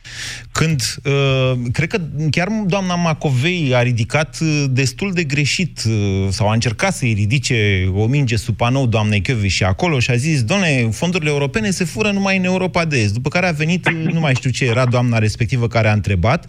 când, 0.51 0.81
uh, 1.03 1.51
cred 1.71 1.89
că 1.89 2.01
chiar 2.31 2.47
doamna 2.65 2.95
Macovei 2.95 3.75
a 3.75 3.81
ridicat 3.81 4.37
uh, 4.41 4.65
destul 4.69 5.13
de 5.13 5.23
greșit 5.23 5.81
uh, 5.87 6.27
sau 6.29 6.49
a 6.49 6.53
încercat 6.53 6.95
să-i 6.95 7.13
ridice 7.13 7.89
o 7.93 8.05
minge 8.05 8.35
sub 8.35 8.55
panou 8.55 8.87
doamnei 8.87 9.21
și 9.47 9.63
acolo 9.63 9.97
acolo 9.97 9.99
și 9.99 10.11
a 10.11 10.15
zis, 10.15 10.43
doamne, 10.43 10.89
fondurile 10.91 11.29
europene 11.29 11.69
se 11.69 11.83
fură 11.83 12.11
numai 12.11 12.37
în 12.37 12.43
Europa 12.43 12.85
de 12.85 12.97
Est. 12.97 13.13
După 13.13 13.29
care 13.29 13.47
a 13.47 13.51
venit, 13.51 13.89
nu 13.89 14.19
mai 14.19 14.35
știu 14.35 14.49
ce 14.49 14.65
era 14.65 14.85
doamna 14.85 15.17
respectivă 15.17 15.67
care 15.67 15.87
a 15.87 15.93
întrebat 15.93 16.45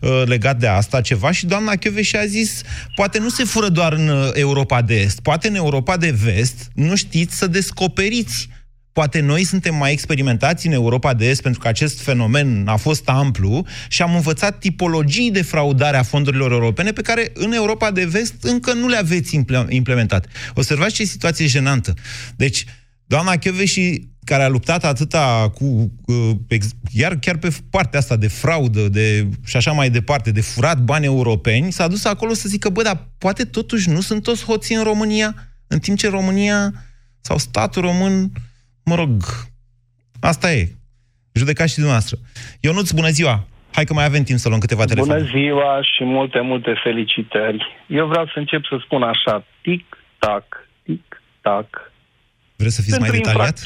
uh, 0.00 0.22
legat 0.24 0.58
de 0.58 0.66
asta 0.66 1.00
ceva 1.00 1.30
și 1.32 1.46
doamna 1.46 1.72
și 2.00 2.16
a 2.16 2.26
zis, 2.26 2.62
poate 2.94 3.17
nu 3.18 3.28
se 3.28 3.44
fură 3.44 3.68
doar 3.68 3.92
în 3.92 4.08
uh, 4.08 4.30
Europa 4.32 4.82
de 4.82 5.00
Est, 5.00 5.20
poate 5.20 5.48
în 5.48 5.54
Europa 5.54 5.96
de 5.96 6.10
Vest 6.10 6.70
nu 6.74 6.96
știți 6.96 7.36
să 7.36 7.46
descoperiți 7.46 8.48
Poate 8.98 9.20
noi 9.20 9.44
suntem 9.44 9.74
mai 9.74 9.92
experimentați 9.92 10.66
în 10.66 10.72
Europa 10.72 11.14
de 11.14 11.28
Est 11.28 11.42
pentru 11.42 11.60
că 11.60 11.68
acest 11.68 12.00
fenomen 12.00 12.64
a 12.66 12.76
fost 12.76 13.08
amplu 13.08 13.66
și 13.88 14.02
am 14.02 14.14
învățat 14.14 14.58
tipologii 14.58 15.30
de 15.30 15.42
fraudare 15.42 15.96
a 15.96 16.02
fondurilor 16.02 16.52
europene 16.52 16.92
pe 16.92 17.02
care 17.02 17.30
în 17.34 17.52
Europa 17.52 17.90
de 17.90 18.04
Vest 18.04 18.34
încă 18.40 18.72
nu 18.72 18.88
le 18.88 18.96
aveți 18.96 19.40
implementat. 19.68 20.26
Observați 20.54 20.94
ce 20.94 21.04
situație 21.04 21.46
jenantă. 21.46 21.94
Deci, 22.36 22.64
doamna 23.08 23.32
și 23.64 24.08
care 24.24 24.42
a 24.42 24.48
luptat 24.48 24.84
atâta 24.84 25.52
cu, 25.54 25.90
iar 26.92 27.14
chiar 27.20 27.36
pe 27.36 27.56
partea 27.70 27.98
asta 27.98 28.16
de 28.16 28.28
fraudă 28.28 28.88
de, 28.88 29.28
și 29.46 29.56
așa 29.56 29.72
mai 29.72 29.90
departe, 29.90 30.30
de 30.32 30.40
furat 30.40 30.78
bani 30.78 31.04
europeni, 31.04 31.72
s-a 31.72 31.88
dus 31.88 32.04
acolo 32.04 32.32
să 32.32 32.48
zică, 32.48 32.68
bă, 32.68 32.82
dar 32.82 33.06
poate 33.18 33.44
totuși 33.44 33.90
nu 33.90 34.00
sunt 34.00 34.22
toți 34.22 34.44
hoții 34.44 34.74
în 34.74 34.82
România, 34.82 35.34
în 35.66 35.78
timp 35.78 35.98
ce 35.98 36.08
România 36.08 36.72
sau 37.20 37.36
statul 37.38 37.82
român 37.82 38.30
Mă 38.90 38.94
rog, 38.94 39.10
asta 40.20 40.52
e. 40.52 40.62
Judecați 41.40 41.70
și 41.70 41.80
dumneavoastră. 41.82 42.16
Ionuț, 42.60 42.90
bună 42.90 43.08
ziua! 43.08 43.36
Hai 43.72 43.84
că 43.84 43.92
mai 43.94 44.04
avem 44.04 44.22
timp 44.22 44.38
să 44.38 44.48
luăm 44.48 44.60
câteva 44.60 44.84
telefoane. 44.84 45.20
Bună 45.20 45.30
ziua 45.30 45.82
și 45.82 46.04
multe, 46.04 46.40
multe 46.40 46.80
felicitări. 46.82 47.66
Eu 47.86 48.06
vreau 48.06 48.26
să 48.26 48.38
încep 48.38 48.64
să 48.64 48.76
spun 48.84 49.02
așa, 49.02 49.44
tic-tac, 49.62 50.46
tic-tac. 50.82 51.87
Vreți 52.60 52.74
să 52.74 52.82
fiți 52.82 52.98
Pentru 52.98 53.10
mai 53.10 53.20
detaliat? 53.20 53.62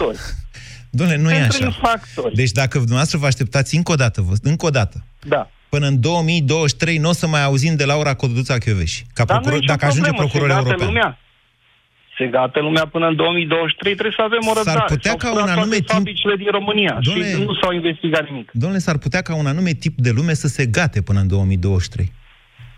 Doamne, 0.90 1.16
nu 1.16 1.28
Pentru 1.28 1.42
e 1.42 1.46
așa. 1.46 1.64
Infractori. 1.64 2.34
Deci 2.34 2.50
dacă 2.50 2.76
dumneavoastră 2.78 3.18
vă 3.18 3.26
așteptați 3.26 3.76
încă 3.76 3.92
o 3.92 3.94
dată, 3.94 4.20
vă, 4.20 4.34
încă 4.42 4.66
o 4.66 4.70
dată, 4.70 5.04
da. 5.26 5.50
până 5.68 5.86
în 5.86 6.00
2023 6.00 6.98
nu 6.98 7.08
o 7.08 7.12
să 7.12 7.26
mai 7.26 7.42
auzim 7.42 7.74
de 7.76 7.84
Laura 7.84 8.14
Coduța 8.14 8.58
Chioveși, 8.58 9.04
ca 9.14 9.24
procuror, 9.24 9.64
dacă 9.64 9.84
ajunge 9.84 10.10
procuror 10.10 10.50
european. 10.50 10.86
Lumea 10.86 11.18
se 12.18 12.26
gata 12.26 12.60
lumea 12.60 12.86
până 12.86 13.06
în 13.06 13.16
2023, 13.16 13.92
trebuie 13.92 14.14
să 14.16 14.22
avem 14.22 14.40
o 14.50 14.52
răbdare. 14.54 14.78
S-ar 14.78 14.88
putea 14.88 15.16
ca 15.16 15.32
un 15.32 15.48
anume 15.48 15.74
timp... 15.74 15.90
fabricile 15.90 16.36
din 16.36 16.50
România 16.50 16.98
Doamne, 17.02 17.30
și 17.30 17.42
nu 17.42 17.54
s-au 17.54 17.72
investigat 17.72 18.28
nimic. 18.28 18.50
Domnule, 18.52 18.80
s-ar 18.80 18.98
putea 18.98 19.22
ca 19.22 19.34
un 19.34 19.46
anume 19.46 19.72
tip 19.72 19.98
de 19.98 20.10
lume 20.10 20.34
să 20.34 20.48
se 20.48 20.66
gate 20.66 21.02
până 21.02 21.20
în 21.20 21.28
2023. 21.28 22.12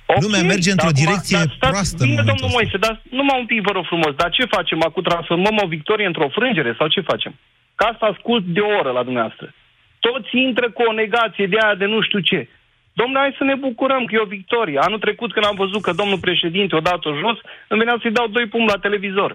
Okay, 0.06 0.22
Lumea 0.24 0.42
merge 0.52 0.70
într-o 0.70 0.98
direcție 1.02 1.36
dar 1.36 1.46
stați, 1.46 1.72
proastă 1.72 2.02
bine, 2.04 2.22
domnul 2.30 2.48
ăsta. 2.48 2.56
Moise, 2.56 2.76
dar 2.86 2.94
numai 3.20 3.38
un 3.42 3.46
pic, 3.50 3.60
vă 3.68 3.72
rog 3.76 3.84
frumos, 3.92 4.12
dar 4.20 4.30
ce 4.36 4.44
facem? 4.56 4.78
Acum 4.82 5.02
transformăm 5.02 5.56
o 5.64 5.66
victorie 5.76 6.06
într-o 6.06 6.28
frângere 6.36 6.74
sau 6.78 6.86
ce 6.94 7.00
facem? 7.10 7.32
Ca 7.74 7.84
asta 7.92 8.06
ascult 8.06 8.44
de 8.56 8.60
o 8.60 8.70
oră 8.80 8.90
la 8.90 9.02
dumneavoastră. 9.08 9.46
Toți 10.06 10.32
intră 10.46 10.66
cu 10.70 10.82
o 10.90 10.92
negație 11.02 11.46
de 11.52 11.58
aia 11.62 11.74
de 11.74 11.86
nu 11.94 12.00
știu 12.02 12.20
ce. 12.30 12.48
Domnule, 12.92 13.20
hai 13.20 13.38
să 13.40 13.44
ne 13.44 13.56
bucurăm 13.66 14.04
că 14.04 14.12
e 14.14 14.26
o 14.26 14.34
victorie. 14.38 14.78
Anul 14.78 15.04
trecut, 15.06 15.32
când 15.32 15.46
am 15.46 15.56
văzut 15.64 15.82
că 15.82 15.92
domnul 15.92 16.18
președinte 16.26 16.76
o 16.76 16.86
dat-o 16.90 17.10
jos, 17.22 17.38
îmi 17.68 17.80
venea 17.82 17.96
să-i 18.02 18.16
dau 18.18 18.26
doi 18.26 18.46
pumni 18.46 18.72
la 18.74 18.78
televizor. 18.86 19.30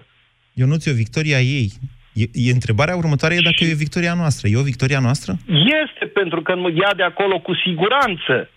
Ionuț, 0.60 0.86
e 0.86 0.90
o 0.90 1.02
victoria 1.04 1.40
ei. 1.40 1.68
E, 2.12 2.24
e 2.32 2.58
întrebarea 2.58 2.96
următoare 2.96 3.34
e 3.34 3.48
dacă 3.50 3.64
e 3.64 3.72
o 3.72 3.84
victoria 3.86 4.14
noastră. 4.14 4.48
E 4.48 4.62
o 4.64 4.70
victoria 4.72 5.00
noastră? 5.00 5.32
Este, 5.82 6.04
pentru 6.06 6.42
că 6.42 6.52
ea 6.82 6.94
de 6.94 7.02
acolo 7.02 7.38
cu 7.38 7.54
siguranță 7.54 8.48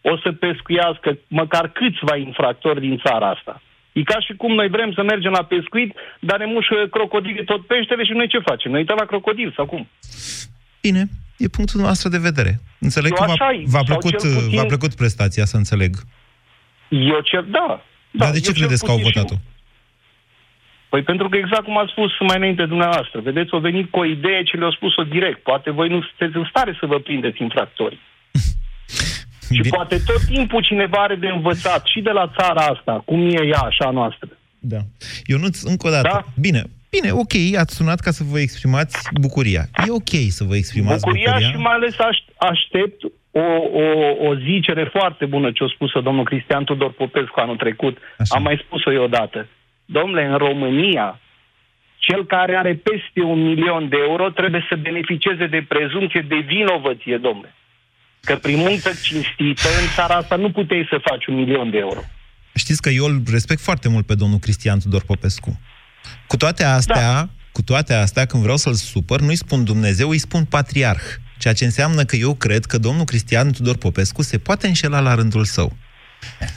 o 0.00 0.16
să 0.22 0.32
pescuiască 0.32 1.18
măcar 1.28 1.68
câțiva 1.68 2.16
infractori 2.16 2.80
din 2.80 3.00
țara 3.04 3.30
asta. 3.30 3.62
E 3.92 4.02
ca 4.02 4.20
și 4.20 4.32
cum 4.36 4.54
noi 4.54 4.68
vrem 4.68 4.92
să 4.92 5.02
mergem 5.02 5.30
la 5.30 5.44
pescuit, 5.44 5.94
dar 6.20 6.38
ne 6.38 6.44
mușă 6.46 6.74
crocodilii 6.90 7.44
tot 7.44 7.66
peștele 7.66 8.04
și 8.04 8.12
noi 8.12 8.28
ce 8.28 8.38
facem? 8.38 8.70
Noi 8.70 8.80
uităm 8.80 8.96
la 9.00 9.04
crocodil 9.04 9.52
sau 9.56 9.66
cum? 9.66 9.88
Bine, 10.80 11.04
E 11.38 11.48
punctul 11.48 11.80
nostru 11.80 12.08
de 12.08 12.18
vedere. 12.18 12.60
Înțeleg 12.80 13.10
Eu 13.10 13.16
că 13.16 13.24
v-a, 13.26 13.32
așa 13.32 13.52
e, 13.52 13.62
v-a, 13.64 13.70
sau 13.70 13.84
plăcut, 13.84 14.10
cel 14.10 14.30
puțin- 14.34 14.56
v-a 14.56 14.64
plăcut 14.64 14.94
prestația, 14.94 15.44
să 15.44 15.56
înțeleg. 15.56 15.92
Eu 16.88 17.20
cer, 17.20 17.42
da. 17.42 17.82
Dar 18.10 18.30
de 18.30 18.34
eu 18.34 18.40
ce 18.40 18.50
cel 18.52 18.54
credeți 18.54 18.84
că 18.84 18.90
au 18.90 18.96
puțin 18.96 19.10
și- 19.12 19.18
votat-o? 19.18 19.36
Păi 20.88 21.02
pentru 21.02 21.28
că 21.28 21.36
exact 21.36 21.64
cum 21.64 21.78
ați 21.78 21.90
spus 21.90 22.10
mai 22.20 22.36
înainte 22.36 22.64
dumneavoastră, 22.66 23.20
vedeți, 23.20 23.52
au 23.52 23.58
venit 23.58 23.90
cu 23.90 23.98
o 23.98 24.04
idee 24.04 24.42
ce 24.42 24.56
le-au 24.56 24.70
spus-o 24.72 25.02
direct. 25.02 25.42
Poate 25.42 25.70
voi 25.70 25.88
nu 25.88 26.02
sunteți 26.02 26.36
în 26.36 26.46
stare 26.50 26.76
să 26.80 26.86
vă 26.86 26.98
prindeți 26.98 27.42
infractori. 27.42 27.98
Și 29.52 29.68
poate 29.68 29.96
tot 30.06 30.22
timpul 30.34 30.62
cineva 30.62 30.98
are 31.02 31.14
de 31.14 31.26
învățat 31.28 31.86
și 31.86 32.00
de 32.00 32.10
la 32.10 32.32
țara 32.38 32.60
asta, 32.66 33.02
cum 33.04 33.20
e 33.28 33.44
ea 33.46 33.58
așa 33.60 33.84
a 33.84 33.90
noastră. 33.90 34.28
Da. 34.58 34.78
Eu 35.24 35.38
nu 35.38 35.48
încă 35.62 35.86
o 35.86 35.90
dată. 35.90 36.08
Da? 36.12 36.24
Bine, 36.40 36.62
bine, 36.90 37.10
ok, 37.12 37.34
ați 37.58 37.74
sunat 37.74 38.00
ca 38.00 38.10
să 38.10 38.22
vă 38.30 38.38
exprimați 38.40 39.08
bucuria. 39.20 39.62
E 39.86 39.90
ok 39.90 40.12
să 40.28 40.44
vă 40.44 40.56
exprimați 40.56 41.04
Bucuria, 41.04 41.30
bucuria. 41.30 41.50
și 41.50 41.56
mai 41.56 41.72
ales 41.74 41.98
aș, 41.98 42.18
aștept 42.36 43.02
o, 43.30 43.40
o, 43.82 43.84
o 44.28 44.34
zicere 44.34 44.84
foarte 44.92 45.24
bună 45.26 45.50
ce 45.52 45.64
a 45.64 45.66
spus-o 45.74 46.00
domnul 46.00 46.24
Cristian 46.24 46.64
Tudor 46.64 46.92
Popescu 46.92 47.40
anul 47.40 47.56
trecut. 47.56 47.98
Așa. 48.18 48.34
Am 48.36 48.42
mai 48.42 48.62
spus-o 48.64 48.92
eu 48.92 49.02
odată. 49.02 49.46
Domnule, 49.84 50.24
în 50.24 50.36
România, 50.36 51.20
cel 51.96 52.26
care 52.26 52.56
are 52.56 52.74
peste 52.74 53.20
un 53.22 53.42
milion 53.42 53.88
de 53.88 53.96
euro 54.08 54.30
trebuie 54.30 54.66
să 54.68 54.76
beneficieze 54.76 55.46
de 55.46 55.64
prezumție 55.68 56.24
de 56.28 56.36
vinovăție, 56.36 57.16
domnule. 57.16 57.54
Că 58.20 58.36
prin 58.36 58.56
muncă 58.56 58.90
cinstită 59.02 59.68
în 59.80 59.88
țara 59.94 60.14
asta 60.14 60.36
nu 60.36 60.50
puteai 60.50 60.86
să 60.90 60.98
faci 61.10 61.26
un 61.26 61.34
milion 61.34 61.70
de 61.70 61.78
euro. 61.78 62.00
Știți 62.54 62.82
că 62.82 62.88
eu 62.88 63.04
îl 63.04 63.22
respect 63.30 63.60
foarte 63.60 63.88
mult 63.88 64.06
pe 64.06 64.14
domnul 64.14 64.38
Cristian 64.38 64.78
Tudor 64.78 65.02
Popescu. 65.02 65.60
Cu 66.26 66.36
toate 66.36 66.64
astea, 66.64 67.12
da. 67.12 67.28
cu 67.52 67.62
toate 67.62 67.94
astea, 67.94 68.24
când 68.26 68.42
vreau 68.42 68.56
să-l 68.56 68.74
supăr, 68.74 69.20
nu-i 69.20 69.36
spun 69.36 69.64
Dumnezeu, 69.64 70.08
îi 70.08 70.18
spun 70.18 70.44
patriarh. 70.44 71.02
Ceea 71.38 71.54
ce 71.54 71.64
înseamnă 71.64 72.04
că 72.04 72.16
eu 72.16 72.34
cred 72.34 72.64
că 72.64 72.78
domnul 72.78 73.04
Cristian 73.04 73.52
Tudor 73.52 73.76
Popescu 73.76 74.22
se 74.22 74.38
poate 74.38 74.66
înșela 74.66 75.00
la 75.00 75.14
rândul 75.14 75.44
său. 75.44 75.76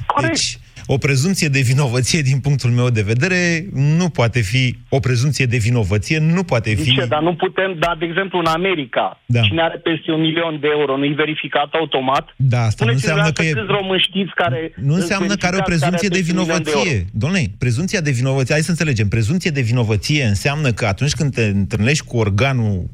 Corect. 0.05 0.34
Deci, 0.34 0.59
o 0.86 0.97
prezumție 0.97 1.47
de 1.47 1.59
vinovăție, 1.59 2.21
din 2.21 2.39
punctul 2.39 2.69
meu 2.69 2.89
de 2.89 3.01
vedere, 3.01 3.65
nu 3.73 4.09
poate 4.09 4.39
fi 4.39 4.75
o 4.89 4.99
prezumție 4.99 5.45
de 5.45 5.57
vinovăție, 5.57 6.19
nu 6.19 6.43
poate 6.43 6.69
fi... 6.73 6.82
Zice, 6.82 7.05
dar 7.05 7.21
nu 7.21 7.36
putem, 7.36 7.75
dar 7.79 7.95
de 7.99 8.05
exemplu 8.05 8.39
în 8.39 8.45
America, 8.45 9.21
Da. 9.25 9.41
cine 9.41 9.61
are 9.61 9.77
peste 9.77 10.11
un 10.11 10.21
milion 10.21 10.57
de 10.59 10.67
euro 10.77 10.97
nu-i 10.97 11.13
verificat 11.13 11.73
automat? 11.73 12.25
Da, 12.36 12.61
asta 12.61 12.86
nu 12.86 12.91
Spuneți-mi 12.91 12.93
înseamnă 12.93 13.32
că 13.32 13.41
dumneavoastră 13.41 13.43
e... 13.43 13.65
câți 13.65 13.82
români 13.82 14.01
știți 14.07 14.34
care... 14.36 14.73
Nu 14.75 14.93
înseamnă 14.93 15.36
că 15.36 15.45
are 15.45 15.57
o 15.59 15.61
prezumție 15.61 16.07
de 16.07 16.19
vinovăție. 16.19 17.05
Domnule, 17.11 17.43
prezumția 17.57 18.01
de 18.01 18.11
vinovăție, 18.11 18.53
hai 18.53 18.63
să 18.63 18.69
înțelegem, 18.69 19.07
prezumție 19.07 19.51
de 19.51 19.61
vinovăție 19.61 20.23
înseamnă 20.23 20.71
că 20.71 20.86
atunci 20.86 21.13
când 21.13 21.34
te 21.34 21.43
întâlnești 21.43 22.05
cu 22.05 22.17
organul 22.17 22.89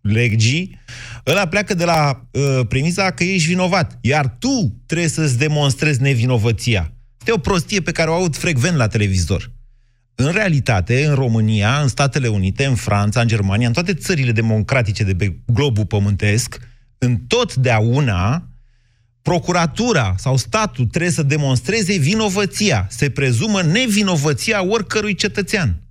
legii, 0.00 0.78
ăla 1.26 1.46
pleacă 1.46 1.74
de 1.74 1.84
la 1.84 2.20
uh, 2.30 2.66
premisa 2.68 3.10
că 3.10 3.24
ești 3.24 3.48
vinovat, 3.48 3.98
iar 4.00 4.36
tu 4.38 4.82
trebuie 4.86 5.08
să-ți 5.08 5.38
demonstrezi 5.38 6.02
nevinovăția. 6.02 6.92
Este 7.20 7.32
o 7.32 7.38
prostie 7.38 7.80
pe 7.80 7.92
care 7.92 8.10
o 8.10 8.14
aud 8.14 8.36
frecvent 8.36 8.76
la 8.76 8.86
televizor. 8.86 9.52
În 10.14 10.32
realitate, 10.32 11.06
în 11.06 11.14
România, 11.14 11.80
în 11.80 11.88
Statele 11.88 12.28
Unite, 12.28 12.64
în 12.64 12.74
Franța, 12.74 13.20
în 13.20 13.26
Germania, 13.26 13.66
în 13.66 13.72
toate 13.72 13.94
țările 13.94 14.32
democratice 14.32 15.04
de 15.04 15.14
pe 15.14 15.36
globul 15.46 15.86
pământesc, 15.86 16.58
întotdeauna 16.98 18.48
procuratura 19.22 20.14
sau 20.18 20.36
statul 20.36 20.86
trebuie 20.86 21.10
să 21.10 21.22
demonstreze 21.22 21.96
vinovăția. 21.96 22.86
Se 22.90 23.10
prezumă 23.10 23.62
nevinovăția 23.62 24.64
oricărui 24.64 25.14
cetățean. 25.14 25.82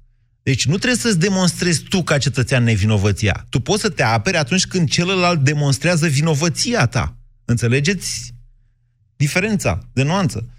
Deci 0.44 0.66
nu 0.66 0.78
trebuie 0.78 1.00
să-ți 1.00 1.20
demonstrezi 1.20 1.84
tu 1.84 2.04
ca 2.04 2.18
cetățean 2.18 2.64
nevinovăția. 2.64 3.46
Tu 3.50 3.60
poți 3.60 3.82
să 3.82 3.90
te 3.90 4.04
aperi 4.04 4.38
atunci 4.38 4.66
când 4.66 4.90
celălalt 4.90 5.40
demonstrează 5.40 6.08
vinovăția 6.08 6.86
ta. 6.86 7.18
Înțelegeți 7.46 8.34
diferența 9.16 9.90
de 9.94 10.04
nuanță? 10.04 10.50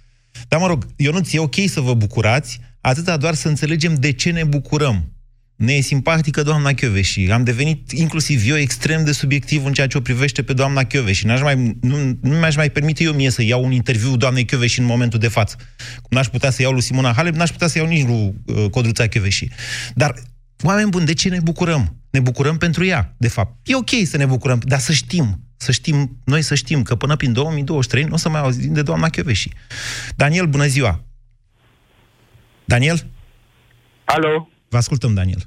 Dar 0.48 0.60
mă 0.60 0.66
rog, 0.66 0.86
eu 0.96 1.12
nu 1.12 1.20
ți 1.20 1.36
e 1.36 1.38
ok 1.38 1.54
să 1.66 1.80
vă 1.80 1.94
bucurați, 1.94 2.60
atâta 2.80 3.16
doar 3.16 3.34
să 3.34 3.48
înțelegem 3.48 3.94
de 3.94 4.12
ce 4.12 4.30
ne 4.30 4.44
bucurăm. 4.44 5.12
Ne 5.56 5.72
e 5.72 5.80
simpatică 5.80 6.42
doamna 6.42 6.72
Chioveși. 6.72 7.30
Am 7.30 7.44
devenit 7.44 7.92
inclusiv 7.92 8.42
eu 8.48 8.56
extrem 8.56 9.04
de 9.04 9.12
subiectiv 9.12 9.64
în 9.64 9.72
ceea 9.72 9.86
ce 9.86 9.96
o 9.96 10.00
privește 10.00 10.42
pe 10.42 10.52
doamna 10.52 10.84
Chioveși. 10.84 11.26
N-aș 11.26 11.40
mai, 11.40 11.76
nu, 11.80 11.96
nu 12.20 12.38
mi-aș 12.38 12.56
mai 12.56 12.70
permite 12.70 13.04
eu 13.04 13.12
mie 13.12 13.30
să 13.30 13.42
iau 13.42 13.64
un 13.64 13.72
interviu 13.72 14.16
doamnei 14.16 14.44
Chioveși 14.44 14.80
în 14.80 14.84
momentul 14.84 15.18
de 15.18 15.28
față. 15.28 15.56
Cum 15.96 16.08
n-aș 16.10 16.26
putea 16.26 16.50
să 16.50 16.62
iau 16.62 16.72
lui 16.72 16.82
Simona 16.82 17.12
Halep, 17.12 17.34
n-aș 17.34 17.50
putea 17.50 17.66
să 17.66 17.78
iau 17.78 17.86
nici 17.86 18.06
lui 18.06 18.34
uh, 18.46 18.70
Codruța 18.70 19.06
Chioveși. 19.06 19.48
Dar, 19.94 20.14
oameni 20.62 20.90
buni, 20.90 21.06
de 21.06 21.14
ce 21.14 21.28
ne 21.28 21.38
bucurăm? 21.42 21.96
Ne 22.10 22.20
bucurăm 22.20 22.56
pentru 22.56 22.84
ea, 22.84 23.14
de 23.18 23.28
fapt. 23.28 23.68
E 23.68 23.74
ok 23.74 23.90
să 24.04 24.16
ne 24.16 24.26
bucurăm, 24.26 24.60
dar 24.64 24.78
să 24.78 24.92
știm, 24.92 25.49
să 25.60 25.72
știm, 25.72 25.96
noi 26.24 26.42
să 26.42 26.54
știm 26.54 26.82
că 26.82 26.94
până 26.94 27.16
prin 27.16 27.32
2023 27.32 28.04
nu 28.04 28.14
o 28.14 28.16
să 28.16 28.28
mai 28.28 28.40
auzim 28.40 28.72
de 28.72 28.82
doamna 28.82 29.08
Chioveși. 29.08 29.48
Daniel, 30.16 30.46
bună 30.46 30.64
ziua! 30.64 31.00
Daniel? 32.64 32.98
Alo? 34.04 34.48
Vă 34.68 34.76
ascultăm, 34.76 35.14
Daniel. 35.14 35.42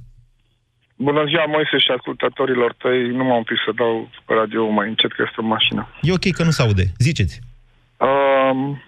Bună 0.96 1.24
ziua, 1.30 1.46
Moise 1.46 1.78
și 1.78 1.92
ascultătorilor 1.98 2.74
tăi. 2.74 3.08
Nu 3.08 3.24
m-am 3.24 3.40
oprit 3.40 3.58
să 3.66 3.72
dau 3.76 4.10
radio 4.26 4.70
mai 4.70 4.88
încet, 4.88 5.12
că 5.14 5.24
este 5.26 5.40
în 5.42 5.48
mașină. 5.48 5.82
E 6.02 6.12
ok 6.12 6.32
că 6.32 6.44
nu 6.44 6.52
se 6.52 6.62
aude. 6.62 6.86
Ziceți. 6.98 7.40
Um, 7.98 8.82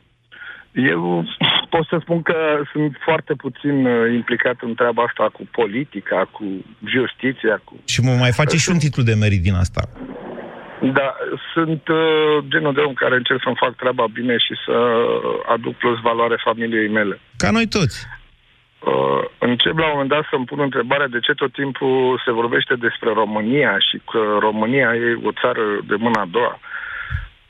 eu 0.71 1.25
pot 1.69 1.85
să 1.87 1.97
spun 2.01 2.21
că 2.21 2.37
sunt 2.71 2.95
foarte 3.03 3.33
puțin 3.33 3.85
uh, 3.85 4.13
implicat 4.13 4.57
în 4.61 4.73
treaba 4.75 5.03
asta 5.03 5.29
cu 5.37 5.43
politica, 5.51 6.29
cu 6.31 6.43
justiția, 6.95 7.61
cu... 7.63 7.73
Și 7.85 8.01
mă 8.01 8.13
mai 8.23 8.31
face 8.31 8.57
și 8.57 8.69
un 8.69 8.77
titlu 8.77 9.03
de 9.03 9.13
merit 9.13 9.41
din 9.41 9.53
asta. 9.53 9.81
Da, 10.81 11.15
sunt 11.53 11.87
uh, 11.87 12.43
genul 12.47 12.73
de 12.73 12.81
om 12.81 12.93
care 12.93 13.15
încerc 13.15 13.41
să-mi 13.43 13.61
fac 13.63 13.75
treaba 13.75 14.05
bine 14.13 14.37
și 14.37 14.53
să 14.65 14.75
aduc 15.45 15.75
plus 15.75 15.99
valoare 15.99 16.35
familiei 16.43 16.87
mele. 16.87 17.19
Ca 17.37 17.51
noi 17.51 17.67
toți. 17.67 18.07
Uh, 18.79 19.23
încep 19.39 19.77
la 19.77 19.85
un 19.85 19.91
moment 19.91 20.09
dat 20.09 20.25
să-mi 20.29 20.45
pun 20.45 20.59
întrebarea 20.59 21.07
de 21.07 21.19
ce 21.19 21.33
tot 21.33 21.51
timpul 21.53 22.21
se 22.25 22.31
vorbește 22.31 22.75
despre 22.75 23.09
România 23.13 23.79
și 23.79 24.01
că 24.11 24.37
România 24.39 24.95
e 24.95 25.19
o 25.23 25.31
țară 25.41 25.61
de 25.87 25.95
mâna 25.95 26.21
a 26.21 26.27
doua. 26.31 26.59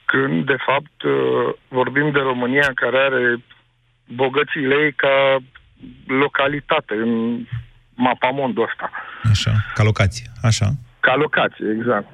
Când, 0.06 0.46
de 0.46 0.58
fapt, 0.66 1.04
uh, 1.04 1.54
vorbim 1.68 2.12
de 2.12 2.20
România 2.20 2.72
care 2.76 2.98
are 2.98 3.38
bogățiile 4.08 4.76
ei 4.76 4.94
ca 4.94 5.38
localitate 6.08 6.94
în 6.94 7.40
mapamondul 7.96 8.64
ăsta. 8.64 8.92
Așa, 9.30 9.52
ca 9.74 9.84
locație. 9.84 10.26
Așa. 10.42 10.68
Ca 11.00 11.16
locație, 11.16 11.66
exact. 11.78 12.08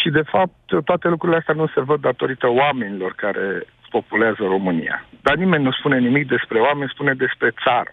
Și, 0.00 0.08
de 0.10 0.22
fapt, 0.22 0.84
toate 0.84 1.08
lucrurile 1.08 1.38
astea 1.38 1.54
nu 1.54 1.66
se 1.74 1.80
văd 1.80 2.00
datorită 2.00 2.46
oamenilor 2.48 3.12
care 3.16 3.66
populează 3.90 4.42
România. 4.54 5.04
Dar 5.22 5.34
nimeni 5.36 5.64
nu 5.64 5.72
spune 5.72 5.98
nimic 5.98 6.28
despre 6.28 6.58
oameni, 6.58 6.90
spune 6.94 7.14
despre 7.14 7.50
țară. 7.64 7.92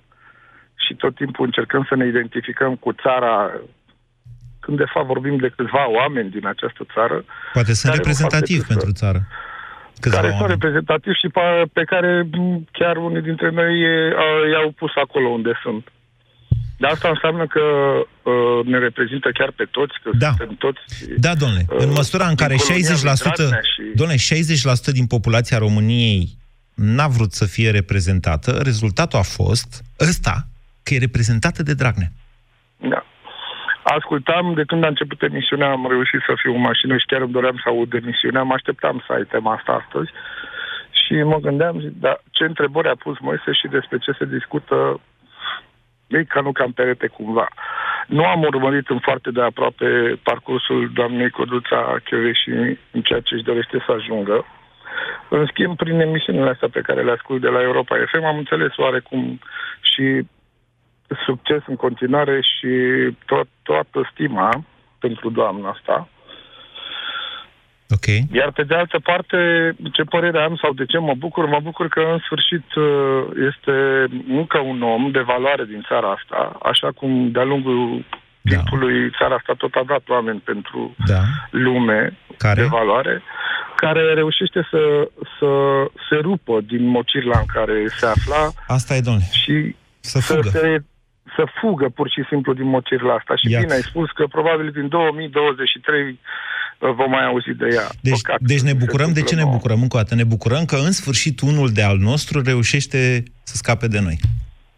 Și 0.76 0.94
tot 0.96 1.16
timpul 1.16 1.46
încercăm 1.46 1.86
să 1.90 1.96
ne 1.96 2.06
identificăm 2.08 2.76
cu 2.76 2.92
țara, 2.94 3.52
când 4.60 4.78
de 4.78 4.86
fapt 4.94 5.06
vorbim 5.06 5.36
de 5.38 5.54
câțiva 5.56 5.90
oameni 5.90 6.30
din 6.30 6.46
această 6.48 6.84
țară. 6.94 7.24
Poate 7.54 7.74
sunt 7.74 7.92
care 7.94 7.98
nu 7.98 8.14
fac 8.14 8.32
reprezentativ 8.32 8.58
decât 8.58 8.68
să- 8.68 8.74
pentru 8.74 8.92
țară. 9.02 9.20
Câțiva 10.00 10.16
care 10.16 10.28
sunt 10.28 10.42
oameni. 10.42 10.60
reprezentativi 10.60 11.20
și 11.22 11.28
pe, 11.28 11.42
pe 11.74 11.84
care 11.84 12.12
m, 12.32 12.68
chiar 12.72 12.96
unii 12.98 13.22
dintre 13.22 13.50
noi 13.50 13.74
e, 13.82 14.14
a, 14.24 14.28
i-au 14.52 14.70
pus 14.82 14.92
acolo 14.96 15.28
unde 15.28 15.52
sunt. 15.64 15.84
Dar 16.78 16.92
asta 16.92 17.10
înseamnă 17.10 17.48
că 17.48 17.62
uh, 18.32 18.66
ne 18.66 18.78
reprezintă 18.78 19.30
chiar 19.34 19.52
pe 19.52 19.66
toți, 19.72 19.94
că 20.04 20.10
Da. 20.18 20.28
suntem 20.28 20.56
toți... 20.56 20.80
Da, 21.18 21.36
domnule, 21.36 21.66
în 21.68 21.90
măsura 21.90 22.28
în 22.28 22.36
care 22.36 22.56
din 22.56 22.64
colonia 22.66 22.90
lui 22.90 23.12
60%, 23.34 23.36
Dragnea 23.36 23.62
și- 23.62 23.96
domnule, 23.96 24.20
60% 24.90 24.92
din 24.92 25.08
populația 25.08 25.58
României 25.58 26.28
n-a 26.76 27.08
vrut 27.08 27.32
să 27.32 27.46
fie 27.46 27.70
reprezentată, 27.72 28.52
rezultatul 28.64 29.20
a 29.20 29.22
fost 29.22 29.82
ăsta, 30.00 30.36
că 30.84 30.94
e 30.94 30.98
reprezentată 31.08 31.64
de 31.64 31.74
Dragnea. 31.74 32.12
Da. 32.78 33.06
Ascultam, 33.84 34.54
de 34.54 34.64
când 34.64 34.84
a 34.84 34.88
început 34.88 35.22
emisiunea, 35.22 35.70
am 35.72 35.86
reușit 35.90 36.22
să 36.28 36.34
fiu 36.42 36.54
în 36.56 36.62
mașină 36.62 36.98
și 36.98 37.06
chiar 37.06 37.22
îmi 37.22 37.32
doream 37.32 37.56
să 37.64 37.70
aud 37.70 37.94
emisiunea, 37.94 38.44
mă 38.44 38.54
așteptam 38.54 39.04
să 39.08 39.14
ai 39.14 39.24
tema 39.34 39.54
asta 39.54 39.72
astăzi 39.82 40.10
și 41.02 41.14
mă 41.14 41.38
gândeam, 41.48 41.80
zic, 41.80 41.94
da, 42.06 42.14
ce 42.32 42.44
întrebări 42.44 42.88
a 42.90 42.96
pus 43.06 43.18
Moise 43.20 43.52
și 43.60 43.68
despre 43.78 43.98
ce 43.98 44.12
se 44.20 44.26
discută, 44.26 45.00
e 46.08 46.24
ca 46.24 46.42
nu 46.42 46.52
cam 46.52 46.72
perete 46.72 47.08
cumva. 47.08 47.48
Nu 48.08 48.24
am 48.26 48.42
urmărit 48.42 48.90
în 48.90 49.00
foarte 49.00 49.32
de 49.32 49.42
aproape 49.42 50.20
parcursul 50.24 50.92
doamnei 50.94 51.30
Codruța 51.30 51.98
și 52.34 52.50
în 52.92 53.02
ceea 53.02 53.20
ce 53.20 53.34
își 53.34 53.44
dorește 53.44 53.84
să 53.86 53.92
ajungă. 53.92 54.46
În 55.30 55.46
schimb, 55.46 55.76
prin 55.76 56.00
emisiunile 56.00 56.50
astea 56.50 56.70
pe 56.72 56.82
care 56.82 57.04
le 57.04 57.12
ascult 57.12 57.42
de 57.42 57.48
la 57.48 57.62
Europa 57.62 57.96
FM, 58.12 58.24
am 58.24 58.38
înțeles 58.38 58.78
oarecum 58.78 59.40
și 59.82 60.22
succes 61.26 61.62
în 61.68 61.76
continuare 61.76 62.42
și 62.42 62.70
tot, 63.26 63.48
toată 63.64 64.10
stima 64.12 64.64
pentru 65.00 65.30
doamna 65.30 65.70
asta. 65.70 66.08
Ok. 67.90 68.06
Iar 68.32 68.52
pe 68.52 68.64
de 68.64 68.76
altă 68.76 69.00
parte, 69.00 69.38
ce 69.92 70.04
părere 70.04 70.40
am 70.40 70.56
sau 70.62 70.74
de 70.74 70.86
ce 70.86 70.98
mă 70.98 71.14
bucur? 71.18 71.46
Mă 71.46 71.60
bucur 71.64 71.88
că 71.88 72.00
în 72.00 72.20
sfârșit 72.26 72.74
uh, 72.76 73.24
este 73.50 73.76
încă 74.30 74.60
un 74.60 74.82
om 74.82 75.12
de 75.12 75.20
valoare 75.20 75.66
din 75.66 75.86
țara 75.88 76.12
asta, 76.12 76.58
așa 76.64 76.92
cum 76.92 77.32
de-a 77.32 77.44
lungul 77.44 78.06
timpului 78.44 79.10
țara 79.18 79.36
asta 79.36 79.54
tot 79.58 79.74
a 79.76 79.84
dat 79.88 80.04
oameni 80.10 80.40
pentru 80.40 80.96
Da. 81.06 81.22
lume 81.50 82.18
Care? 82.38 82.62
de 82.62 82.68
valoare, 82.68 83.22
care 83.76 84.14
reușește 84.14 84.68
să, 84.72 85.10
să 85.40 85.50
se 86.10 86.16
rupă 86.16 86.60
din 86.62 86.86
mocirla 86.88 87.40
în 87.40 87.46
care 87.46 87.88
se 87.88 88.06
afla 88.06 88.52
Asta 88.68 88.96
e, 88.96 89.00
domnule. 89.02 89.26
și 89.32 89.76
Să 90.00 90.20
fugă. 90.20 90.50
Se, 90.50 90.84
să 91.36 91.44
fugă 91.60 91.90
pur 91.90 92.10
și 92.10 92.24
simplu 92.30 92.54
din 92.54 92.68
mocirla 92.68 93.14
asta. 93.14 93.36
Și 93.36 93.50
Iată. 93.52 93.64
bine 93.64 93.76
ai 93.76 93.82
spus 93.82 94.10
că 94.12 94.26
probabil 94.28 94.70
din 94.72 94.88
2023 94.88 96.02
uh, 96.10 96.16
vom 96.80 97.10
mai 97.10 97.26
auzi 97.26 97.54
de 97.58 97.68
ea. 97.74 97.88
Deci, 98.02 98.20
deci 98.40 98.62
ne 98.62 98.74
bucurăm, 98.74 99.14
de 99.14 99.22
ce 99.22 99.36
ne 99.36 99.44
bucurăm 99.44 99.82
încă 99.82 99.98
o 99.98 100.00
dată? 100.00 100.16
Ne 100.16 100.24
bucurăm 100.24 100.66
că 100.66 100.76
în 100.76 100.92
sfârșit 100.92 101.42
unul 101.42 101.70
de 101.72 101.84
al 101.84 101.98
nostru 101.98 102.42
reușește 102.42 103.24
să 103.44 103.56
scape 103.56 103.88
de 103.88 104.00
noi. 104.00 104.18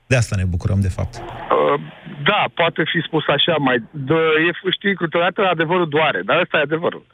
De 0.08 0.16
asta 0.16 0.36
ne 0.36 0.46
bucurăm, 0.46 0.80
de 0.82 0.90
fapt. 0.90 1.16
Uh, 1.16 1.82
da, 2.24 2.46
poate 2.54 2.84
fi 2.92 3.00
spus 3.08 3.24
așa 3.28 3.56
mai... 3.60 3.84
Dă, 3.92 4.20
e, 4.48 4.70
știi, 4.72 4.96
câteodată 4.96 5.42
adevărul 5.52 5.90
doare, 5.90 6.22
dar 6.26 6.40
ăsta 6.40 6.58
e 6.58 6.62
adevărul. 6.62 7.06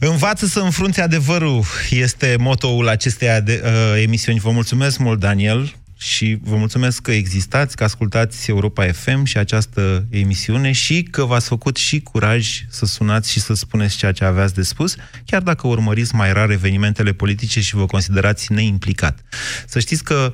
Învață 0.00 0.46
să 0.46 0.60
înfrunți 0.60 1.00
adevărul 1.00 1.60
este 1.90 2.36
motoul 2.38 2.88
acestei 2.88 3.28
ade- 3.28 3.60
uh, 3.64 4.02
emisiuni. 4.02 4.38
Vă 4.38 4.50
mulțumesc 4.50 4.98
mult, 4.98 5.20
Daniel, 5.20 5.72
și 5.98 6.38
vă 6.42 6.56
mulțumesc 6.56 7.02
că 7.02 7.12
existați, 7.12 7.76
că 7.76 7.84
ascultați 7.84 8.50
Europa 8.50 8.92
FM 8.92 9.24
și 9.24 9.38
această 9.38 10.06
emisiune 10.10 10.72
și 10.72 11.02
că 11.02 11.24
v-ați 11.24 11.48
făcut 11.48 11.76
și 11.76 12.00
curaj 12.00 12.64
să 12.68 12.86
sunați 12.86 13.30
și 13.30 13.40
să 13.40 13.54
spuneți 13.54 13.96
ceea 13.96 14.12
ce 14.12 14.24
aveați 14.24 14.54
de 14.54 14.62
spus, 14.62 14.94
chiar 15.24 15.42
dacă 15.42 15.66
urmăriți 15.66 16.14
mai 16.14 16.32
rar 16.32 16.50
evenimentele 16.50 17.12
politice 17.12 17.60
și 17.60 17.74
vă 17.74 17.86
considerați 17.86 18.52
neimplicat. 18.52 19.22
Să 19.66 19.78
știți 19.78 20.04
că 20.04 20.32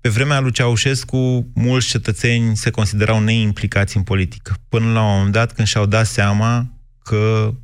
pe 0.00 0.08
vremea 0.08 0.40
lui 0.40 0.52
Ceaușescu, 0.52 1.50
mulți 1.54 1.88
cetățeni 1.88 2.56
se 2.56 2.70
considerau 2.70 3.20
neimplicați 3.20 3.96
în 3.96 4.02
politică. 4.02 4.56
Până 4.68 4.92
la 4.92 5.02
un 5.02 5.16
moment 5.16 5.32
dat, 5.32 5.52
când 5.52 5.68
și-au 5.68 5.86
dat 5.86 6.06
seama 6.06 6.72
că 7.02 7.54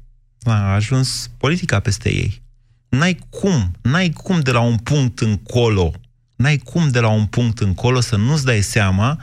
a 0.42 0.72
ajuns 0.74 1.30
politica 1.38 1.80
peste 1.80 2.12
ei. 2.12 2.42
N-ai 2.88 3.18
cum, 3.30 3.72
n-ai 3.82 4.10
cum 4.10 4.40
de 4.40 4.50
la 4.50 4.60
un 4.60 4.76
punct 4.76 5.20
încolo, 5.20 5.92
n-ai 6.36 6.56
cum 6.56 6.88
de 6.88 7.00
la 7.00 7.08
un 7.08 7.26
punct 7.26 7.58
încolo 7.58 8.00
să 8.00 8.16
nu-ți 8.16 8.44
dai 8.44 8.60
seama 8.60 9.12